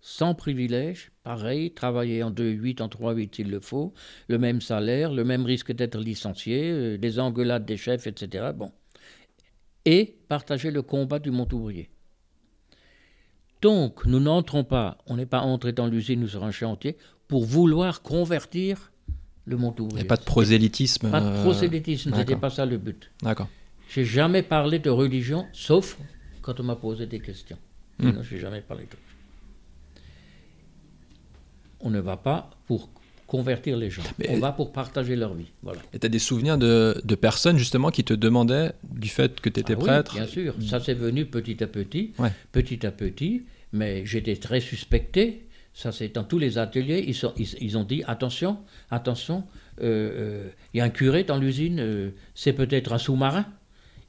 sans 0.00 0.34
privilège, 0.34 1.10
pareil, 1.24 1.72
travailler 1.72 2.22
en 2.22 2.30
2-8, 2.30 2.80
en 2.82 2.86
3-8 2.86 3.34
s'il 3.34 3.50
le 3.50 3.60
faut, 3.60 3.92
le 4.28 4.38
même 4.38 4.60
salaire, 4.60 5.12
le 5.12 5.24
même 5.24 5.44
risque 5.44 5.72
d'être 5.72 5.98
licencié, 5.98 6.70
euh, 6.70 6.98
des 6.98 7.18
engueulades 7.18 7.66
des 7.66 7.76
chefs, 7.76 8.06
etc. 8.06 8.50
Bon. 8.54 8.70
Et 9.84 10.16
partager 10.28 10.70
le 10.70 10.82
combat 10.82 11.18
du 11.18 11.32
monde 11.32 11.52
ouvrier. 11.52 11.90
Donc, 13.62 14.06
nous 14.06 14.20
n'entrons 14.20 14.64
pas, 14.64 14.98
on 15.06 15.16
n'est 15.16 15.26
pas 15.26 15.40
entré 15.40 15.72
dans 15.72 15.86
l'usine 15.86 16.24
ou 16.24 16.28
sur 16.28 16.44
un 16.44 16.50
chantier 16.50 16.96
pour 17.28 17.44
vouloir 17.44 18.02
convertir 18.02 18.90
le 19.44 19.56
monde 19.56 19.74
Il 19.78 19.82
n'y 19.82 19.86
ouvrier. 19.88 20.06
a 20.06 20.08
pas 20.08 20.16
de 20.16 20.24
prosélytisme. 20.24 21.10
Pas 21.10 21.20
de 21.20 21.26
euh, 21.26 21.42
prosélytisme, 21.42 22.10
c'était 22.10 22.24
d'accord. 22.24 22.40
pas 22.40 22.50
ça 22.50 22.66
le 22.66 22.78
but. 22.78 23.10
D'accord. 23.22 23.48
J'ai 23.88 24.04
jamais 24.04 24.42
parlé 24.42 24.78
de 24.78 24.88
religion, 24.90 25.46
sauf 25.52 25.98
quand 26.42 26.58
on 26.60 26.62
m'a 26.62 26.76
posé 26.76 27.06
des 27.06 27.20
questions. 27.20 27.58
Hmm. 27.98 28.10
Sinon, 28.10 28.22
j'ai 28.22 28.38
jamais 28.38 28.60
parlé 28.60 28.84
de 28.84 28.90
religion. 28.90 29.06
On 31.80 31.90
ne 31.90 32.00
va 32.00 32.16
pas 32.16 32.50
pour 32.66 32.88
convertir 33.30 33.76
les 33.76 33.90
gens. 33.90 34.02
Mais- 34.18 34.26
On 34.30 34.38
va 34.40 34.50
pour 34.52 34.72
partager 34.72 35.14
leur 35.16 35.32
vie. 35.34 35.50
Voilà. 35.62 35.80
Et 35.94 35.98
tu 36.00 36.06
as 36.06 36.08
des 36.10 36.18
souvenirs 36.18 36.58
de, 36.58 37.00
de 37.04 37.14
personnes 37.14 37.56
justement 37.56 37.90
qui 37.90 38.02
te 38.04 38.12
demandaient, 38.12 38.72
du 38.84 39.08
fait 39.08 39.40
que 39.40 39.48
tu 39.48 39.60
étais 39.60 39.74
Ah 39.74 39.78
oui, 39.78 39.84
prêtre, 39.84 40.14
bien 40.14 40.26
sûr. 40.26 40.54
Ça 40.68 40.80
s'est 40.80 40.94
venu 40.94 41.24
petit 41.26 41.62
à 41.62 41.68
petit, 41.68 42.12
Ouais. 42.18 42.32
petit 42.52 42.84
à 42.84 42.90
petit. 42.90 43.44
Mais 43.72 44.04
j'étais 44.04 44.34
très 44.36 44.58
suspecté. 44.60 45.46
Ça, 45.72 45.92
c'est 45.92 46.08
dans 46.12 46.24
tous 46.24 46.38
les 46.38 46.58
ateliers. 46.58 47.04
Ils, 47.06 47.14
sont- 47.14 47.32
ils- 47.38 47.54
ils 47.60 47.78
ont 47.78 47.84
dit 47.84 48.02
attention, 48.06 48.58
attention. 48.90 49.44
euh, 49.80 49.84
euh, 49.84 50.48
Il 50.74 50.78
y 50.78 50.80
a 50.80 50.84
un 50.84 50.90
curé 50.90 51.22
dans 51.24 51.38
l'usine. 51.38 51.78
euh, 51.80 52.10
c'est 52.34 52.52
peut-être 52.52 52.92
un 52.92 52.98
sous-marin. 52.98 53.46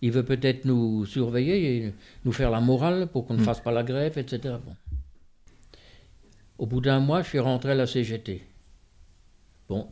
Il 0.02 0.12
veut 0.12 0.26
peut-être 0.26 0.66
nous 0.66 1.06
surveiller 1.06 1.58
et 1.78 1.94
nous 2.26 2.32
faire 2.32 2.50
la 2.50 2.60
morale 2.60 3.06
pour 3.14 3.28
qu'on 3.28 3.36
ne 3.36 3.44
fasse 3.44 3.62
pas 3.62 3.72
la 3.72 3.84
grève, 3.84 4.18
etc. 4.18 4.56
Bon. 4.66 4.76
Au 6.58 6.66
bout 6.66 6.82
d'un 6.82 7.00
mois, 7.00 7.22
je 7.22 7.30
suis 7.30 7.40
rentré 7.40 7.72
à 7.72 7.76
la 7.76 7.86
CGT. 7.88 8.42
Bon. 9.72 9.88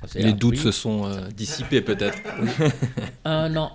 Ça 0.00 0.06
s'est 0.06 0.22
les 0.22 0.32
doutes 0.32 0.58
se 0.58 0.70
sont 0.70 1.06
euh, 1.06 1.26
dissipés 1.30 1.80
peut-être. 1.82 2.18
Un 3.24 3.56
an. 3.56 3.72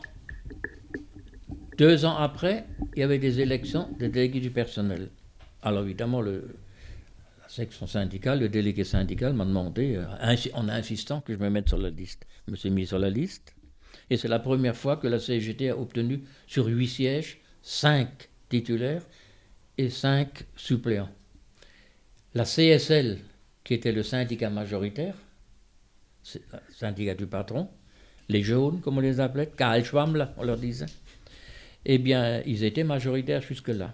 Deux 1.77 2.05
ans 2.05 2.15
après, 2.15 2.65
il 2.95 3.01
y 3.01 3.03
avait 3.03 3.19
des 3.19 3.41
élections 3.41 3.89
des 3.99 4.07
délégués 4.07 4.39
du 4.39 4.51
personnel. 4.51 5.09
Alors 5.63 5.83
évidemment, 5.83 6.21
le, 6.21 6.55
la 7.41 7.49
section 7.49 7.87
syndicale, 7.87 8.39
le 8.39 8.47
délégué 8.47 8.85
syndical 8.85 9.33
m'a 9.33 9.43
demandé, 9.43 9.97
euh, 9.97 10.35
en 10.53 10.69
insistant, 10.69 11.19
que 11.19 11.33
je 11.33 11.39
me 11.39 11.49
mette 11.49 11.67
sur 11.67 11.77
la 11.77 11.89
liste. 11.89 12.25
Je 12.47 12.51
me 12.51 12.55
suis 12.55 12.69
mis 12.69 12.87
sur 12.87 12.99
la 12.99 13.09
liste. 13.09 13.53
Et 14.09 14.15
c'est 14.15 14.29
la 14.29 14.39
première 14.39 14.77
fois 14.77 14.95
que 14.95 15.07
la 15.07 15.19
CGT 15.19 15.71
a 15.71 15.77
obtenu 15.77 16.23
sur 16.47 16.67
huit 16.67 16.87
sièges, 16.87 17.41
cinq 17.61 18.29
titulaires 18.47 19.03
et 19.77 19.89
cinq 19.89 20.45
suppléants. 20.55 21.09
La 22.33 22.45
CSL, 22.45 23.19
qui 23.63 23.73
était 23.73 23.91
le 23.91 24.03
syndicat 24.03 24.49
majoritaire, 24.49 25.15
syndicat 26.69 27.15
du 27.15 27.27
patron, 27.27 27.69
les 28.29 28.43
jaunes, 28.43 28.81
comme 28.81 28.97
on 28.97 29.01
les 29.01 29.19
appelait, 29.19 29.51
Karl 29.57 29.83
là, 30.15 30.33
on 30.37 30.43
leur 30.43 30.57
disait, 30.57 30.85
eh 31.85 31.97
bien, 31.97 32.41
ils 32.45 32.63
étaient 32.63 32.83
majoritaires 32.83 33.41
jusque-là. 33.41 33.93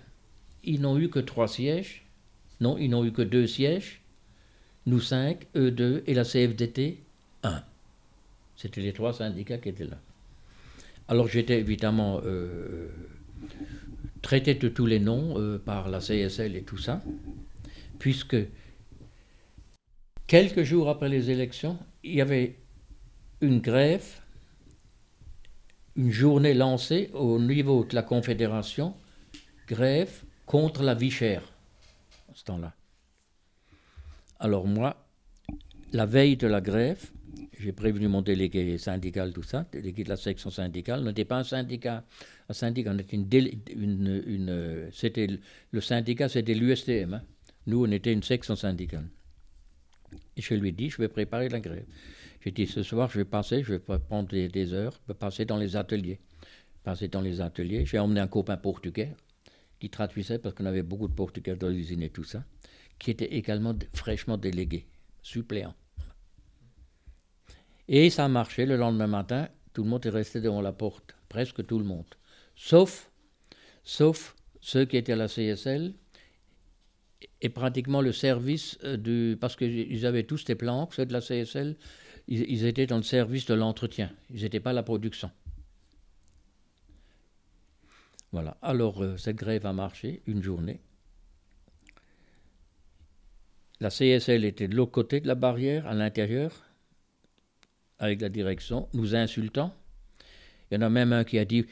Ils 0.64 0.82
n'ont 0.82 0.98
eu 0.98 1.10
que 1.10 1.20
trois 1.20 1.48
sièges. 1.48 2.06
Non, 2.62 2.78
ils 2.78 2.90
n'ont 2.90 3.06
eu 3.06 3.12
que 3.12 3.22
deux 3.22 3.48
sièges. 3.48 4.02
Nous 4.86 5.00
cinq, 5.00 5.48
eux 5.56 5.72
deux, 5.72 6.04
et 6.08 6.14
la 6.14 6.24
CFDT, 6.24 7.00
un. 7.44 7.64
C'était 8.56 8.82
les 8.82 8.94
trois 8.94 9.14
syndicats 9.14 9.58
qui 9.58 9.70
étaient 9.70 9.86
là. 9.86 10.00
Alors 11.08 11.28
j'étais 11.28 11.60
évidemment 11.60 12.22
euh, 12.24 12.88
traité 14.22 14.54
de 14.54 14.68
tous 14.70 14.86
les 14.86 15.00
noms 15.00 15.40
euh, 15.40 15.58
par 15.58 15.90
la 15.90 16.00
CSL 16.00 16.56
et 16.56 16.62
tout 16.62 16.78
ça, 16.78 17.02
puisque 17.98 18.36
quelques 20.30 20.64
jours 20.64 20.88
après 20.90 21.10
les 21.10 21.32
élections, 21.32 21.78
il 22.04 22.14
y 22.14 22.22
avait 22.22 22.56
une 23.42 23.60
grève, 23.60 24.06
une 25.96 26.12
journée 26.12 26.54
lancée 26.54 27.10
au 27.14 27.40
niveau 27.40 27.84
de 27.84 27.96
la 27.96 28.04
Confédération, 28.04 28.94
grève 29.68 30.22
contre 30.46 30.84
la 30.84 30.94
vie 30.94 31.10
chère, 31.10 31.42
à 32.30 32.34
ce 32.36 32.44
temps-là. 32.44 32.76
Alors 34.40 34.68
moi, 34.68 35.04
la 35.94 36.06
veille 36.06 36.38
de 36.38 36.46
la 36.46 36.62
grève, 36.62 37.10
j'ai 37.60 37.72
prévenu 37.72 38.08
mon 38.08 38.22
délégué 38.22 38.78
syndical, 38.78 39.34
tout 39.34 39.42
ça, 39.42 39.66
délégué 39.72 40.04
de 40.04 40.10
la 40.10 40.16
section 40.16 40.52
syndicale, 40.52 41.00
on 41.02 41.06
n'était 41.06 41.26
pas 41.26 41.40
un 41.40 41.44
syndicat, 41.44 42.04
c'était 42.52 42.84
le 45.72 45.82
syndicat, 45.82 46.30
c'était 46.30 46.54
l'USTM. 46.54 47.16
hein. 47.16 47.24
Nous, 47.66 47.84
on 47.84 47.92
était 47.92 48.14
une 48.14 48.24
section 48.24 48.56
syndicale. 48.56 49.08
Je 50.38 50.54
lui 50.54 50.70
ai 50.70 50.72
dit, 50.72 50.90
je 50.90 50.98
vais 50.98 51.08
préparer 51.08 51.50
la 51.50 51.60
grève. 51.60 51.86
J'ai 52.42 52.52
dit, 52.52 52.68
ce 52.68 52.84
soir, 52.84 53.10
je 53.10 53.20
vais 53.20 53.26
passer, 53.26 53.64
je 53.64 53.74
vais 53.74 53.80
prendre 53.80 54.30
des, 54.30 54.74
heures, 54.74 54.94
je 55.04 55.14
vais 55.14 55.18
passer 55.18 55.46
dans 55.46 55.58
les 55.58 55.76
ateliers. 55.76 56.20
Passer 56.84 57.08
dans 57.08 57.22
les 57.22 57.42
ateliers. 57.42 57.86
J'ai 57.86 58.00
emmené 58.00 58.22
un 58.22 58.28
copain 58.28 58.58
portugais 58.58 59.14
qui 59.80 59.90
traduisait, 59.90 60.40
parce 60.40 60.56
qu'on 60.56 60.66
avait 60.66 60.84
beaucoup 60.84 61.08
de 61.08 61.14
portugais 61.14 61.56
dans 61.56 61.70
l'usine 61.70 62.04
et 62.04 62.10
tout 62.10 62.24
ça, 62.24 62.44
qui 62.98 63.12
était 63.12 63.34
également 63.34 63.76
fraîchement 63.94 64.38
délégué, 64.38 64.86
suppléant. 65.22 65.76
Et 67.88 68.10
ça 68.10 68.26
a 68.26 68.28
marché. 68.28 68.66
Le 68.66 68.78
lendemain 68.78 69.08
matin, 69.08 69.50
tout 69.74 69.84
le 69.84 69.90
monde 69.90 70.06
est 70.06 70.10
resté 70.10 70.42
devant 70.42 70.62
la 70.62 70.72
porte, 70.72 71.16
presque 71.28 71.66
tout 71.66 71.80
le 71.80 71.86
monde. 71.86 72.06
Sauf, 72.56 73.12
sauf 73.84 74.36
ceux 74.62 74.86
qui 74.86 74.98
étaient 74.98 75.14
à 75.14 75.16
la 75.16 75.28
CSL 75.28 75.94
et 77.42 77.50
pratiquement 77.50 78.02
le 78.02 78.12
service 78.12 78.78
euh, 78.84 78.98
du. 78.98 79.38
Parce 79.40 79.56
qu'ils 79.56 80.06
avaient 80.06 80.24
tous 80.24 80.46
des 80.46 80.56
plans, 80.56 80.90
ceux 80.92 81.06
de 81.06 81.14
la 81.14 81.22
CSL, 81.22 81.76
ils, 82.28 82.66
étaient 82.66 82.86
dans 82.86 82.98
le 82.98 83.04
service 83.04 83.46
de 83.46 83.54
l'entretien. 83.54 84.12
Ils 84.30 84.42
n'étaient 84.44 84.60
pas 84.60 84.74
la 84.74 84.84
production. 84.84 85.32
Voilà. 88.32 88.58
Alors, 88.62 89.04
euh, 89.04 89.18
cette 89.18 89.38
grève 89.38 89.66
a 89.66 89.74
marché 89.74 90.22
une 90.28 90.44
journée. 90.44 90.80
La 93.80 93.90
CSL 93.90 94.46
était 94.46 94.68
de 94.68 94.76
l'autre 94.76 94.92
côté 94.92 95.22
de 95.22 95.28
la 95.28 95.36
barrière, 95.36 95.88
à 95.88 95.94
l'intérieur, 95.94 96.52
avec 97.98 98.22
la 98.22 98.30
direction, 98.30 98.90
nous 98.94 99.16
insultant. 99.16 99.74
Il 100.70 100.76
y 100.76 100.78
en 100.78 100.82
a 100.82 100.90
même 100.90 101.14
un 101.14 101.24
qui 101.24 101.40
a 101.40 101.46
dit 101.46 101.66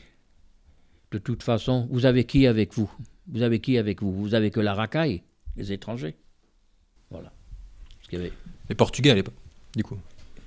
De 1.12 1.18
toute 1.18 1.44
façon, 1.44 1.88
vous 1.92 2.06
avez 2.06 2.24
qui 2.24 2.48
avec 2.48 2.74
vous? 2.74 2.92
Vous 3.28 3.42
avez 3.42 3.60
qui 3.60 3.78
avec 3.78 4.02
vous? 4.02 4.12
Vous 4.12 4.34
avez 4.34 4.50
que 4.50 4.62
la 4.62 4.74
racaille, 4.74 5.22
les 5.58 5.72
étrangers. 5.72 6.16
Voilà. 7.10 7.32
Parce 7.98 8.08
qu'il 8.10 8.20
y 8.20 8.22
avait 8.22 8.34
Les 8.70 8.76
Portugais 8.76 9.12
à 9.12 9.16
l'époque, 9.16 9.36
du 9.76 9.84
coup. 9.84 9.98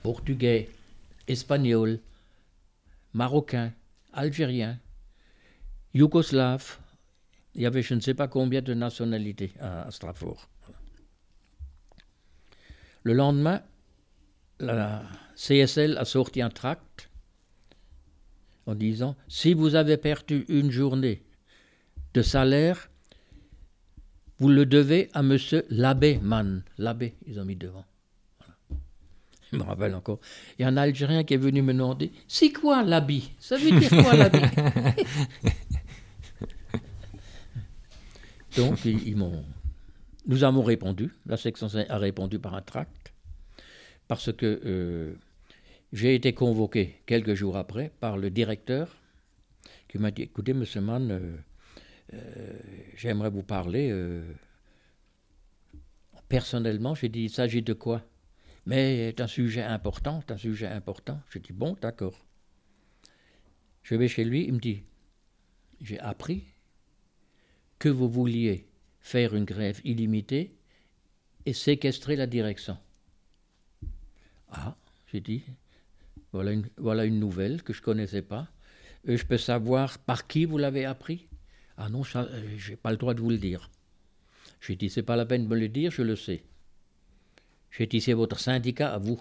portugais, 0.02 0.70
espagnol, 1.28 2.00
marocain, 3.12 3.72
algérien, 4.12 4.78
yougoslave. 5.94 6.78
Il 7.54 7.62
y 7.62 7.66
avait 7.66 7.82
je 7.82 7.94
ne 7.94 8.00
sais 8.00 8.14
pas 8.14 8.28
combien 8.28 8.62
de 8.62 8.74
nationalités 8.74 9.52
à, 9.60 9.82
à 9.82 9.90
Strasbourg. 9.90 10.48
Voilà. 10.62 10.78
Le 13.02 13.12
lendemain, 13.12 13.62
la 14.60 15.02
CSL 15.36 15.98
a 15.98 16.04
sorti 16.04 16.42
un 16.42 16.50
tract 16.50 17.10
en 18.66 18.74
disant 18.74 19.16
si 19.26 19.54
vous 19.54 19.74
avez 19.74 19.96
perdu 19.96 20.44
une 20.48 20.70
journée 20.70 21.24
de 22.14 22.22
salaire, 22.22 22.90
vous 24.40 24.48
le 24.48 24.66
devez 24.66 25.10
à 25.12 25.22
monsieur 25.22 25.64
l'abbé 25.68 26.18
Mann. 26.22 26.62
L'abbé, 26.78 27.14
ils 27.26 27.38
ont 27.38 27.44
mis 27.44 27.56
devant. 27.56 27.84
Je 29.52 29.58
me 29.58 29.62
rappelle 29.62 29.94
encore. 29.94 30.18
Il 30.58 30.62
y 30.62 30.64
a 30.64 30.68
un 30.68 30.76
Algérien 30.76 31.24
qui 31.24 31.34
est 31.34 31.38
venu 31.38 31.60
me 31.60 31.74
demander 31.74 32.10
C'est 32.26 32.50
quoi 32.50 32.82
l'habit 32.82 33.32
Ça 33.38 33.56
veut 33.56 33.78
dire 33.78 33.90
quoi 33.90 34.16
l'habit 34.16 34.40
Donc, 38.56 38.84
ils, 38.84 39.16
m'ont. 39.16 39.44
Nous 40.26 40.42
avons 40.42 40.62
répondu. 40.62 41.12
La 41.26 41.36
section 41.36 41.68
a 41.88 41.98
répondu 41.98 42.38
par 42.38 42.54
un 42.54 42.62
tract. 42.62 43.12
Parce 44.08 44.32
que 44.32 44.60
euh, 44.64 45.14
j'ai 45.92 46.14
été 46.14 46.32
convoqué 46.32 47.00
quelques 47.06 47.34
jours 47.34 47.56
après 47.56 47.92
par 48.00 48.16
le 48.16 48.30
directeur 48.30 48.96
qui 49.88 49.98
m'a 49.98 50.10
dit 50.10 50.22
Écoutez, 50.22 50.54
monsieur 50.54 50.80
Mann, 50.80 51.10
euh, 51.10 51.36
j'aimerais 52.96 53.30
vous 53.30 53.42
parler. 53.42 53.90
euh, 53.90 54.22
personnellement, 56.28 56.94
j'ai 56.94 57.08
dit 57.08 57.22
Il 57.24 57.30
s'agit 57.30 57.62
de 57.62 57.72
quoi? 57.72 58.02
Mais 58.66 59.10
c'est 59.10 59.20
un 59.22 59.26
sujet 59.26 59.62
important, 59.62 60.20
c'est 60.20 60.32
un 60.34 60.38
sujet 60.38 60.66
important. 60.66 61.20
Je 61.30 61.38
dis 61.38 61.52
bon, 61.52 61.76
d'accord. 61.80 62.26
Je 63.82 63.94
vais 63.94 64.08
chez 64.08 64.24
lui, 64.24 64.44
il 64.44 64.52
me 64.54 64.58
dit 64.58 64.82
j'ai 65.80 65.98
appris 66.00 66.44
que 67.78 67.88
vous 67.88 68.08
vouliez 68.08 68.68
faire 69.00 69.34
une 69.34 69.46
grève 69.46 69.80
illimitée 69.84 70.54
et 71.46 71.54
séquestrer 71.54 72.16
la 72.16 72.26
direction. 72.26 72.76
Ah, 74.50 74.76
j'ai 75.06 75.20
dit, 75.20 75.42
voilà 76.32 76.52
une, 76.52 76.68
voilà 76.76 77.06
une 77.06 77.18
nouvelle 77.18 77.62
que 77.62 77.72
je 77.72 77.80
ne 77.80 77.84
connaissais 77.84 78.22
pas. 78.22 78.48
Euh, 79.08 79.16
je 79.16 79.24
peux 79.24 79.38
savoir 79.38 79.98
par 79.98 80.26
qui 80.26 80.44
vous 80.44 80.58
l'avez 80.58 80.84
appris? 80.84 81.29
Ah 81.82 81.88
non, 81.88 82.02
je 82.02 82.18
n'ai 82.70 82.76
pas 82.76 82.90
le 82.90 82.98
droit 82.98 83.14
de 83.14 83.20
vous 83.20 83.30
le 83.30 83.38
dire. 83.38 83.70
J'ai 84.60 84.76
dit, 84.76 84.90
c'est 84.90 85.02
pas 85.02 85.16
la 85.16 85.24
peine 85.24 85.44
de 85.44 85.48
me 85.48 85.58
le 85.58 85.68
dire, 85.68 85.90
je 85.90 86.02
le 86.02 86.14
sais. 86.14 86.44
J'ai 87.70 87.86
dit, 87.86 88.02
c'est 88.02 88.12
votre 88.12 88.38
syndicat 88.38 88.92
à 88.92 88.98
vous. 88.98 89.20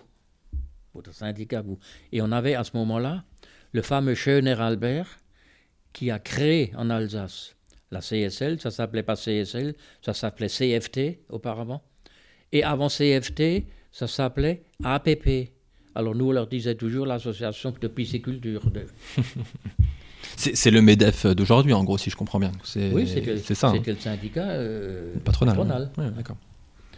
Votre 0.93 1.13
syndicat 1.13 1.59
à 1.59 1.61
vous. 1.61 1.79
Et 2.11 2.21
on 2.21 2.33
avait 2.33 2.55
à 2.55 2.65
ce 2.65 2.75
moment-là 2.75 3.23
le 3.71 3.81
fameux 3.81 4.13
Schöner 4.13 4.59
Albert 4.59 5.19
qui 5.93 6.11
a 6.11 6.19
créé 6.19 6.73
en 6.75 6.89
Alsace 6.89 7.55
la 7.91 8.01
CSL, 8.01 8.59
ça 8.59 8.71
s'appelait 8.71 9.03
pas 9.03 9.15
CSL, 9.15 9.73
ça 10.01 10.13
s'appelait 10.13 10.49
CFT 10.49 11.19
auparavant. 11.29 11.81
Et 12.51 12.63
avant 12.63 12.87
CFT, 12.87 13.63
ça 13.91 14.07
s'appelait 14.07 14.63
APP. 14.83 15.51
Alors 15.95 16.13
nous, 16.13 16.27
on 16.27 16.31
leur 16.31 16.47
disait 16.47 16.75
toujours 16.75 17.05
l'association 17.05 17.73
de 17.79 17.87
pisciculture. 17.87 18.69
De... 18.69 18.85
c'est 20.35 20.71
le 20.71 20.81
MEDEF 20.81 21.25
d'aujourd'hui, 21.27 21.73
en 21.73 21.83
gros, 21.83 21.97
si 21.97 22.09
je 22.09 22.15
comprends 22.15 22.39
bien. 22.39 22.51
Oui, 22.75 23.07
c'était 23.07 23.55
ça. 23.55 23.69
Hein. 23.69 23.73
C'était 23.77 23.93
le 23.93 23.99
syndicat 23.99 24.49
euh, 24.49 25.13
patronal. 25.23 25.89
d'accord. 26.15 26.37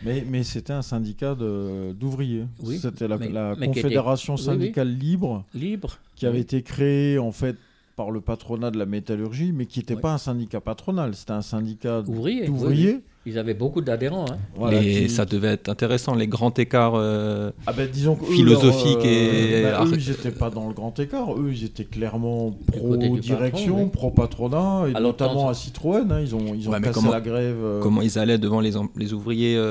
Mais, 0.03 0.25
mais 0.27 0.43
c'était 0.43 0.73
un 0.73 0.81
syndicat 0.81 1.35
d'ouvriers. 1.35 2.45
Oui, 2.63 2.79
c'était 2.81 3.07
la, 3.07 3.17
la 3.17 3.55
Confédération 3.55 4.37
syndicale 4.37 4.89
libre, 4.89 5.45
libre, 5.53 5.99
qui 6.15 6.25
avait 6.25 6.39
été 6.39 6.61
créée 6.63 7.19
en 7.19 7.31
fait 7.31 7.55
par 7.95 8.09
le 8.09 8.21
patronat 8.21 8.71
de 8.71 8.79
la 8.79 8.85
métallurgie, 8.85 9.51
mais 9.51 9.65
qui 9.65 9.79
n'était 9.79 9.95
pas 9.95 10.13
un 10.13 10.17
syndicat 10.17 10.61
patronal, 10.61 11.13
c'était 11.13 11.33
un 11.33 11.41
syndicat 11.41 12.01
d'ouvriers. 12.01 13.01
Ils 13.27 13.37
avaient 13.37 13.53
beaucoup 13.53 13.81
d'adhérents. 13.81 14.25
Hein. 14.59 14.71
et 14.71 15.07
ça 15.07 15.25
devait 15.25 15.49
être 15.49 15.69
intéressant, 15.69 16.15
les 16.15 16.25
grands 16.25 16.53
écarts 16.53 16.95
euh, 16.95 17.51
ah 17.67 17.73
ben, 17.73 17.87
disons 17.87 18.15
philosophiques. 18.15 19.05
et... 19.05 19.63
Euh, 19.65 19.77
ben, 19.77 19.85
eux, 19.85 19.97
ils 19.99 20.09
n'étaient 20.09 20.31
pas 20.31 20.49
dans 20.49 20.67
le 20.67 20.73
grand 20.73 20.97
écart. 20.99 21.33
Eux, 21.33 21.51
ils 21.51 21.63
étaient 21.65 21.85
clairement 21.85 22.57
pro-direction, 22.67 23.89
pro-patronat, 23.89 24.85
et 24.89 24.99
notamment 24.99 25.49
à 25.49 25.53
Citroën. 25.53 26.11
Hein, 26.11 26.21
ils 26.21 26.35
ont, 26.35 26.55
ils 26.55 26.67
ont 26.67 26.81
cassé 26.81 27.09
la 27.11 27.21
grève. 27.21 27.57
Euh. 27.63 27.79
Comment 27.81 28.01
ils 28.01 28.17
allaient 28.17 28.39
devant 28.39 28.59
les, 28.59 28.73
les 28.97 29.13
ouvriers 29.13 29.61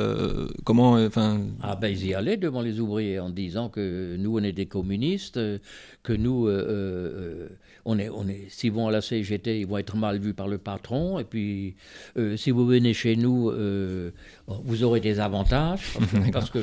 Comment 0.62 0.92
enfin 0.92 1.40
Ah 1.60 1.74
ben, 1.74 1.88
ils 1.88 2.06
y 2.06 2.14
allaient 2.14 2.36
devant 2.36 2.60
les 2.60 2.78
ouvriers 2.78 3.18
en 3.18 3.30
disant 3.30 3.68
que 3.68 4.14
nous, 4.16 4.38
on 4.38 4.42
est 4.44 4.52
des 4.52 4.66
communistes, 4.66 5.40
que 6.04 6.12
nous 6.12 6.48
on 7.84 7.98
est, 7.98 8.08
on 8.08 8.28
est, 8.28 8.46
s'ils 8.48 8.72
vont 8.72 8.88
à 8.88 8.90
la 8.90 9.00
CGT, 9.00 9.60
ils 9.60 9.66
vont 9.66 9.78
être 9.78 9.96
mal 9.96 10.18
vus 10.18 10.34
par 10.34 10.48
le 10.48 10.58
patron. 10.58 11.18
Et 11.18 11.24
puis, 11.24 11.76
euh, 12.16 12.36
si 12.36 12.50
vous 12.50 12.66
venez 12.66 12.92
chez 12.94 13.16
nous, 13.16 13.50
euh, 13.50 14.10
vous 14.46 14.84
aurez 14.84 15.00
des 15.00 15.20
avantages, 15.20 15.96
parce 16.32 16.50
que 16.50 16.58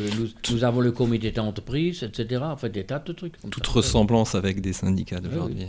nous, 0.52 0.64
avons 0.64 0.82
le 0.82 0.92
comité 0.92 1.32
d'entreprise, 1.32 2.04
etc. 2.04 2.42
En 2.44 2.58
fait, 2.58 2.70
des 2.70 2.84
tas 2.84 3.00
de 3.00 3.14
trucs. 3.14 3.40
Toute 3.50 3.68
ressemblance 3.68 4.36
avec 4.36 4.62
des 4.62 4.74
syndicats 4.74 5.20
d'aujourd'hui. 5.20 5.68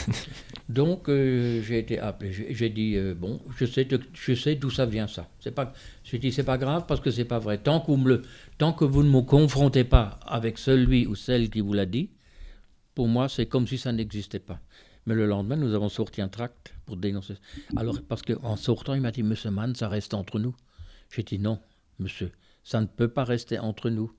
Donc, 0.68 1.08
euh, 1.08 1.62
j'ai 1.62 1.78
été 1.78 1.98
appelé. 1.98 2.46
J'ai 2.50 2.68
dit, 2.68 2.96
bon, 3.18 3.40
je 3.56 3.66
sais, 3.66 3.86
je 4.12 4.34
sais 4.34 4.54
d'où 4.54 4.70
ça 4.70 4.86
vient, 4.86 5.06
ça. 5.06 5.28
C'est 5.40 5.54
pas, 5.54 5.72
j'ai 6.04 6.18
dit, 6.18 6.32
c'est 6.32 6.44
pas 6.44 6.58
grave, 6.58 6.84
parce 6.86 7.00
que 7.00 7.10
c'est 7.10 7.24
pas 7.24 7.38
vrai. 7.38 7.58
Tant, 7.58 7.84
me 7.88 8.22
tant 8.58 8.72
que 8.72 8.84
vous 8.84 9.02
ne 9.02 9.10
me 9.10 9.22
confrontez 9.22 9.84
pas 9.84 10.18
avec 10.26 10.58
celui 10.58 11.06
ou 11.06 11.14
celle 11.14 11.50
qui 11.50 11.60
vous 11.60 11.72
l'a 11.72 11.86
dit, 11.86 12.10
pour 12.96 13.08
moi, 13.08 13.28
c'est 13.28 13.46
comme 13.46 13.66
si 13.66 13.76
ça 13.78 13.92
n'existait 13.92 14.38
pas. 14.38 14.58
Mais 15.06 15.14
le 15.14 15.26
lendemain, 15.26 15.56
nous 15.56 15.74
avons 15.74 15.88
sorti 15.88 16.20
un 16.20 16.28
tract 16.28 16.74
pour 16.84 16.96
dénoncer. 16.96 17.34
Alors, 17.76 18.00
parce 18.08 18.22
qu'en 18.22 18.56
sortant, 18.56 18.94
il 18.94 19.00
m'a 19.00 19.12
dit, 19.12 19.22
Monsieur 19.22 19.50
Mann, 19.50 19.74
ça 19.74 19.88
reste 19.88 20.14
entre 20.14 20.40
nous. 20.40 20.54
J'ai 21.14 21.22
dit, 21.22 21.38
non, 21.38 21.58
monsieur, 21.98 22.32
ça 22.64 22.80
ne 22.80 22.86
peut 22.86 23.08
pas 23.08 23.24
rester 23.24 23.58
entre 23.58 23.90
nous. 23.90 24.12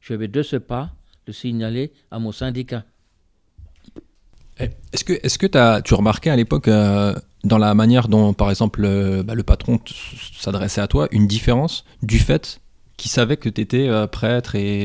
Je 0.00 0.14
vais 0.14 0.28
de 0.28 0.42
ce 0.42 0.56
pas 0.56 0.92
le 1.26 1.32
signaler 1.32 1.92
à 2.10 2.20
mon 2.20 2.32
syndicat. 2.32 2.84
Eh, 4.60 4.70
est-ce 4.92 5.04
que, 5.04 5.12
est-ce 5.22 5.38
que 5.38 5.58
as, 5.58 5.82
tu 5.82 5.94
remarquais 5.94 6.30
à 6.30 6.36
l'époque, 6.36 6.68
euh, 6.68 7.14
dans 7.44 7.58
la 7.58 7.74
manière 7.74 8.08
dont, 8.08 8.32
par 8.32 8.50
exemple, 8.50 8.84
euh, 8.84 9.22
bah, 9.22 9.34
le 9.34 9.42
patron 9.42 9.80
s'adressait 10.36 10.80
à 10.80 10.86
toi, 10.86 11.08
une 11.10 11.26
différence 11.26 11.84
du 12.02 12.18
fait 12.18 12.60
qu'il 12.96 13.10
savait 13.10 13.36
que 13.36 13.48
tu 13.48 13.60
étais 13.60 13.88
euh, 13.88 14.06
prêtre 14.06 14.54
et, 14.56 14.84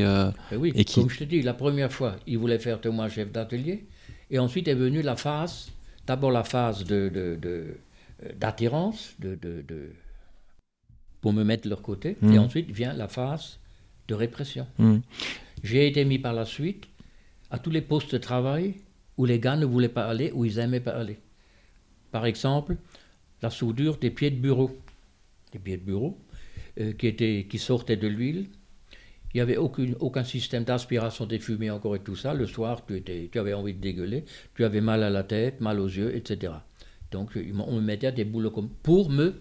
eh 0.52 0.56
oui, 0.56 0.72
et 0.74 0.84
qui... 0.84 1.00
Comme 1.00 1.10
je 1.10 1.18
te 1.18 1.24
dis, 1.24 1.42
la 1.42 1.54
première 1.54 1.92
fois, 1.92 2.16
il 2.26 2.38
voulait 2.38 2.58
faire 2.58 2.80
de 2.80 2.88
moi 2.88 3.08
chef 3.08 3.32
d'atelier. 3.32 3.86
Et 4.34 4.38
ensuite 4.40 4.66
est 4.66 4.74
venue 4.74 5.00
la 5.00 5.14
phase, 5.14 5.70
d'abord 6.08 6.32
la 6.32 6.42
phase 6.42 6.82
de, 6.82 7.08
euh, 7.14 7.72
d'attirance, 8.34 9.14
de, 9.20 9.36
de, 9.36 9.92
pour 11.20 11.32
me 11.32 11.44
mettre 11.44 11.62
de 11.62 11.68
leur 11.68 11.82
côté, 11.82 12.16
et 12.20 12.26
mmh. 12.26 12.38
ensuite 12.40 12.68
vient 12.68 12.92
la 12.94 13.06
phase 13.06 13.60
de 14.08 14.14
répression. 14.14 14.66
Mmh. 14.78 14.96
J'ai 15.62 15.86
été 15.86 16.04
mis 16.04 16.18
par 16.18 16.32
la 16.32 16.46
suite 16.46 16.88
à 17.52 17.60
tous 17.60 17.70
les 17.70 17.80
postes 17.80 18.12
de 18.12 18.18
travail 18.18 18.74
où 19.16 19.24
les 19.24 19.38
gars 19.38 19.54
ne 19.54 19.66
voulaient 19.66 19.88
pas 19.88 20.06
aller, 20.06 20.32
où 20.32 20.44
ils 20.44 20.56
n'aimaient 20.56 20.80
pas 20.80 20.96
aller. 20.96 21.20
Par 22.10 22.26
exemple, 22.26 22.74
la 23.40 23.50
soudure 23.50 23.98
des 23.98 24.10
pieds 24.10 24.32
de 24.32 24.40
bureau, 24.40 24.76
des 25.52 25.60
pieds 25.60 25.76
de 25.76 25.84
bureau 25.84 26.18
euh, 26.80 26.92
qui, 26.92 27.06
étaient, 27.06 27.46
qui 27.48 27.60
sortaient 27.60 27.96
de 27.96 28.08
l'huile, 28.08 28.48
il 29.34 29.38
n'y 29.38 29.40
avait 29.40 29.56
aucun 29.56 30.22
système 30.22 30.62
d'aspiration 30.62 31.26
des 31.26 31.40
fumées 31.40 31.70
encore 31.70 31.96
et 31.96 31.98
tout 31.98 32.14
ça. 32.14 32.34
Le 32.34 32.46
soir, 32.46 32.86
tu, 32.86 32.96
étais, 32.96 33.28
tu 33.32 33.38
avais 33.40 33.52
envie 33.52 33.74
de 33.74 33.80
dégueuler, 33.80 34.24
tu 34.54 34.64
avais 34.64 34.80
mal 34.80 35.02
à 35.02 35.10
la 35.10 35.24
tête, 35.24 35.60
mal 35.60 35.80
aux 35.80 35.88
yeux, 35.88 36.14
etc. 36.14 36.52
Donc 37.10 37.30
on 37.36 37.74
me 37.74 37.80
mettait 37.80 38.06
à 38.08 38.12
des 38.12 38.24
boulots 38.24 38.52
comme 38.52 38.68
pour 38.68 39.10
me 39.10 39.34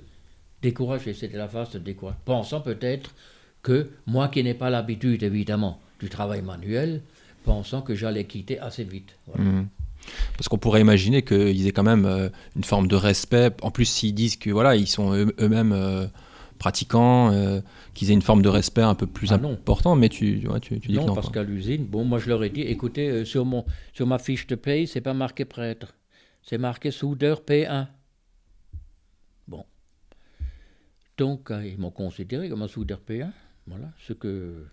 décourager. 0.64 1.14
C'était 1.14 1.38
la 1.38 1.48
phase 1.48 1.72
de 1.72 1.80
découragement. 1.80 2.22
Pensant 2.26 2.62
peut-être 2.62 3.14
que 3.62 3.90
moi 4.08 4.30
qui 4.30 4.44
n'ai 4.44 4.56
pas 4.56 4.72
l'habitude, 4.72 5.22
évidemment, 5.22 5.80
du 6.00 6.10
travail 6.10 6.42
manuel, 6.42 7.02
pensant 7.44 7.82
que 7.82 7.94
j'allais 7.94 8.26
quitter 8.26 8.60
assez 8.60 8.84
vite. 8.84 9.16
Mmh. 9.38 9.62
Parce 10.38 10.50
qu'on 10.50 10.58
pourrait 10.58 10.82
imaginer 10.82 11.22
qu'ils 11.22 11.68
aient 11.68 11.72
quand 11.72 11.84
même 11.84 12.06
euh, 12.06 12.30
une 12.56 12.64
forme 12.64 12.88
de 12.88 12.96
respect. 12.96 13.52
En 13.62 13.70
plus, 13.70 13.86
s'ils 13.86 14.16
disent 14.16 14.38
que 14.38 14.50
voilà, 14.50 14.76
ils 14.76 14.88
sont 14.88 15.14
eux-mêmes 15.14 15.72
euh, 15.72 16.08
pratiquants, 16.64 17.30
euh, 17.34 17.60
qu'ils 17.94 18.10
aient 18.10 18.14
une 18.14 18.22
forme 18.22 18.42
de 18.42 18.48
respect 18.48 18.84
un 18.84 18.96
peu 18.96 19.06
plus 19.06 19.34
ah 19.34 19.36
important, 19.36 19.98
mais 19.98 20.08
tu, 20.08 20.48
tu, 20.62 20.80
dis 20.80 20.94
non. 20.94 21.08
non 21.08 21.14
parce 21.14 21.30
qu'à 21.30 21.44
l'usine, 21.44 21.84
bon, 21.84 22.06
moi 22.06 22.20
je 22.20 22.30
leur 22.30 22.42
ai 22.42 22.50
dit, 22.50 22.62
écoutez, 22.62 23.10
euh, 23.10 23.26
sur, 23.26 23.44
mon, 23.44 23.66
sur 23.92 24.08
ma 24.08 24.18
fiche 24.18 24.48
de 24.48 24.56
paye, 24.56 24.88
c'est 24.88 25.02
pas 25.02 25.14
marqué 25.14 25.44
prêtre, 25.44 25.94
c'est 26.42 26.58
marqué 26.58 26.90
soudeur 26.92 27.42
P1. 27.42 27.88
Bon. 29.46 29.66
Donc, 31.18 31.52
euh, 31.52 31.68
ils 31.68 31.78
m'ont 31.78 31.92
considéré 31.92 32.48
comme 32.48 32.62
un 32.62 32.70
soudeur 32.70 33.02
P1. 33.06 33.32
Voilà, 33.68 33.92
ce 34.00 34.14
que. 34.14 34.66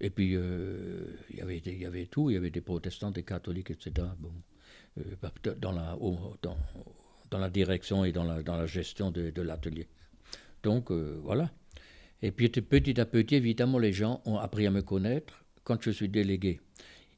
Et 0.00 0.08
puis, 0.08 0.32
il 0.32 1.36
y 1.36 1.42
avait 1.42 1.58
y 1.58 1.84
avait 1.84 2.06
tout, 2.06 2.30
il 2.30 2.34
y 2.34 2.36
avait 2.38 2.50
des 2.50 2.62
protestants, 2.62 3.10
des 3.10 3.24
catholiques, 3.24 3.70
etc. 3.70 4.06
Bon, 4.18 4.32
dans, 5.60 5.72
la, 5.72 5.94
dans, 6.40 6.56
dans, 7.30 7.38
la 7.38 7.50
direction 7.50 8.06
et 8.06 8.12
dans 8.12 8.24
la, 8.24 8.42
dans 8.42 8.56
la 8.56 8.66
gestion 8.66 9.10
de, 9.10 9.28
de 9.28 9.42
l'atelier. 9.42 9.88
Donc 10.62 10.90
euh, 10.90 11.18
voilà. 11.22 11.50
Et 12.22 12.32
puis 12.32 12.48
petit 12.48 13.00
à 13.00 13.06
petit, 13.06 13.36
évidemment, 13.36 13.78
les 13.78 13.92
gens 13.92 14.20
ont 14.24 14.38
appris 14.38 14.66
à 14.66 14.70
me 14.70 14.82
connaître 14.82 15.44
quand 15.64 15.80
je 15.82 15.90
suis 15.90 16.08
délégué. 16.08 16.60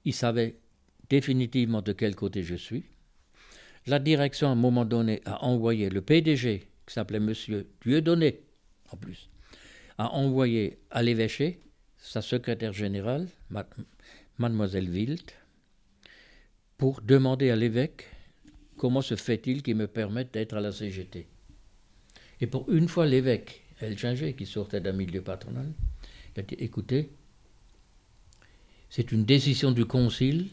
Ils 0.04 0.14
savaient 0.14 0.56
définitivement 1.08 1.82
de 1.82 1.92
quel 1.92 2.14
côté 2.14 2.42
je 2.42 2.54
suis. 2.54 2.84
La 3.86 3.98
direction, 3.98 4.48
à 4.48 4.50
un 4.50 4.56
moment 4.56 4.84
donné, 4.84 5.22
a 5.24 5.44
envoyé 5.44 5.88
le 5.88 6.02
PDG, 6.02 6.68
qui 6.86 6.94
s'appelait 6.94 7.20
Monsieur 7.20 7.66
Dieudonné, 7.82 8.40
en 8.90 8.96
plus, 8.96 9.30
a 9.96 10.12
envoyé 10.12 10.78
à 10.90 11.02
l'évêché 11.02 11.60
sa 11.96 12.22
secrétaire 12.22 12.72
générale, 12.72 13.28
Mademoiselle 14.38 14.88
Wild, 14.88 15.30
pour 16.76 17.00
demander 17.00 17.50
à 17.50 17.56
l'évêque 17.56 18.06
comment 18.76 19.02
se 19.02 19.16
fait-il 19.16 19.62
qu'il 19.62 19.76
me 19.76 19.86
permette 19.86 20.32
d'être 20.32 20.56
à 20.56 20.60
la 20.60 20.72
CGT. 20.72 21.28
Et 22.40 22.46
pour 22.46 22.70
une 22.70 22.88
fois, 22.88 23.06
l'évêque 23.06 23.62
Elchinger, 23.80 24.34
qui 24.34 24.46
sortait 24.46 24.80
d'un 24.80 24.92
milieu 24.92 25.22
patronal, 25.22 25.72
il 26.34 26.40
a 26.40 26.42
dit 26.42 26.56
écoutez, 26.58 27.10
c'est 28.88 29.12
une 29.12 29.24
décision 29.24 29.72
du 29.72 29.84
concile, 29.84 30.48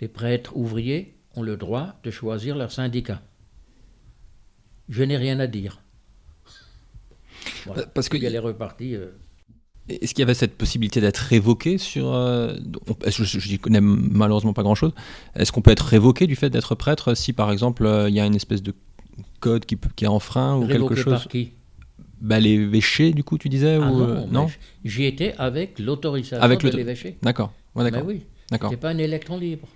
les 0.00 0.08
prêtres 0.08 0.56
ouvriers 0.56 1.14
ont 1.36 1.42
le 1.42 1.56
droit 1.56 1.94
de 2.02 2.10
choisir 2.10 2.56
leur 2.56 2.72
syndicat. 2.72 3.22
Je 4.88 5.02
n'ai 5.02 5.16
rien 5.16 5.38
à 5.38 5.46
dire. 5.46 5.82
Parce 7.94 8.08
que 8.08 8.16
est 8.16 8.38
repartie. 8.38 8.96
Euh. 8.96 9.10
Est-ce 9.88 10.14
qu'il 10.14 10.20
y 10.20 10.22
avait 10.22 10.34
cette 10.34 10.56
possibilité 10.56 11.00
d'être 11.00 11.18
révoqué 11.18 11.78
sur 11.78 12.14
euh, 12.14 12.54
Je 13.06 13.48
n'y 13.50 13.58
connais 13.58 13.80
malheureusement 13.80 14.52
pas 14.52 14.62
grand-chose. 14.62 14.92
Est-ce 15.34 15.52
qu'on 15.52 15.62
peut 15.62 15.70
être 15.70 15.84
révoqué 15.84 16.26
du 16.26 16.36
fait 16.36 16.50
d'être 16.50 16.74
prêtre 16.74 17.14
si, 17.14 17.32
par 17.32 17.50
exemple, 17.50 17.86
euh, 17.86 18.08
il 18.08 18.14
y 18.14 18.20
a 18.20 18.26
une 18.26 18.34
espèce 18.34 18.62
de 18.62 18.74
code 19.40 19.64
qui, 19.64 19.76
qui 19.96 20.04
est 20.04 20.08
en 20.08 20.18
frein 20.20 20.56
ou 20.58 20.66
quelque 20.66 20.94
chose 20.94 21.04
par 21.14 21.28
qui? 21.28 21.52
Bah, 22.20 22.38
l'évêché, 22.38 23.12
du 23.12 23.24
coup, 23.24 23.38
tu 23.38 23.48
disais 23.48 23.76
Ah 23.80 23.90
ou, 23.90 23.98
non, 23.98 24.08
euh, 24.08 24.26
non? 24.30 24.46
J'y 24.84 25.04
étais 25.04 25.34
avec 25.38 25.78
l'autorisation 25.78 26.42
Avec 26.44 26.60
de 26.60 26.68
l'évêché. 26.76 27.16
D'accord. 27.22 27.52
Ouais, 27.74 27.84
d'accord. 27.84 28.06
oui, 28.06 28.26
D'accord. 28.50 28.70
c'est 28.70 28.76
pas 28.76 28.90
un 28.90 28.98
électron 28.98 29.38
libre. 29.38 29.66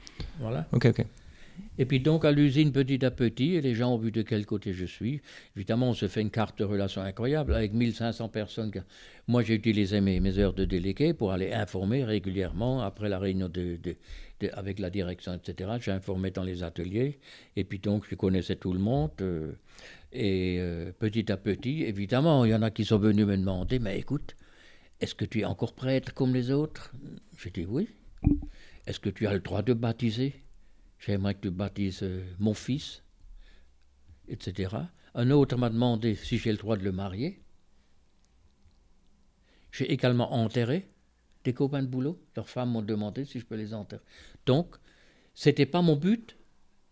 Voilà. 0.41 0.67
Ok, 0.73 0.87
ok. 0.87 1.07
Et 1.79 1.85
puis 1.87 2.01
donc 2.01 2.25
à 2.25 2.31
l'usine 2.33 2.71
petit 2.73 3.05
à 3.05 3.11
petit, 3.11 3.55
et 3.55 3.61
les 3.61 3.75
gens 3.75 3.95
ont 3.95 3.99
vu 3.99 4.11
de 4.13 4.23
quel 4.23 4.45
côté 4.47 4.73
je 4.73 4.85
suis. 4.85 5.21
Évidemment, 5.57 5.91
on 5.91 5.95
se 5.95 6.07
fait 6.09 6.21
une 6.21 6.31
carte 6.31 6.59
de 6.59 6.65
relation 6.65 7.01
incroyable 7.03 7.55
avec 7.55 7.73
1500 7.73 8.29
personnes. 8.29 8.71
Moi, 9.27 9.43
j'ai 9.43 9.55
utilisé 9.55 10.01
mes, 10.01 10.21
mes 10.21 10.39
heures 10.39 10.53
de 10.53 10.65
délégué 10.65 11.15
pour 11.15 11.33
aller 11.33 11.53
informer 11.53 12.05
régulièrement 12.05 12.83
après 12.83 13.09
la 13.09 13.19
réunion 13.19 13.49
de, 13.49 13.77
de- 13.83 13.97
avec 14.53 14.79
la 14.79 14.91
direction, 14.91 15.35
etc. 15.35 15.71
J'informais 15.81 16.31
dans 16.31 16.43
les 16.43 16.63
ateliers. 16.63 17.19
Et 17.57 17.65
puis 17.65 17.79
donc, 17.79 18.05
je 18.09 18.15
connaissais 18.15 18.57
tout 18.57 18.73
le 18.73 18.79
monde. 18.79 19.11
euh, 19.21 19.53
et 20.13 20.59
euh, 20.61 20.93
petit 20.93 21.31
à 21.33 21.37
petit, 21.37 21.83
évidemment, 21.83 22.45
il 22.45 22.51
y 22.51 22.55
en 22.55 22.63
a 22.63 22.71
qui 22.71 22.85
sont 22.85 22.99
venus 22.99 23.27
me 23.27 23.37
demander, 23.37 23.79
mais 23.79 23.99
écoute, 23.99 24.37
est-ce 25.01 25.15
que 25.15 25.25
tu 25.25 25.41
es 25.41 25.45
encore 25.45 25.75
prêtre 25.75 26.15
comme 26.15 26.33
les 26.35 26.51
autres? 26.51 26.93
J'ai 27.39 27.51
dit 27.51 27.67
oui. 27.67 27.89
Est-ce 28.87 29.01
que 29.01 29.11
tu 29.11 29.27
as 29.27 29.35
le 29.35 29.41
droit 29.41 29.63
de 29.63 29.73
baptiser? 29.73 30.35
J'aimerais 30.99 31.35
que 31.35 31.41
tu 31.41 31.51
baptises 31.51 32.03
euh, 32.03 32.23
mon 32.39 32.55
fils, 32.55 33.03
etc. 34.29 34.77
Un 35.15 35.31
autre 35.31 35.57
m'a 35.57 35.69
demandé 35.71 36.15
si 36.15 36.39
j'ai 36.39 36.53
le 36.53 36.59
droit 36.59 36.77
de 36.77 36.85
le 36.85 36.93
marier. 36.93 37.41
J'ai 39.73 39.91
également 39.93 40.33
enterré 40.33 40.89
des 41.45 41.53
copains 41.53 41.83
de 41.83 41.87
boulot. 41.87 42.19
Leurs 42.37 42.49
femmes 42.49 42.71
m'ont 42.71 42.83
demandé 42.83 43.25
si 43.25 43.39
je 43.39 43.45
peux 43.45 43.55
les 43.55 43.75
enterrer. 43.75 44.03
Donc, 44.47 44.77
c'était 45.35 45.67
pas 45.67 45.83
mon 45.83 45.97
but, 45.97 46.37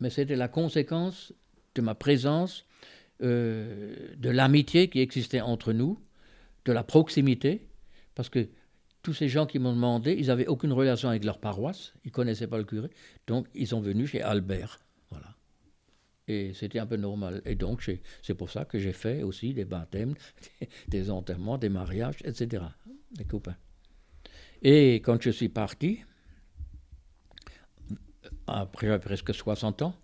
mais 0.01 0.11
c'était 0.11 0.37
la 0.37 0.49
conséquence 0.49 1.33
de 1.75 1.83
ma 1.83 1.95
présence, 1.95 2.67
euh, 3.23 4.15
de 4.17 4.31
l'amitié 4.31 4.89
qui 4.89 5.01
existait 5.01 5.41
entre 5.41 5.73
nous, 5.73 5.99
de 6.65 6.73
la 6.73 6.85
proximité, 6.85 7.67
parce 8.15 8.29
que 8.29 8.49
tous 9.03 9.15
ces 9.15 9.29
gens 9.29 9.47
qui 9.47 9.59
m'ont 9.59 9.73
demandé, 9.73 10.15
ils 10.19 10.27
n'avaient 10.27 10.47
aucune 10.47 10.73
relation 10.73 11.09
avec 11.09 11.25
leur 11.25 11.39
paroisse, 11.39 11.93
ils 12.05 12.09
ne 12.09 12.13
connaissaient 12.13 12.47
pas 12.47 12.59
le 12.59 12.65
curé, 12.65 12.89
donc 13.27 13.49
ils 13.55 13.67
sont 13.67 13.81
venus 13.81 14.11
chez 14.11 14.23
Albert. 14.23 14.79
Voilà. 15.11 15.37
Et 16.29 16.53
c'était 16.55 16.79
un 16.79 16.87
peu 16.87 16.97
normal. 16.97 17.43
Et 17.45 17.57
donc 17.57 17.83
c'est 18.23 18.35
pour 18.35 18.51
ça 18.51 18.65
que 18.65 18.79
j'ai 18.79 18.93
fait 18.93 19.23
aussi 19.23 19.55
des 19.55 19.65
baptêmes, 19.65 20.15
des 20.89 21.11
enterrements, 21.11 21.59
des 21.59 21.69
mariages, 21.69 22.19
etc. 22.25 22.65
Des 23.13 23.25
copains. 23.25 23.57
Et 24.63 24.97
quand 24.97 25.21
je 25.21 25.31
suis 25.31 25.49
parti, 25.49 26.01
après 28.47 28.99
presque 29.01 29.35
60 29.35 29.83
ans, 29.83 29.95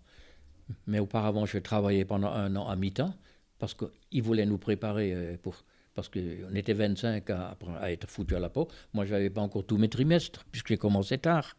mais 0.85 0.99
auparavant 0.99 1.45
je 1.45 1.57
travaillais 1.57 2.05
pendant 2.05 2.31
un 2.31 2.55
an 2.55 2.67
à 2.67 2.75
mi-temps, 2.75 3.13
parce 3.57 3.73
qu'ils 3.73 4.21
voulaient 4.23 4.45
nous 4.45 4.57
préparer 4.57 5.13
euh, 5.13 5.37
pour 5.41 5.63
parce 5.95 6.07
qu'on 6.07 6.55
était 6.55 6.73
25 6.73 7.29
à, 7.29 7.57
à 7.81 7.91
être 7.91 8.09
foutu 8.09 8.33
à 8.33 8.39
la 8.39 8.47
peau. 8.47 8.69
Moi, 8.93 9.05
je 9.05 9.11
n'avais 9.11 9.29
pas 9.29 9.41
encore 9.41 9.65
tous 9.65 9.77
mes 9.77 9.89
trimestres, 9.89 10.45
puisque 10.49 10.69
j'ai 10.69 10.77
commencé 10.77 11.17
tard. 11.17 11.57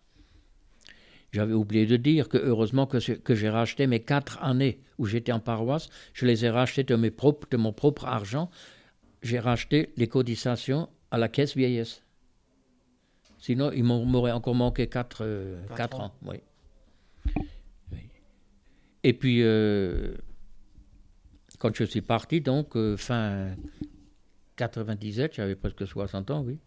J'avais 1.32 1.52
oublié 1.52 1.84
de 1.84 1.96
dire 1.96 2.28
que 2.28 2.38
heureusement 2.38 2.86
que, 2.86 2.98
j'ai 2.98 3.48
racheté 3.50 3.86
mes 3.86 4.00
quatre 4.00 4.42
années 4.42 4.80
où 4.96 5.04
j'étais 5.04 5.32
en 5.32 5.40
paroisse, 5.40 5.90
je 6.14 6.24
les 6.24 6.46
ai 6.46 6.50
rachetées 6.50 6.84
de, 6.84 6.96
de 6.96 7.56
mon 7.58 7.72
propre 7.72 8.06
argent. 8.06 8.50
J'ai 9.22 9.38
racheté 9.38 9.92
les 9.96 10.08
cotisations 10.08 10.88
à 11.10 11.18
la 11.18 11.28
caisse 11.28 11.54
vieillesse. 11.54 12.02
Sinon, 13.40 13.72
il 13.72 13.82
m'aurait 13.84 14.32
encore 14.32 14.54
manqué 14.54 14.86
quatre, 14.86 15.24
euh, 15.24 15.60
Quatre 15.68 15.76
quatre 15.76 16.00
ans. 16.00 16.04
ans. 16.06 16.14
Oui. 16.26 16.36
Oui. 17.92 17.98
Et 19.02 19.12
puis, 19.14 19.42
euh, 19.42 20.14
quand 21.58 21.74
je 21.74 21.84
suis 21.84 22.02
parti, 22.02 22.40
donc, 22.42 22.76
euh, 22.76 22.96
fin 22.98 23.56
97, 24.56 25.34
j'avais 25.34 25.56
presque 25.56 25.86
60 25.86 26.30
ans, 26.30 26.42
oui. 26.42 26.58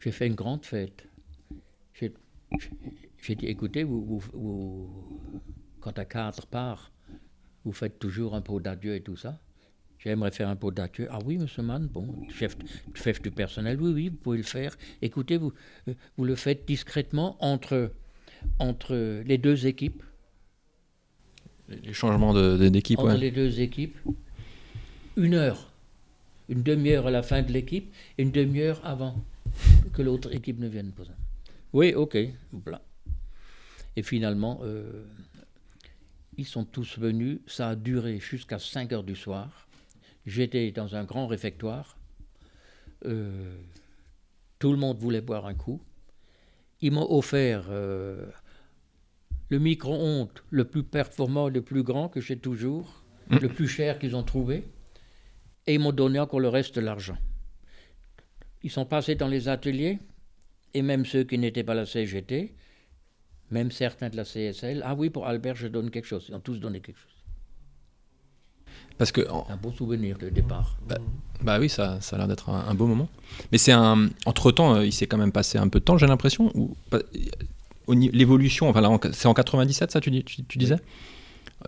J'ai 0.00 0.12
fait 0.12 0.26
une 0.26 0.34
grande 0.34 0.64
fête. 0.64 1.08
J'ai 3.24 3.34
dit, 3.36 3.46
écoutez, 3.46 3.84
vous, 3.84 4.04
vous- 4.04 4.30
vous- 4.32 5.20
quand 5.80 5.96
à 5.98 6.04
quatre 6.04 6.46
part, 6.46 6.90
vous 7.64 7.72
faites 7.72 7.98
toujours 8.00 8.34
un 8.34 8.40
pot 8.42 8.58
d'adieu 8.60 8.94
et 8.96 9.00
tout 9.02 9.16
ça. 9.16 9.38
J'aimerais 10.02 10.32
faire 10.32 10.48
un 10.48 10.56
pot 10.56 10.70
d'adieu. 10.72 11.06
Ah 11.10 11.18
oui, 11.24 11.38
monsieur 11.38 11.62
Mann, 11.62 11.86
bon, 11.86 12.26
chef, 12.28 12.56
chef 12.94 13.22
du 13.22 13.30
personnel, 13.30 13.80
oui, 13.80 13.92
oui, 13.92 14.08
vous 14.08 14.16
pouvez 14.16 14.38
le 14.38 14.42
faire. 14.42 14.76
Écoutez, 15.00 15.36
vous, 15.36 15.52
euh, 15.88 15.94
vous 16.16 16.24
le 16.24 16.34
faites 16.34 16.66
discrètement 16.66 17.36
entre, 17.40 17.92
entre 18.58 19.22
les 19.24 19.38
deux 19.38 19.66
équipes. 19.66 20.02
Les 21.68 21.92
changements 21.92 22.34
de- 22.34 22.56
de- 22.56 22.68
d'équipe, 22.68 22.98
entre 22.98 23.12
ouais. 23.12 23.18
les 23.18 23.30
deux 23.30 23.60
équipes, 23.60 23.96
une 25.16 25.34
heure, 25.34 25.70
une 26.48 26.62
demi-heure 26.62 27.06
à 27.06 27.10
la 27.12 27.22
fin 27.22 27.42
de 27.42 27.52
l'équipe 27.52 27.92
et 28.18 28.22
une 28.22 28.32
demi-heure 28.32 28.80
avant 28.84 29.22
que 29.92 30.02
l'autre 30.02 30.34
équipe 30.34 30.58
ne 30.58 30.68
vienne. 30.68 30.92
ça. 30.98 31.12
Oui, 31.72 31.94
ok. 31.94 32.18
Voilà. 32.64 32.82
Et 33.96 34.02
finalement, 34.02 34.60
euh, 34.64 35.04
ils 36.36 36.46
sont 36.46 36.64
tous 36.64 36.98
venus. 36.98 37.38
Ça 37.46 37.68
a 37.70 37.76
duré 37.76 38.18
jusqu'à 38.18 38.58
5 38.58 38.92
heures 38.92 39.04
du 39.04 39.14
soir. 39.14 39.68
J'étais 40.26 40.70
dans 40.70 40.94
un 40.94 41.04
grand 41.04 41.26
réfectoire. 41.26 41.96
Euh, 43.04 43.56
tout 44.58 44.70
le 44.72 44.78
monde 44.78 44.98
voulait 44.98 45.20
boire 45.20 45.46
un 45.46 45.54
coup. 45.54 45.80
Ils 46.80 46.92
m'ont 46.92 47.10
offert 47.12 47.66
euh, 47.68 48.26
le 49.48 49.58
micro-ondes 49.58 50.30
le 50.50 50.64
plus 50.64 50.84
performant, 50.84 51.48
le 51.48 51.62
plus 51.62 51.82
grand 51.82 52.08
que 52.08 52.20
j'ai 52.20 52.38
toujours, 52.38 53.02
Mm. 53.28 53.38
le 53.38 53.48
plus 53.48 53.68
cher 53.68 53.98
qu'ils 53.98 54.16
ont 54.16 54.22
trouvé. 54.22 54.64
Et 55.66 55.74
ils 55.74 55.80
m'ont 55.80 55.92
donné 55.92 56.18
encore 56.18 56.40
le 56.40 56.48
reste 56.48 56.76
de 56.76 56.80
l'argent. 56.80 57.16
Ils 58.62 58.70
sont 58.70 58.84
passés 58.84 59.14
dans 59.14 59.28
les 59.28 59.48
ateliers, 59.48 59.98
et 60.74 60.82
même 60.82 61.04
ceux 61.04 61.24
qui 61.24 61.38
n'étaient 61.38 61.64
pas 61.64 61.74
la 61.74 61.86
CGT, 61.86 62.54
même 63.50 63.70
certains 63.70 64.08
de 64.08 64.16
la 64.16 64.24
CSL, 64.24 64.82
ah 64.84 64.94
oui, 64.94 65.10
pour 65.10 65.26
Albert, 65.26 65.56
je 65.56 65.68
donne 65.68 65.90
quelque 65.90 66.06
chose. 66.06 66.26
Ils 66.28 66.34
ont 66.34 66.40
tous 66.40 66.58
donné 66.58 66.80
quelque 66.80 66.98
chose. 66.98 67.11
Parce 69.02 69.10
que, 69.10 69.28
en- 69.28 69.44
Un 69.50 69.56
beau 69.56 69.72
souvenir 69.72 70.16
de 70.16 70.28
départ. 70.28 70.76
bah 71.42 71.58
oui, 71.58 71.68
ça, 71.68 72.00
ça 72.00 72.14
a 72.14 72.18
l'air 72.20 72.28
d'être 72.28 72.50
un, 72.50 72.66
un 72.68 72.74
beau 72.74 72.86
moment. 72.86 73.08
Mais 73.50 73.58
c'est 73.58 73.72
un. 73.72 74.10
Entre 74.26 74.52
temps, 74.52 74.80
il 74.80 74.92
s'est 74.92 75.08
quand 75.08 75.16
même 75.18 75.32
passé 75.32 75.58
un 75.58 75.66
peu 75.66 75.80
de 75.80 75.84
temps, 75.84 75.98
j'ai 75.98 76.06
l'impression. 76.06 76.52
Ou 76.54 77.94
ni- 77.96 78.10
l'évolution, 78.12 78.68
enfin 78.68 79.00
c'est 79.12 79.26
en 79.26 79.34
97, 79.34 79.90
ça, 79.90 80.00
tu, 80.00 80.12
dis- 80.12 80.22
tu, 80.22 80.44
tu 80.44 80.56
disais? 80.56 80.76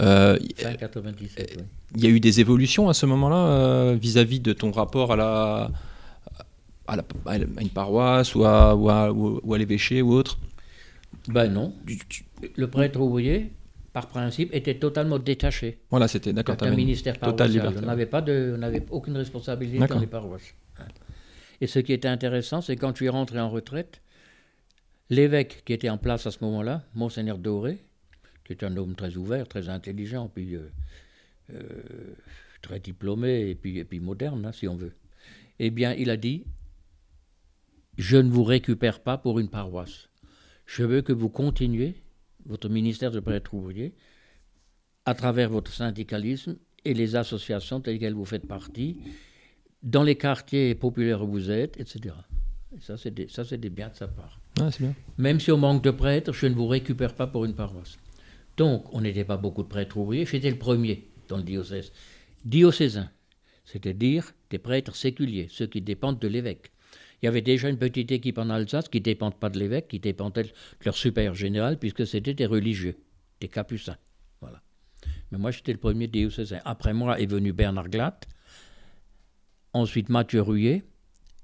Euh, 0.01 0.39
Fin 0.57 0.75
97, 0.75 1.55
oui. 1.59 1.65
Il 1.97 2.05
y 2.05 2.07
a 2.07 2.11
eu 2.11 2.21
des 2.21 2.39
évolutions 2.39 2.89
à 2.89 2.95
ce 2.95 3.05
moment-là 3.07 3.37
euh, 3.37 3.97
vis-à-vis 4.01 4.39
de 4.39 4.53
ton 4.53 4.71
rapport 4.71 5.11
à 5.11 5.17
la, 5.17 5.71
à, 6.87 6.95
la- 6.97 7.03
à 7.27 7.37
une 7.63 7.69
paroisse 7.71 8.37
ou 8.37 8.45
à, 8.45 8.77
ou 8.77 8.89
à, 8.91 9.11
ou- 9.13 9.41
ou 9.43 9.55
à 9.55 9.59
l'évêché 9.59 10.03
ou 10.03 10.13
autre? 10.13 10.39
Ben 11.27 11.49
non. 11.53 11.75
Tu- 11.85 11.99
tu- 12.09 12.25
Le 12.57 12.69
prêtre 12.71 13.01
ouvrier, 13.01 13.51
par 13.95 14.09
principe, 14.09 14.53
était 14.53 14.75
totalement 14.75 15.21
détaché. 15.21 15.79
Voilà, 15.89 16.09
c'était 16.09 16.33
d'accord. 16.33 16.61
une 16.65 16.75
ministère 16.75 17.17
paroissial. 17.17 17.73
On 17.79 17.87
n'avait 17.87 18.07
pas 18.07 18.21
de, 18.21 18.53
on 18.57 18.59
n'avait 18.59 18.85
aucune 18.91 19.17
responsabilité 19.17 19.87
dans 19.87 20.01
les 20.01 20.09
paroisses. 20.09 20.53
Et 21.61 21.69
ce 21.69 21.79
qui 21.79 21.93
était 21.93 22.09
intéressant, 22.09 22.61
c'est 22.61 22.75
quand 22.75 22.91
je 22.91 22.97
suis 22.97 23.09
rentré 23.09 23.41
en 23.41 23.49
retraite, 23.49 24.03
l'évêque 25.11 25.63
qui 25.65 25.73
était 25.73 25.89
en 25.89 25.97
place 25.97 26.27
à 26.27 26.33
ce 26.33 26.39
moment-là, 26.43 26.83
Monseigneur 26.97 27.39
Doré, 27.39 27.85
qui 28.45 28.53
est 28.53 28.65
un 28.65 28.77
homme 28.77 28.97
très 28.97 29.17
ouvert, 29.17 29.47
très 29.47 29.69
intelligent, 29.69 30.29
puis 30.29 30.57
euh, 30.57 30.69
euh, 31.55 31.63
très 32.63 32.81
diplômé 32.81 33.49
et 33.49 33.55
puis, 33.55 33.79
et 33.79 33.85
puis 33.85 34.01
moderne, 34.01 34.45
hein, 34.45 34.53
si 34.53 34.67
on 34.67 34.75
veut. 34.75 34.93
Eh 35.61 35.71
bien, 35.71 35.95
il 35.95 36.11
a 36.11 36.17
dit 36.17 36.45
Je 37.97 38.17
ne 38.17 38.29
vous 38.29 38.43
récupère 38.43 38.99
pas 38.99 39.19
pour 39.19 39.39
une 39.39 39.49
paroisse. 39.49 40.09
Je 40.67 40.83
veux 40.83 41.01
que 41.01 41.13
vous 41.13 41.29
continuiez 41.29 42.04
votre 42.47 42.69
ministère 42.69 43.11
de 43.11 43.21
prêtre 43.21 43.55
ouvrier 43.55 43.95
à 45.05 45.15
travers 45.15 45.51
votre 45.51 45.73
syndicalisme 45.73 46.57
et 46.85 46.95
les 46.95 47.17
associations 47.17 47.79
desquelles 47.79 48.15
vous 48.15 48.25
faites 48.25 48.47
partie, 48.47 48.97
dans 49.83 50.03
les 50.03 50.17
quartiers 50.17 50.75
populaires 50.75 51.23
où 51.23 51.27
vous 51.27 51.51
êtes, 51.51 51.79
etc. 51.79 52.15
Et 52.77 52.81
ça, 52.81 52.97
c'est 52.97 53.13
des, 53.13 53.29
ça, 53.29 53.45
c'est 53.45 53.59
des 53.59 53.71
biens 53.71 53.89
de 53.89 53.97
sa 53.97 54.09
part. 54.09 54.41
Bien. 54.57 54.95
Même 55.19 55.41
si 55.41 55.53
on 55.53 55.59
manque 55.59 55.83
de 55.83 55.91
prêtres, 55.91 56.33
je 56.33 56.47
ne 56.47 56.55
vous 56.55 56.67
récupère 56.67 57.15
pas 57.15 57.27
pour 57.27 57.45
une 57.45 57.55
paroisse. 57.55 57.99
Donc, 58.57 58.93
on 58.93 59.01
n'était 59.01 59.25
pas 59.25 59.37
beaucoup 59.37 59.63
de 59.63 59.69
prêtres 59.69 59.97
ouvriers, 59.97 60.27
j'étais 60.27 60.51
le 60.51 60.59
premier 60.59 61.09
dans 61.29 61.37
le 61.37 61.43
diocèse. 61.43 61.93
Diocésain, 62.45 63.11
c'est-à-dire 63.65 64.33
des 64.51 64.59
prêtres 64.59 64.95
séculiers, 64.95 65.49
ceux 65.51 65.67
qui 65.67 65.81
dépendent 65.81 66.19
de 66.19 66.29
l'évêque. 66.29 66.71
Il 67.25 67.29
y 67.29 67.29
avait 67.29 67.41
déjà 67.41 67.71
une 67.71 67.79
petite 67.79 68.13
équipe 68.13 68.37
en 68.37 68.51
Alsace 68.51 68.91
qui 68.91 68.99
ne 68.99 69.03
dépendent 69.03 69.41
pas 69.41 69.49
de 69.49 69.59
l'évêque, 69.59 69.89
qui 69.89 69.99
dépendait 69.99 70.43
de 70.43 70.51
leur 70.85 70.95
supérieur 70.95 71.35
général, 71.35 71.79
puisque 71.79 72.07
c'était 72.07 72.35
des 72.35 72.45
religieux, 72.45 72.99
des 73.41 73.49
capucins. 73.49 73.97
Voilà. 74.43 74.61
Mais 75.31 75.39
moi, 75.39 75.51
j'étais 75.51 75.73
le 75.73 75.79
premier 75.79 76.07
diocésain. 76.07 76.61
Après 76.67 76.93
moi 76.93 77.19
est 77.19 77.25
venu 77.25 77.55
Bernard 77.55 77.89
Glatt, 77.89 78.29
ensuite 79.73 80.11
Mathieu 80.11 80.43
Ruyer, 80.43 80.85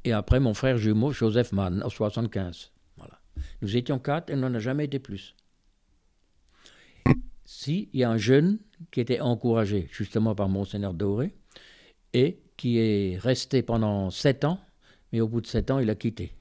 et 0.05 0.13
après 0.13 0.39
mon 0.39 0.53
frère 0.53 0.77
jumeau 0.77 1.13
Joseph 1.13 1.51
Mann, 1.53 1.83
en 1.83 1.89
75. 1.89 2.73
Voilà. 2.99 3.19
Nous 3.63 3.75
étions 3.75 3.99
quatre 3.99 4.29
et 4.29 4.35
on 4.35 4.41
n'en 4.41 4.53
a 4.53 4.59
jamais 4.59 4.85
été 4.85 4.99
plus. 4.99 5.35
Si, 7.47 7.89
y 7.95 8.05
a 8.05 8.11
un 8.11 8.19
jeune 8.19 8.59
qui 8.91 9.01
était 9.01 9.21
encouragé 9.21 9.89
justement 9.91 10.35
par 10.35 10.51
Monseigneur 10.51 10.93
Doré, 10.93 11.35
et 12.13 12.43
qui 12.59 12.77
est 12.77 13.17
resté 13.19 13.63
pendant 13.63 14.11
sept 14.11 14.45
ans, 14.45 14.61
mais 15.13 15.21
au 15.21 15.29
bout 15.29 15.41
de 15.41 15.47
sept 15.47 15.71
ans, 15.71 15.79
il 15.79 15.91
a 15.91 15.95
quitté. 15.95 16.35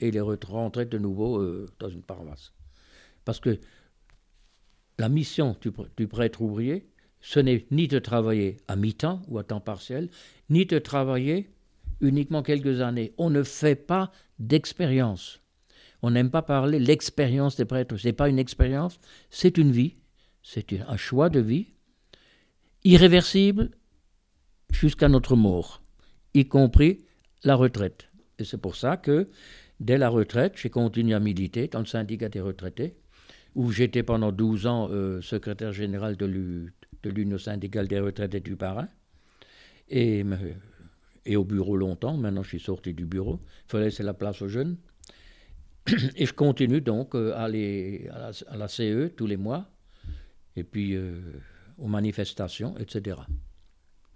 Et 0.00 0.08
il 0.08 0.16
est 0.16 0.20
rentré 0.20 0.84
de 0.84 0.98
nouveau 0.98 1.38
euh, 1.38 1.68
dans 1.78 1.88
une 1.88 2.02
paroisse. 2.02 2.52
Parce 3.24 3.40
que 3.40 3.58
la 4.98 5.08
mission 5.08 5.56
du, 5.96 6.06
prêtre 6.08 6.42
ouvrier, 6.42 6.86
ce 7.20 7.40
n'est 7.40 7.66
ni 7.70 7.88
de 7.88 7.98
travailler 7.98 8.58
à 8.68 8.76
mi-temps 8.76 9.22
ou 9.28 9.38
à 9.38 9.44
temps 9.44 9.60
partiel, 9.60 10.10
ni 10.50 10.66
de 10.66 10.78
travailler 10.78 11.50
uniquement 12.00 12.42
quelques 12.42 12.80
années. 12.80 13.12
On 13.16 13.30
ne 13.30 13.42
fait 13.42 13.76
pas 13.76 14.10
d'expérience. 14.38 15.40
On 16.02 16.10
n'aime 16.10 16.30
pas 16.30 16.42
parler 16.42 16.80
l'expérience 16.80 17.56
des 17.56 17.64
prêtres. 17.64 17.96
Ce 17.96 18.06
n'est 18.06 18.12
pas 18.12 18.28
une 18.28 18.40
expérience, 18.40 18.98
c'est 19.30 19.56
une 19.56 19.70
vie, 19.70 19.96
c'est 20.42 20.72
un 20.88 20.96
choix 20.96 21.30
de 21.30 21.38
vie, 21.38 21.68
irréversible 22.82 23.70
jusqu'à 24.72 25.08
notre 25.08 25.36
mort, 25.36 25.82
y 26.34 26.46
compris 26.46 27.04
la 27.44 27.54
retraite. 27.54 28.08
Et 28.38 28.44
c'est 28.44 28.58
pour 28.58 28.76
ça 28.76 28.96
que, 28.96 29.28
dès 29.80 29.98
la 29.98 30.08
retraite, 30.08 30.54
j'ai 30.56 30.70
continué 30.70 31.14
à 31.14 31.20
militer 31.20 31.68
dans 31.68 31.80
le 31.80 31.86
syndicat 31.86 32.28
des 32.28 32.40
retraités, 32.40 32.96
où 33.54 33.70
j'étais 33.70 34.02
pendant 34.02 34.32
12 34.32 34.66
ans 34.66 34.88
euh, 34.90 35.20
secrétaire 35.20 35.72
général 35.72 36.16
de 36.16 36.70
l'Union 37.04 37.38
syndicale 37.38 37.88
des 37.88 38.00
retraités 38.00 38.40
du 38.40 38.56
Parrain. 38.56 38.88
Et, 39.88 40.24
et 41.26 41.36
au 41.36 41.44
bureau 41.44 41.76
longtemps, 41.76 42.16
maintenant 42.16 42.42
je 42.42 42.48
suis 42.48 42.60
sorti 42.60 42.94
du 42.94 43.04
bureau, 43.04 43.40
il 43.66 43.70
fallait 43.70 43.84
laisser 43.86 44.02
la 44.02 44.14
place 44.14 44.40
aux 44.42 44.48
jeunes. 44.48 44.76
Et 46.16 46.26
je 46.26 46.32
continue 46.32 46.80
donc 46.80 47.14
euh, 47.14 47.32
à 47.34 47.44
aller 47.44 48.08
à 48.46 48.56
la, 48.56 48.68
CE 48.68 49.08
tous 49.08 49.26
les 49.26 49.36
mois, 49.36 49.68
et 50.56 50.64
puis 50.64 50.94
euh, 50.94 51.20
aux 51.78 51.88
manifestations, 51.88 52.76
etc. 52.78 53.16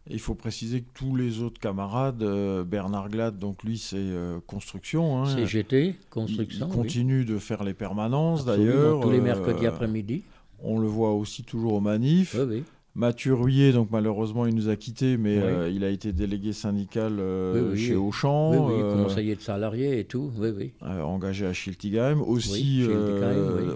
Il 0.09 0.21
faut 0.21 0.35
préciser 0.35 0.83
que 0.83 0.89
tous 0.95 1.17
les 1.17 1.43
autres 1.43 1.61
camarades, 1.61 2.23
euh, 2.23 2.65
Bernard 2.65 3.09
Glad, 3.09 3.39
donc 3.39 3.65
lui 3.65 3.79
c'est 3.79 4.13
construction. 4.47 5.23
Hein, 5.23 5.35
CGT, 5.35 5.97
construction. 6.11 6.69
Il, 6.69 6.75
continue 6.75 7.25
de 7.25 7.39
faire 7.39 7.65
les 7.65 7.75
permanences 7.75 8.45
d'ailleurs. 8.45 9.01
Tous 9.01 9.11
les 9.11 9.21
mercredis 9.21 9.67
après-midi. 9.67 10.23
On 10.63 10.79
le 10.79 10.87
voit 10.87 11.13
aussi 11.13 11.43
toujours 11.43 11.75
aux 11.75 11.81
manifs. 11.81 12.35
Oui, 12.39 12.47
oui. 12.49 12.65
Mathieu 12.97 13.35
Ruyer, 13.35 13.73
donc 13.73 13.91
malheureusement, 13.91 14.47
il 14.47 14.55
nous 14.55 14.71
a 14.71 14.77
quittés, 14.77 15.19
mais 15.19 15.37
euh, 15.37 15.69
il 15.69 15.85
a 15.85 15.91
été 15.91 16.15
délégué 16.15 16.55
syndical 16.55 17.21
euh, 17.21 17.77
chez 17.77 17.95
Auchan. 17.95 18.53
Oui, 18.53 18.75
oui, 18.75 18.81
euh, 18.83 19.05
conseiller 19.05 19.37
de 19.37 19.43
salarié 19.43 20.01
et 20.01 20.05
tout, 20.05 20.33
oui, 20.39 20.49
oui. 20.57 20.73
engagé 20.81 21.45
à 21.45 21.53
Schiltigheim, 21.53 22.23
aussi 22.23 22.87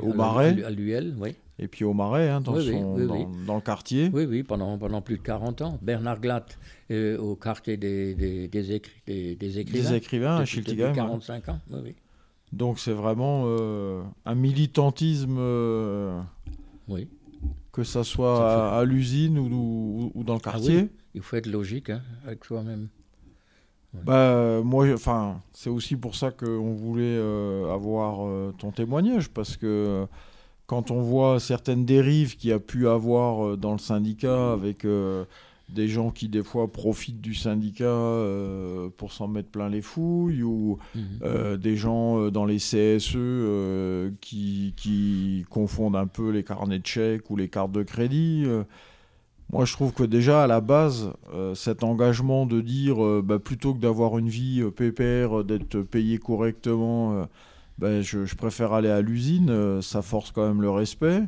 au 0.00 0.14
Marais. 0.14 0.62
À 0.64 0.70
l'UL, 0.70 1.14
oui. 1.18 1.34
Et 1.58 1.68
puis 1.68 1.84
au 1.84 1.92
Marais, 1.92 2.30
hein, 2.30 2.40
dans, 2.40 2.54
dans, 2.54 3.56
le 3.56 3.60
quartier. 3.60 4.10
Oui, 4.10 4.24
oui, 4.24 4.42
pendant, 4.42 4.78
pendant 4.78 5.02
plus 5.02 5.18
de 5.18 5.22
40 5.22 5.60
ans. 5.60 5.78
Bernard 5.82 6.18
Glatt, 6.18 6.58
au 6.90 7.36
quartier 7.36 7.76
des, 7.76 8.14
des, 8.14 8.48
des, 8.48 8.72
écrivains. 8.72 9.90
Des 9.90 9.94
écrivains 9.94 10.36
à 10.38 10.44
Schiltigheim. 10.46 10.92
45 10.94 11.48
ans, 11.50 11.58
oui, 11.70 11.78
oui. 11.84 11.94
Donc 12.52 12.78
c'est 12.78 12.94
vraiment 12.94 13.44
un 14.24 14.34
militantisme. 14.34 15.38
oui 16.88 17.06
que 17.72 17.84
ça 17.84 18.04
soit 18.04 18.76
à, 18.76 18.84
l'usine 18.84 19.38
ou, 19.38 20.10
ou, 20.14 20.24
dans 20.24 20.34
le 20.34 20.40
ah 20.44 20.50
quartier. 20.50 20.88
Il 21.14 21.22
faut 21.22 21.36
être 21.36 21.46
logique 21.46 21.90
hein, 21.90 22.02
avec 22.24 22.44
soi-même. 22.44 22.88
Bah, 23.92 24.60
moi, 24.62 24.86
enfin, 24.94 25.42
c'est 25.52 25.70
aussi 25.70 25.96
pour 25.96 26.14
ça 26.14 26.30
qu'on 26.30 26.74
voulait 26.74 27.02
euh, 27.04 27.74
avoir 27.74 28.26
euh, 28.26 28.54
ton 28.56 28.70
témoignage, 28.70 29.30
parce 29.30 29.56
que 29.56 30.06
quand 30.66 30.92
on 30.92 31.00
voit 31.00 31.40
certaines 31.40 31.84
dérives 31.84 32.36
qu'il 32.36 32.50
y 32.50 32.52
a 32.52 32.60
pu 32.60 32.86
avoir 32.86 33.44
euh, 33.44 33.56
dans 33.56 33.72
le 33.72 33.78
syndicat 33.78 34.52
avec 34.52 34.86
des 35.72 35.88
gens 35.88 36.10
qui 36.10 36.28
des 36.28 36.42
fois 36.42 36.70
profitent 36.70 37.20
du 37.20 37.34
syndicat 37.34 37.84
euh, 37.84 38.88
pour 38.96 39.12
s'en 39.12 39.28
mettre 39.28 39.48
plein 39.48 39.68
les 39.68 39.82
fouilles 39.82 40.42
ou 40.42 40.78
mhm. 40.94 41.02
euh, 41.22 41.56
des 41.56 41.76
gens 41.76 42.18
euh, 42.18 42.30
dans 42.30 42.44
les 42.44 42.56
CSE 42.56 43.16
qui, 44.20 44.74
qui, 44.76 45.44
confondent 45.48 45.96
un 45.96 46.06
peu 46.06 46.30
les 46.30 46.44
carnets 46.44 46.78
de 46.78 46.86
chèques 46.86 47.30
ou 47.30 47.36
les 47.36 47.48
cartes 47.48 47.72
de 47.72 47.82
crédit. 47.82 48.46
moi, 49.52 49.64
je 49.64 49.72
trouve 49.72 49.92
que 49.92 50.02
déjà 50.02 50.44
à 50.44 50.46
la 50.46 50.60
base, 50.60 51.12
cet 51.54 51.82
engagement 51.82 52.46
de 52.46 52.60
dire 52.60 53.22
bah, 53.22 53.38
plutôt 53.38 53.74
que 53.74 53.80
d'avoir 53.80 54.18
une 54.18 54.28
vie 54.28 54.62
pépère, 54.76 55.44
d'être 55.44 55.80
payé 55.80 56.18
correctement, 56.18 57.26
bah, 57.78 58.00
je, 58.02 58.26
je, 58.26 58.34
préfère 58.36 58.72
aller 58.72 58.90
à 58.90 59.00
l'usine, 59.00 59.80
ça 59.82 60.02
force 60.02 60.30
quand 60.30 60.46
même 60.46 60.62
le 60.62 60.70
respect 60.70 61.22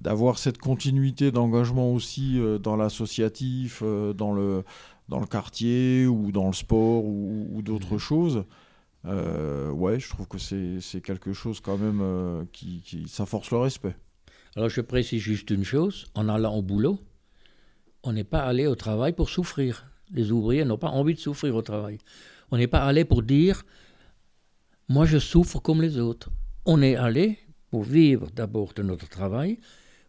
d'avoir 0.00 0.38
cette 0.38 0.58
continuité 0.58 1.30
d'engagement 1.30 1.92
aussi 1.92 2.38
euh, 2.38 2.58
dans 2.58 2.76
l'associatif, 2.76 3.82
euh, 3.82 4.12
dans, 4.12 4.32
le, 4.32 4.64
dans 5.08 5.20
le 5.20 5.26
quartier 5.26 6.06
ou 6.06 6.32
dans 6.32 6.46
le 6.46 6.52
sport 6.52 7.04
ou, 7.04 7.60
d'autres 7.62 7.96
mmh. 7.96 7.98
choses. 7.98 8.44
Euh, 9.06 9.70
ouais, 9.70 10.00
je 10.00 10.08
trouve 10.08 10.26
que 10.26 10.38
c'est 10.38 11.00
quelque 11.00 11.32
chose 11.32 11.60
quand 11.60 11.78
même 11.78 12.46
qui, 12.52 12.82
qui, 12.82 13.08
ça 13.08 13.24
force 13.24 13.50
le 13.50 13.58
respect. 13.58 13.94
Alors 14.56 14.68
je 14.68 14.80
précise 14.80 15.20
juste 15.20 15.50
une 15.50 15.64
chose, 15.64 16.06
en 16.14 16.28
allant 16.28 16.54
au 16.54 16.62
boulot, 16.62 16.98
on 18.02 18.12
n'est 18.12 18.24
pas 18.24 18.40
allé 18.40 18.66
au 18.66 18.74
travail 18.74 19.12
pour 19.12 19.28
souffrir. 19.28 19.90
Les 20.12 20.32
ouvriers 20.32 20.64
n'ont 20.64 20.78
pas 20.78 20.88
envie 20.88 21.14
de 21.14 21.18
souffrir 21.18 21.54
au 21.54 21.62
travail. 21.62 21.98
On 22.50 22.56
n'est 22.56 22.68
pas 22.68 22.84
allé 22.84 23.04
pour 23.04 23.22
dire, 23.22 23.64
moi 24.88 25.04
je 25.04 25.18
souffre 25.18 25.60
comme 25.60 25.82
les 25.82 25.98
autres. 25.98 26.30
On 26.64 26.82
est 26.82 26.96
allé 26.96 27.38
pour 27.70 27.82
vivre 27.82 28.30
d'abord 28.30 28.72
de 28.74 28.82
notre 28.82 29.08
travail, 29.08 29.58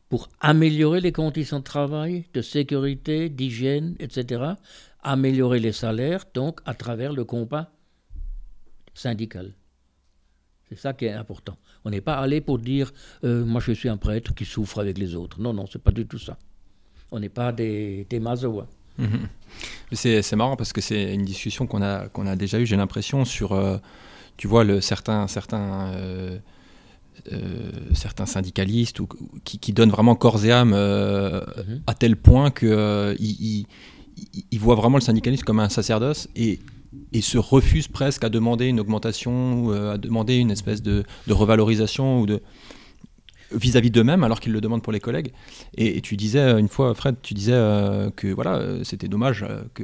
pour 0.10 0.30
améliorer 0.40 1.02
les 1.02 1.12
conditions 1.12 1.60
de 1.60 1.64
travail, 1.64 2.26
de 2.34 2.42
sécurité, 2.42 3.30
d'hygiène, 3.30 3.96
etc., 4.00 4.54
améliorer 5.04 5.60
les 5.60 5.72
salaires, 5.72 6.26
donc 6.34 6.60
à 6.66 6.74
travers 6.74 7.14
le 7.14 7.24
combat 7.24 7.72
syndical. 8.94 9.54
C'est 10.70 10.78
ça 10.78 10.94
qui 10.94 11.06
est 11.06 11.14
important. 11.14 11.58
On 11.86 11.90
n'est 11.90 12.02
pas 12.02 12.16
allé 12.16 12.42
pour 12.42 12.60
dire 12.60 12.92
euh, 13.24 13.46
moi 13.46 13.62
je 13.62 13.72
suis 13.72 13.88
un 13.88 13.98
prêtre 13.98 14.34
qui 14.34 14.44
souffre 14.44 14.80
avec 14.80 14.98
les 14.98 15.16
autres. 15.16 15.40
Non, 15.40 15.54
non, 15.54 15.66
c'est 15.72 15.82
pas 15.82 15.92
du 15.92 16.06
tout 16.06 16.20
ça. 16.20 16.38
On 17.12 17.20
n'est 17.20 17.30
pas 17.30 17.54
des, 17.54 18.06
des. 18.10 18.20
Mhm. 18.20 19.30
C'est 19.94 20.36
marrant 20.36 20.58
parce 20.58 20.74
que 20.74 20.82
c'est 20.82 21.14
une 21.14 21.24
discussion 21.24 21.68
qu'on 21.68 21.82
a, 21.82 22.36
déjà 22.36 22.60
eue, 22.60 22.66
j'ai 22.66 22.76
l'impression, 22.76 23.24
sur, 23.24 23.54
euh, 23.54 23.78
tu 24.36 24.48
vois, 24.48 24.82
certains, 24.82 25.28
certains 25.28 25.94
euh, 25.94 26.38
euh, 27.34 27.72
certains 27.94 28.26
syndicalistes 28.26 29.00
ou, 29.00 29.08
qui, 29.44 29.74
donnent 29.74 29.90
vraiment 29.90 30.16
corps 30.16 30.46
et 30.46 30.52
âme 30.52 30.74
euh, 30.74 31.42
mhm. 31.58 31.82
à 31.88 31.94
tel 31.94 32.16
point 32.16 32.52
qu'ils 32.52 32.70
euh, 32.72 33.16
ils 33.20 34.60
voient 34.60 34.76
vraiment 34.76 34.98
le 34.98 35.04
syndicalisme 35.04 35.44
comme 35.44 35.60
un 35.60 35.70
sacerdoce 35.70 36.30
et, 36.36 36.60
et 37.14 37.22
se 37.22 37.38
refusent 37.38 37.88
presque 37.88 38.24
à 38.24 38.30
demander 38.30 38.68
une 38.68 38.80
augmentation 38.80 39.66
ou 39.66 39.72
à 39.72 39.98
demander 39.98 40.38
une 40.38 40.52
espèce 40.52 40.82
de, 40.82 41.04
revalorisation 41.28 42.22
ou 42.22 42.26
de 42.26 42.42
vis-à-vis 43.52 43.92
d'eux-mêmes 43.92 44.24
alors 44.24 44.40
qu'ils 44.40 44.54
le 44.54 44.62
demandent 44.62 44.84
pour 44.84 44.94
les 44.94 45.00
collègues. 45.00 45.32
Et, 45.76 46.02
tu 46.02 46.18
disais 46.18 46.60
une 46.60 46.68
fois, 46.68 46.94
Fred, 46.94 47.16
tu 47.22 47.34
disais 47.34 47.60
que 48.16 48.34
voilà, 48.34 48.62
c'était 48.84 49.08
dommage 49.08 49.46
que 49.74 49.84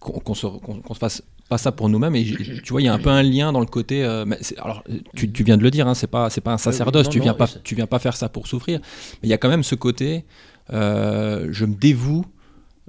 qu'on 0.00 0.34
se, 0.34 0.46
se, 0.46 0.98
fasse 0.98 1.22
pas 1.52 1.58
ça 1.58 1.70
pour 1.70 1.90
nous-mêmes. 1.90 2.16
Et 2.16 2.24
tu 2.24 2.72
vois, 2.72 2.80
il 2.80 2.86
y 2.86 2.88
a 2.88 2.94
un 2.94 2.98
peu 2.98 3.10
un 3.10 3.22
lien 3.22 3.52
dans 3.52 3.60
le 3.60 3.66
côté. 3.66 4.02
Euh, 4.02 4.24
alors, 4.56 4.82
tu, 5.14 5.28
viens 5.44 5.58
de 5.58 5.62
le 5.62 5.70
dire, 5.70 5.86
hein, 5.86 5.92
c'est 5.92 6.06
pas 6.06 6.30
c'est 6.30 6.40
pas 6.40 6.54
un 6.54 6.62
sacerdoce. 6.68 7.10
tu 7.10 7.20
viens 7.20 7.34
pas 7.34 7.46
tu 7.46 7.74
viens 7.74 7.86
pas 7.86 7.98
faire 7.98 8.16
ça 8.16 8.30
pour 8.30 8.46
souffrir. 8.46 8.80
Mais 9.20 9.28
il 9.28 9.30
y 9.30 9.34
a 9.34 9.38
quand 9.38 9.50
même 9.50 9.62
ce 9.62 9.74
côté. 9.74 10.24
Euh, 10.72 11.48
je 11.50 11.66
me 11.66 11.74
dévoue 11.74 12.24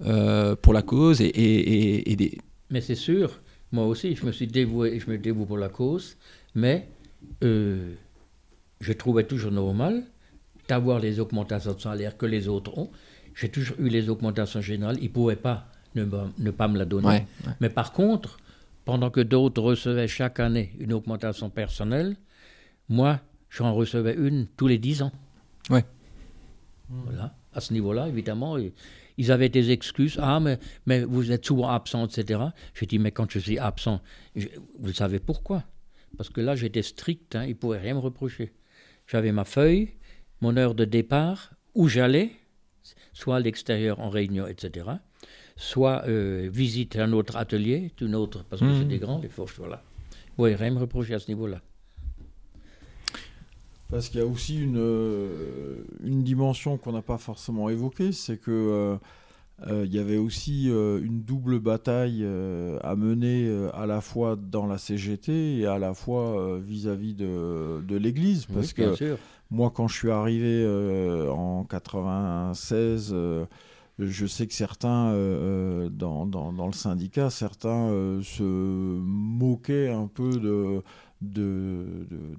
euh, 0.05 0.55
pour 0.55 0.71
la 0.71 0.81
cause 0.81 1.19
et, 1.19 1.25
et, 1.25 2.11
et, 2.11 2.15
des... 2.15 2.37
Mais 2.69 2.79
c'est 2.79 2.95
sûr. 3.09 3.41
Moi 3.73 3.85
aussi, 3.85 4.15
je 4.15 4.25
me 4.25 4.31
suis 4.31 4.47
dévoué 4.47 4.93
et 4.93 4.99
je 5.01 5.09
me 5.09 5.17
dévoue 5.17 5.45
pour 5.45 5.57
la 5.57 5.69
cause. 5.69 6.15
Mais 6.55 6.87
je 7.41 8.93
trouvais 8.97 9.25
toujours 9.25 9.51
normal 9.51 10.03
d'avoir 10.69 10.99
les 10.99 11.19
augmentations 11.19 11.73
de 11.73 11.81
salaire 11.81 12.15
que 12.15 12.25
les 12.25 12.47
autres 12.47 12.77
ont. 12.77 12.89
J'ai 13.35 13.49
toujours 13.49 13.75
eu 13.79 13.89
les 13.89 14.07
augmentations 14.07 14.61
générales. 14.61 14.97
Ils 15.01 15.09
ne 15.09 15.17
pouvaient 15.19 15.43
pas 15.49 15.67
ne, 15.95 16.05
ne, 16.37 16.51
pas 16.51 16.67
me 16.67 16.77
la 16.77 16.85
donner. 16.85 17.25
Mais 17.59 17.69
par 17.69 17.91
contre, 17.91 18.37
pendant 18.85 19.09
que 19.09 19.21
d'autres 19.21 19.61
recevaient 19.61 20.07
chaque 20.07 20.39
année 20.39 20.73
une 20.79 20.93
augmentation 20.93 21.49
personnelle, 21.49 22.15
moi, 22.89 23.21
j'en 23.49 23.73
recevais 23.73 24.13
une 24.15 24.47
tous 24.57 24.67
les 24.67 24.77
dix 24.77 25.01
ans. 25.01 25.11
Ouais. 25.69 25.85
Voilà. 26.89 27.35
À 27.53 27.61
ce 27.61 27.73
niveau-là, 27.73 28.07
évidemment, 28.07 28.57
ils 29.17 29.31
avaient 29.31 29.49
des 29.49 29.71
excuses. 29.71 30.17
Ah, 30.21 30.39
mais, 30.39 30.59
mais 30.85 31.03
vous 31.03 31.31
êtes 31.31 31.45
souvent 31.45 31.69
absent, 31.69 32.05
etc. 32.07 32.41
J'ai 32.73 32.85
dit, 32.85 32.99
mais 32.99 33.11
quand 33.11 33.29
je 33.31 33.39
suis 33.39 33.59
absent, 33.59 34.01
vous 34.79 34.93
savez 34.93 35.19
pourquoi? 35.19 35.63
Parce 36.17 36.29
que 36.29 36.41
là, 36.41 36.55
j'étais 36.55 36.81
strict, 36.81 37.35
hein, 37.35 37.43
ils 37.45 37.49
ne 37.49 37.53
pouvaient 37.55 37.79
rien 37.79 37.93
me 37.93 37.99
reprocher. 37.99 38.53
J'avais 39.07 39.31
ma 39.31 39.45
feuille, 39.45 39.93
mon 40.41 40.57
heure 40.57 40.75
de 40.75 40.85
départ, 40.85 41.53
où 41.73 41.87
j'allais, 41.87 42.31
soit 43.13 43.37
à 43.37 43.39
l'extérieur 43.39 43.99
en 43.99 44.09
réunion, 44.09 44.47
etc 44.47 44.97
soit 45.55 46.03
euh, 46.07 46.49
visiter 46.51 46.99
un 46.99 47.13
autre 47.13 47.35
atelier, 47.37 47.91
une 48.01 48.15
autre, 48.15 48.43
parce 48.49 48.61
que 48.61 48.73
c'est 48.73 48.85
hmm. 48.85 48.87
des 48.87 48.99
grands, 48.99 49.19
les 49.19 49.29
fourches, 49.29 49.55
voilà. 49.57 49.83
Oui, 50.37 50.55
rien 50.55 50.71
me 50.71 50.79
reprocher 50.79 51.13
à 51.13 51.19
ce 51.19 51.29
niveau-là. 51.29 51.61
Parce 53.89 54.09
qu'il 54.09 54.19
y 54.19 54.23
a 54.23 54.25
aussi 54.25 54.59
une, 54.59 54.79
euh, 54.79 55.83
une 56.03 56.23
dimension 56.23 56.77
qu'on 56.77 56.93
n'a 56.93 57.03
pas 57.03 57.19
forcément 57.19 57.69
évoquée, 57.69 58.11
c'est 58.11 58.37
que 58.37 58.97
euh, 59.67 59.85
il 59.85 59.93
y 59.93 59.99
avait 59.99 60.17
aussi 60.17 60.69
euh, 60.69 60.99
une 61.01 61.21
double 61.21 61.59
bataille 61.59 62.21
euh, 62.23 62.79
à 62.81 62.95
mener 62.95 63.49
à 63.73 63.85
la 63.85 64.01
fois 64.01 64.35
dans 64.35 64.65
la 64.65 64.77
CGT 64.77 65.59
et 65.59 65.65
à 65.65 65.77
la 65.77 65.93
fois 65.93 66.57
vis-à-vis 66.59 67.13
de, 67.13 67.81
de 67.87 67.95
l'Église. 67.95 68.45
Parce 68.45 68.73
que 68.73 69.17
moi, 69.51 69.71
quand 69.73 69.87
je 69.87 69.95
suis 69.95 70.11
arrivé 70.11 70.65
en 71.29 71.63
96, 71.65 73.15
je 73.99 74.25
sais 74.25 74.47
que 74.47 74.53
certains, 74.53 75.13
dans, 75.91 76.25
dans, 76.25 76.51
dans, 76.51 76.67
le 76.67 76.73
syndicat, 76.73 77.29
certains 77.29 77.89
se 78.23 78.43
moquaient 78.43 79.89
un 79.89 80.07
peu 80.07 80.39
de, 80.39 80.81
de, 81.21 81.85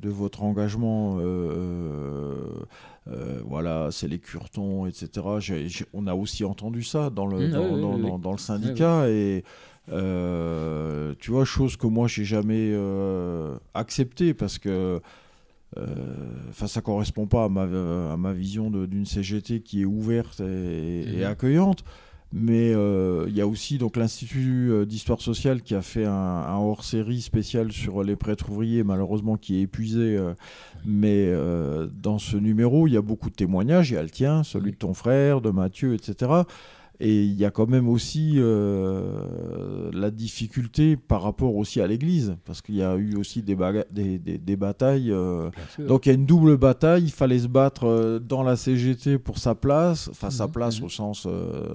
de, 0.00 0.10
votre 0.10 0.42
engagement. 0.42 1.18
Euh, 3.06 3.40
voilà, 3.44 3.88
c'est 3.90 4.08
les 4.08 4.18
curtons, 4.18 4.86
etc. 4.86 5.26
on 5.92 6.06
a 6.06 6.14
aussi 6.14 6.44
entendu 6.44 6.82
ça 6.82 7.10
dans 7.10 7.26
le, 7.26 7.48
mmh, 7.48 8.20
dans, 8.20 8.32
le 8.32 8.38
syndicat. 8.38 9.08
Et 9.10 9.44
euh, 9.92 11.14
tu 11.18 11.30
vois, 11.30 11.44
chose 11.44 11.76
que 11.76 11.86
moi, 11.86 12.08
j'ai 12.08 12.24
jamais 12.24 12.70
euh, 12.72 13.56
accepté 13.74 14.32
parce 14.32 14.58
que 14.58 15.00
enfin, 16.48 16.66
ça 16.66 16.80
correspond 16.80 17.26
pas 17.26 17.44
à 17.44 17.48
ma, 17.48 17.62
à 18.12 18.16
ma 18.16 18.32
vision 18.32 18.70
d'une 18.70 19.06
CGT 19.06 19.60
qui 19.60 19.82
est 19.82 19.84
ouverte 19.84 20.40
et, 20.40 21.02
et 21.02 21.24
mmh. 21.24 21.24
accueillante. 21.24 21.84
Mais 22.36 22.74
euh, 22.74 23.26
il 23.28 23.36
y 23.36 23.40
a 23.40 23.46
aussi 23.46 23.78
donc 23.78 23.96
l'Institut 23.96 24.68
euh, 24.72 24.84
d'histoire 24.84 25.20
sociale 25.20 25.62
qui 25.62 25.76
a 25.76 25.82
fait 25.82 26.04
un, 26.04 26.56
hors-série 26.56 27.20
spécial 27.20 27.70
sur 27.70 28.02
les 28.02 28.16
prêtres 28.16 28.50
ouvriers, 28.50 28.82
malheureusement 28.82 29.36
qui 29.36 29.58
est 29.58 29.60
épuisé. 29.62 30.16
Euh, 30.16 30.34
mais 30.84 31.32
dans 32.02 32.18
ce 32.18 32.36
numéro, 32.36 32.88
il 32.88 32.94
y 32.94 32.96
a 32.96 33.02
beaucoup 33.02 33.30
de 33.30 33.36
témoignages. 33.36 33.90
Il 33.90 33.94
y 33.94 33.96
a 33.96 34.02
le 34.02 34.10
tien, 34.10 34.42
celui 34.42 34.72
de 34.72 34.76
ton 34.76 34.94
frère, 34.94 35.40
de 35.40 35.50
Mathieu, 35.50 35.94
etc. 35.94 36.42
Et 37.00 37.24
il 37.24 37.34
y 37.34 37.44
a 37.44 37.50
quand 37.50 37.66
même 37.66 37.88
aussi 37.88 38.34
euh, 38.36 39.90
la 39.92 40.12
difficulté 40.12 40.96
par 40.96 41.22
rapport 41.22 41.56
aussi 41.56 41.80
à 41.80 41.88
l'Église, 41.88 42.36
parce 42.44 42.62
qu'il 42.62 42.76
y 42.76 42.82
a 42.82 42.94
eu 42.94 43.16
aussi 43.16 43.42
des, 43.42 43.56
des, 43.90 44.18
des, 44.18 44.56
batailles. 44.56 45.10
Euh, 45.10 45.50
donc 45.78 46.06
il 46.06 46.10
y 46.10 46.12
a 46.12 46.14
une 46.14 46.26
double 46.26 46.56
bataille, 46.56 47.04
il 47.04 47.10
fallait 47.10 47.40
se 47.40 47.48
battre 47.48 47.88
euh, 47.88 48.18
dans 48.20 48.44
la 48.44 48.54
CGT 48.54 49.18
pour 49.18 49.38
sa 49.38 49.56
place, 49.56 50.08
enfin 50.08 50.30
sa 50.30 50.46
mhm, 50.46 50.52
place 50.52 50.78
mhm. 50.78 50.86
au 50.86 50.88
sens 50.88 51.26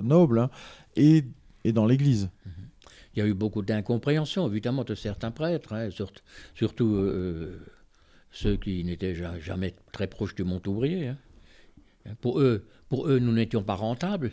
noble, 0.01 0.39
hein, 0.39 0.49
et, 0.95 1.25
et, 1.65 1.73
dans 1.73 1.85
l'Église. 1.85 2.29
Il 3.15 3.19
y 3.19 3.21
a 3.21 3.27
eu 3.27 3.33
beaucoup 3.33 3.61
d'incompréhension, 3.61 4.47
évidemment, 4.47 4.85
de 4.85 4.95
certains 4.95 5.31
prêtres, 5.31 5.73
hein, 5.73 5.89
surtout, 5.89 6.23
surtout 6.55 6.97
ceux 8.31 8.55
qui 8.55 8.85
n'étaient 8.85 9.15
jamais 9.41 9.75
très 9.91 10.07
proches 10.07 10.35
du 10.35 10.45
monde 10.45 10.65
ouvrier. 10.65 11.09
Hein. 11.09 11.17
Pour, 12.21 12.39
eux, 12.39 12.63
pour 12.87 13.07
eux, 13.09 13.19
nous 13.19 13.33
n'étions 13.33 13.63
pas 13.63 13.75
rentables 13.75 14.31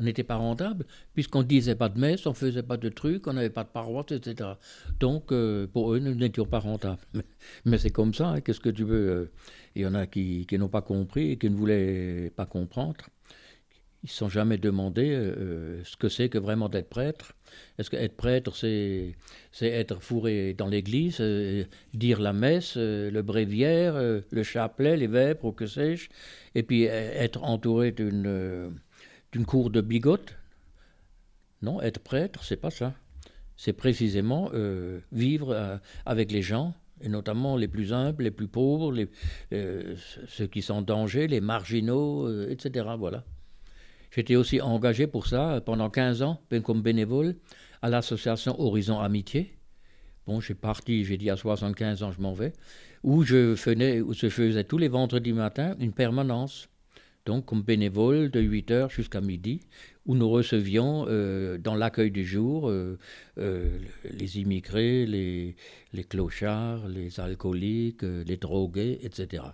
on 0.00 0.04
n'était 0.04 0.24
pas 0.24 0.36
rentable, 0.36 0.86
puisqu'on 1.14 1.40
ne 1.40 1.46
disait 1.46 1.74
pas 1.74 1.90
de 1.90 1.98
messe, 1.98 2.26
on 2.26 2.30
ne 2.30 2.34
faisait 2.34 2.62
pas 2.62 2.78
de 2.78 2.88
trucs, 2.88 3.26
on 3.26 3.34
n'avait 3.34 3.50
pas 3.50 3.64
de 3.64 3.68
paroisse, 3.68 4.12
etc. 4.12 4.50
Donc, 4.98 5.30
euh, 5.30 5.66
pour 5.66 5.92
eux, 5.92 5.98
nous 5.98 6.14
n'étions 6.14 6.46
pas 6.46 6.58
rentables. 6.58 7.02
Mais, 7.66 7.76
c'est 7.78 7.90
comme 7.90 8.14
ça, 8.14 8.30
hein, 8.30 8.40
qu'est-ce 8.40 8.60
que 8.60 8.70
tu 8.70 8.84
veux 8.84 9.10
euh, 9.10 9.30
Il 9.76 9.82
y 9.82 9.86
en 9.86 9.94
a 9.94 10.06
qui, 10.06 10.46
n'ont 10.52 10.68
pas 10.68 10.80
compris 10.80 11.32
et 11.32 11.36
qui 11.36 11.50
ne 11.50 11.54
voulaient 11.56 12.32
pas 12.34 12.46
comprendre. 12.46 13.04
Ils 14.02 14.06
ne 14.06 14.10
se 14.10 14.16
sont 14.16 14.30
jamais 14.30 14.56
demandé 14.56 15.10
euh, 15.10 15.84
ce 15.84 15.98
que 15.98 16.08
c'est 16.08 16.30
que 16.30 16.38
vraiment 16.38 16.70
d'être 16.70 16.88
prêtre. 16.88 17.34
Est-ce 17.78 17.90
qu'être 17.90 18.16
prêtre, 18.16 18.56
c'est, 18.56 19.14
être 19.60 20.00
fourré 20.02 20.54
dans 20.54 20.68
l'église, 20.68 21.20
dire 21.92 22.20
la 22.20 22.32
messe, 22.32 22.78
le 22.78 23.20
bréviaire, 23.20 23.96
le 23.96 24.42
chapelet, 24.42 24.96
les 24.96 25.08
vêpres, 25.08 25.44
ou 25.44 25.52
que 25.52 25.66
sais-je, 25.66 26.08
et 26.54 26.62
puis 26.62 26.84
être 26.84 27.44
entouré 27.44 27.92
d'une 27.92 28.72
d'une 29.32 29.46
cour 29.46 29.70
de 29.70 29.80
bigote. 29.80 30.36
Non, 31.62 31.80
être 31.80 32.00
prêtre, 32.00 32.44
c'est 32.44 32.56
pas 32.56 32.70
ça. 32.70 32.94
C'est 33.56 33.72
précisément 33.72 34.50
euh, 34.54 35.00
vivre 35.12 35.52
euh, 35.52 35.76
avec 36.06 36.32
les 36.32 36.42
gens, 36.42 36.74
et 37.02 37.08
notamment 37.08 37.56
les 37.56 37.68
plus 37.68 37.92
humbles, 37.92 38.24
les 38.24 38.30
plus 38.30 38.48
pauvres, 38.48 38.94
euh, 39.52 39.94
ceux 40.26 40.46
qui 40.46 40.62
sont 40.62 40.74
en 40.74 40.82
danger, 40.82 41.26
les 41.26 41.40
marginaux, 41.40 42.48
etc. 42.48 42.86
Voilà. 42.98 43.24
J'étais 44.10 44.36
aussi 44.36 44.60
engagé 44.60 45.06
pour 45.06 45.26
ça 45.26 45.60
pendant 45.64 45.90
15 45.90 46.22
ans, 46.22 46.40
comme 46.64 46.82
bénévole, 46.82 47.36
à 47.82 47.88
l'association 47.88 48.58
Horizon 48.60 48.98
Amitié. 48.98 49.56
Bon, 50.26 50.40
j'ai 50.40 50.54
parti, 50.54 51.04
j'ai 51.04 51.16
dit 51.16 51.30
à 51.30 51.36
75 51.36 52.02
ans, 52.02 52.12
je 52.12 52.20
m'en 52.20 52.32
vais, 52.32 52.52
où 53.02 53.22
je, 53.22 53.54
faisais, 53.54 54.00
où 54.00 54.12
je 54.12 54.28
faisais 54.28 54.64
tous 54.64 54.78
les 54.78 54.88
vendredis 54.88 55.32
matin 55.32 55.76
une 55.78 55.92
permanence 55.92 56.68
donc 57.30 57.46
comme 57.46 57.62
bénévole 57.62 58.28
de 58.28 58.40
8h 58.42 58.90
jusqu'à 58.90 59.20
midi, 59.20 59.60
où 60.04 60.16
nous 60.16 60.28
recevions 60.28 61.06
euh, 61.06 61.58
dans 61.58 61.76
l'accueil 61.76 62.10
du 62.10 62.26
jour 62.26 62.68
euh, 62.68 62.98
euh, 63.38 63.78
les 64.02 64.40
immigrés, 64.40 65.06
les, 65.06 65.54
clochards, 66.08 66.88
les 66.88 67.20
alcooliques, 67.20 68.02
les 68.02 68.36
drogués, 68.36 68.98
etc. 69.04 69.44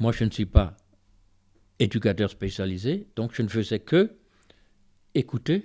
Moi, 0.00 0.10
je 0.10 0.24
ne 0.24 0.30
suis 0.30 0.46
pas 0.46 0.76
éducateur 1.78 2.28
spécialisé, 2.28 3.06
donc 3.14 3.30
je 3.34 3.42
ne 3.42 3.48
faisais 3.48 3.78
que 3.78 4.10
écouter, 5.14 5.62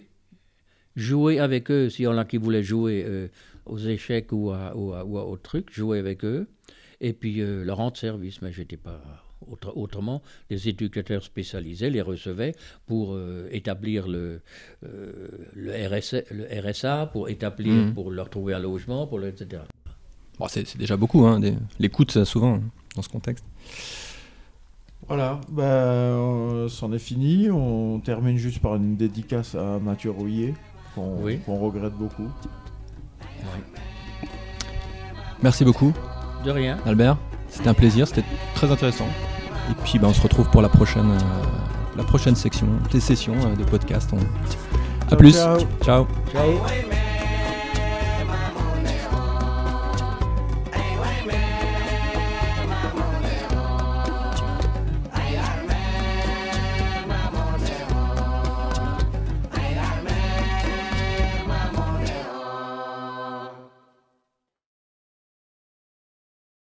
jouer 0.95 1.39
avec 1.39 1.71
eux, 1.71 1.89
si 1.89 2.05
on 2.05 2.15
a 2.19 2.23
qui 2.23 2.37
voulait 2.37 2.61
jouer 2.61 3.29
aux 3.65 3.79
échecs 3.79 4.31
ou 4.31 4.51
à, 4.51 4.77
ou, 4.77 5.17
autre 5.17 5.41
truc, 5.41 5.73
jouer 5.73 5.97
avec 5.97 6.23
eux, 6.23 6.47
et 6.99 7.13
puis 7.13 7.37
leur 7.41 7.77
rendre 7.77 7.97
service, 7.97 8.43
mais 8.43 8.51
je 8.51 8.59
n'étais 8.59 8.77
pas 8.77 9.30
autrement, 9.75 10.21
les 10.49 10.69
éducateurs 10.69 11.23
spécialisés 11.23 11.89
les 11.89 12.01
recevaient 12.01 12.53
pour 12.85 13.13
euh, 13.13 13.47
établir 13.51 14.07
le, 14.07 14.41
euh, 14.85 15.27
le, 15.53 15.71
le, 16.31 16.69
RSA, 16.69 17.07
pour 17.07 17.29
établir, 17.29 17.73
mmh. 17.73 17.93
pour 17.93 18.11
leur 18.11 18.29
trouver 18.29 18.53
un 18.53 18.59
logement, 18.59 19.07
pour 19.07 19.19
le, 19.19 19.27
etc. 19.27 19.63
Bon, 20.39 20.47
c'est 20.47 20.77
déjà 20.77 20.97
beaucoup, 20.97 21.25
hein, 21.25 21.39
l'écoute 21.79 22.23
souvent 22.23 22.55
hein, 22.55 22.61
dans 22.95 23.01
ce 23.01 23.09
contexte. 23.09 23.45
Voilà, 25.07 25.41
ben, 25.49 26.67
c'en 26.69 26.93
est 26.93 26.99
fini. 26.99 27.49
On 27.49 27.99
termine 27.99 28.37
juste 28.37 28.59
par 28.59 28.75
une 28.75 28.95
dédicace 28.95 29.55
à 29.55 29.79
Mathieu 29.79 30.11
Rouillet, 30.11 30.53
qu'on 30.95 31.59
regrette 31.59 31.93
beaucoup. 31.93 32.29
Merci 35.41 35.65
beaucoup. 35.65 35.93
De 36.45 36.51
rien. 36.51 36.77
Albert, 36.85 37.17
c'était 37.51 37.67
un 37.67 37.73
plaisir, 37.73 38.07
c'était 38.07 38.23
très 38.55 38.71
intéressant. 38.71 39.07
Et 39.69 39.73
puis 39.83 39.99
ben, 39.99 40.07
on 40.07 40.13
se 40.13 40.21
retrouve 40.21 40.49
pour 40.49 40.61
la 40.61 40.69
prochaine, 40.69 41.11
euh, 41.11 41.97
la 41.97 42.03
prochaine 42.03 42.35
section, 42.35 42.67
des 42.91 42.99
sessions 42.99 43.35
euh, 43.45 43.55
de 43.55 43.63
podcast. 43.63 44.09
A 45.11 45.15
plus. 45.15 45.35
ciao. 45.35 45.59
ciao. 45.83 46.07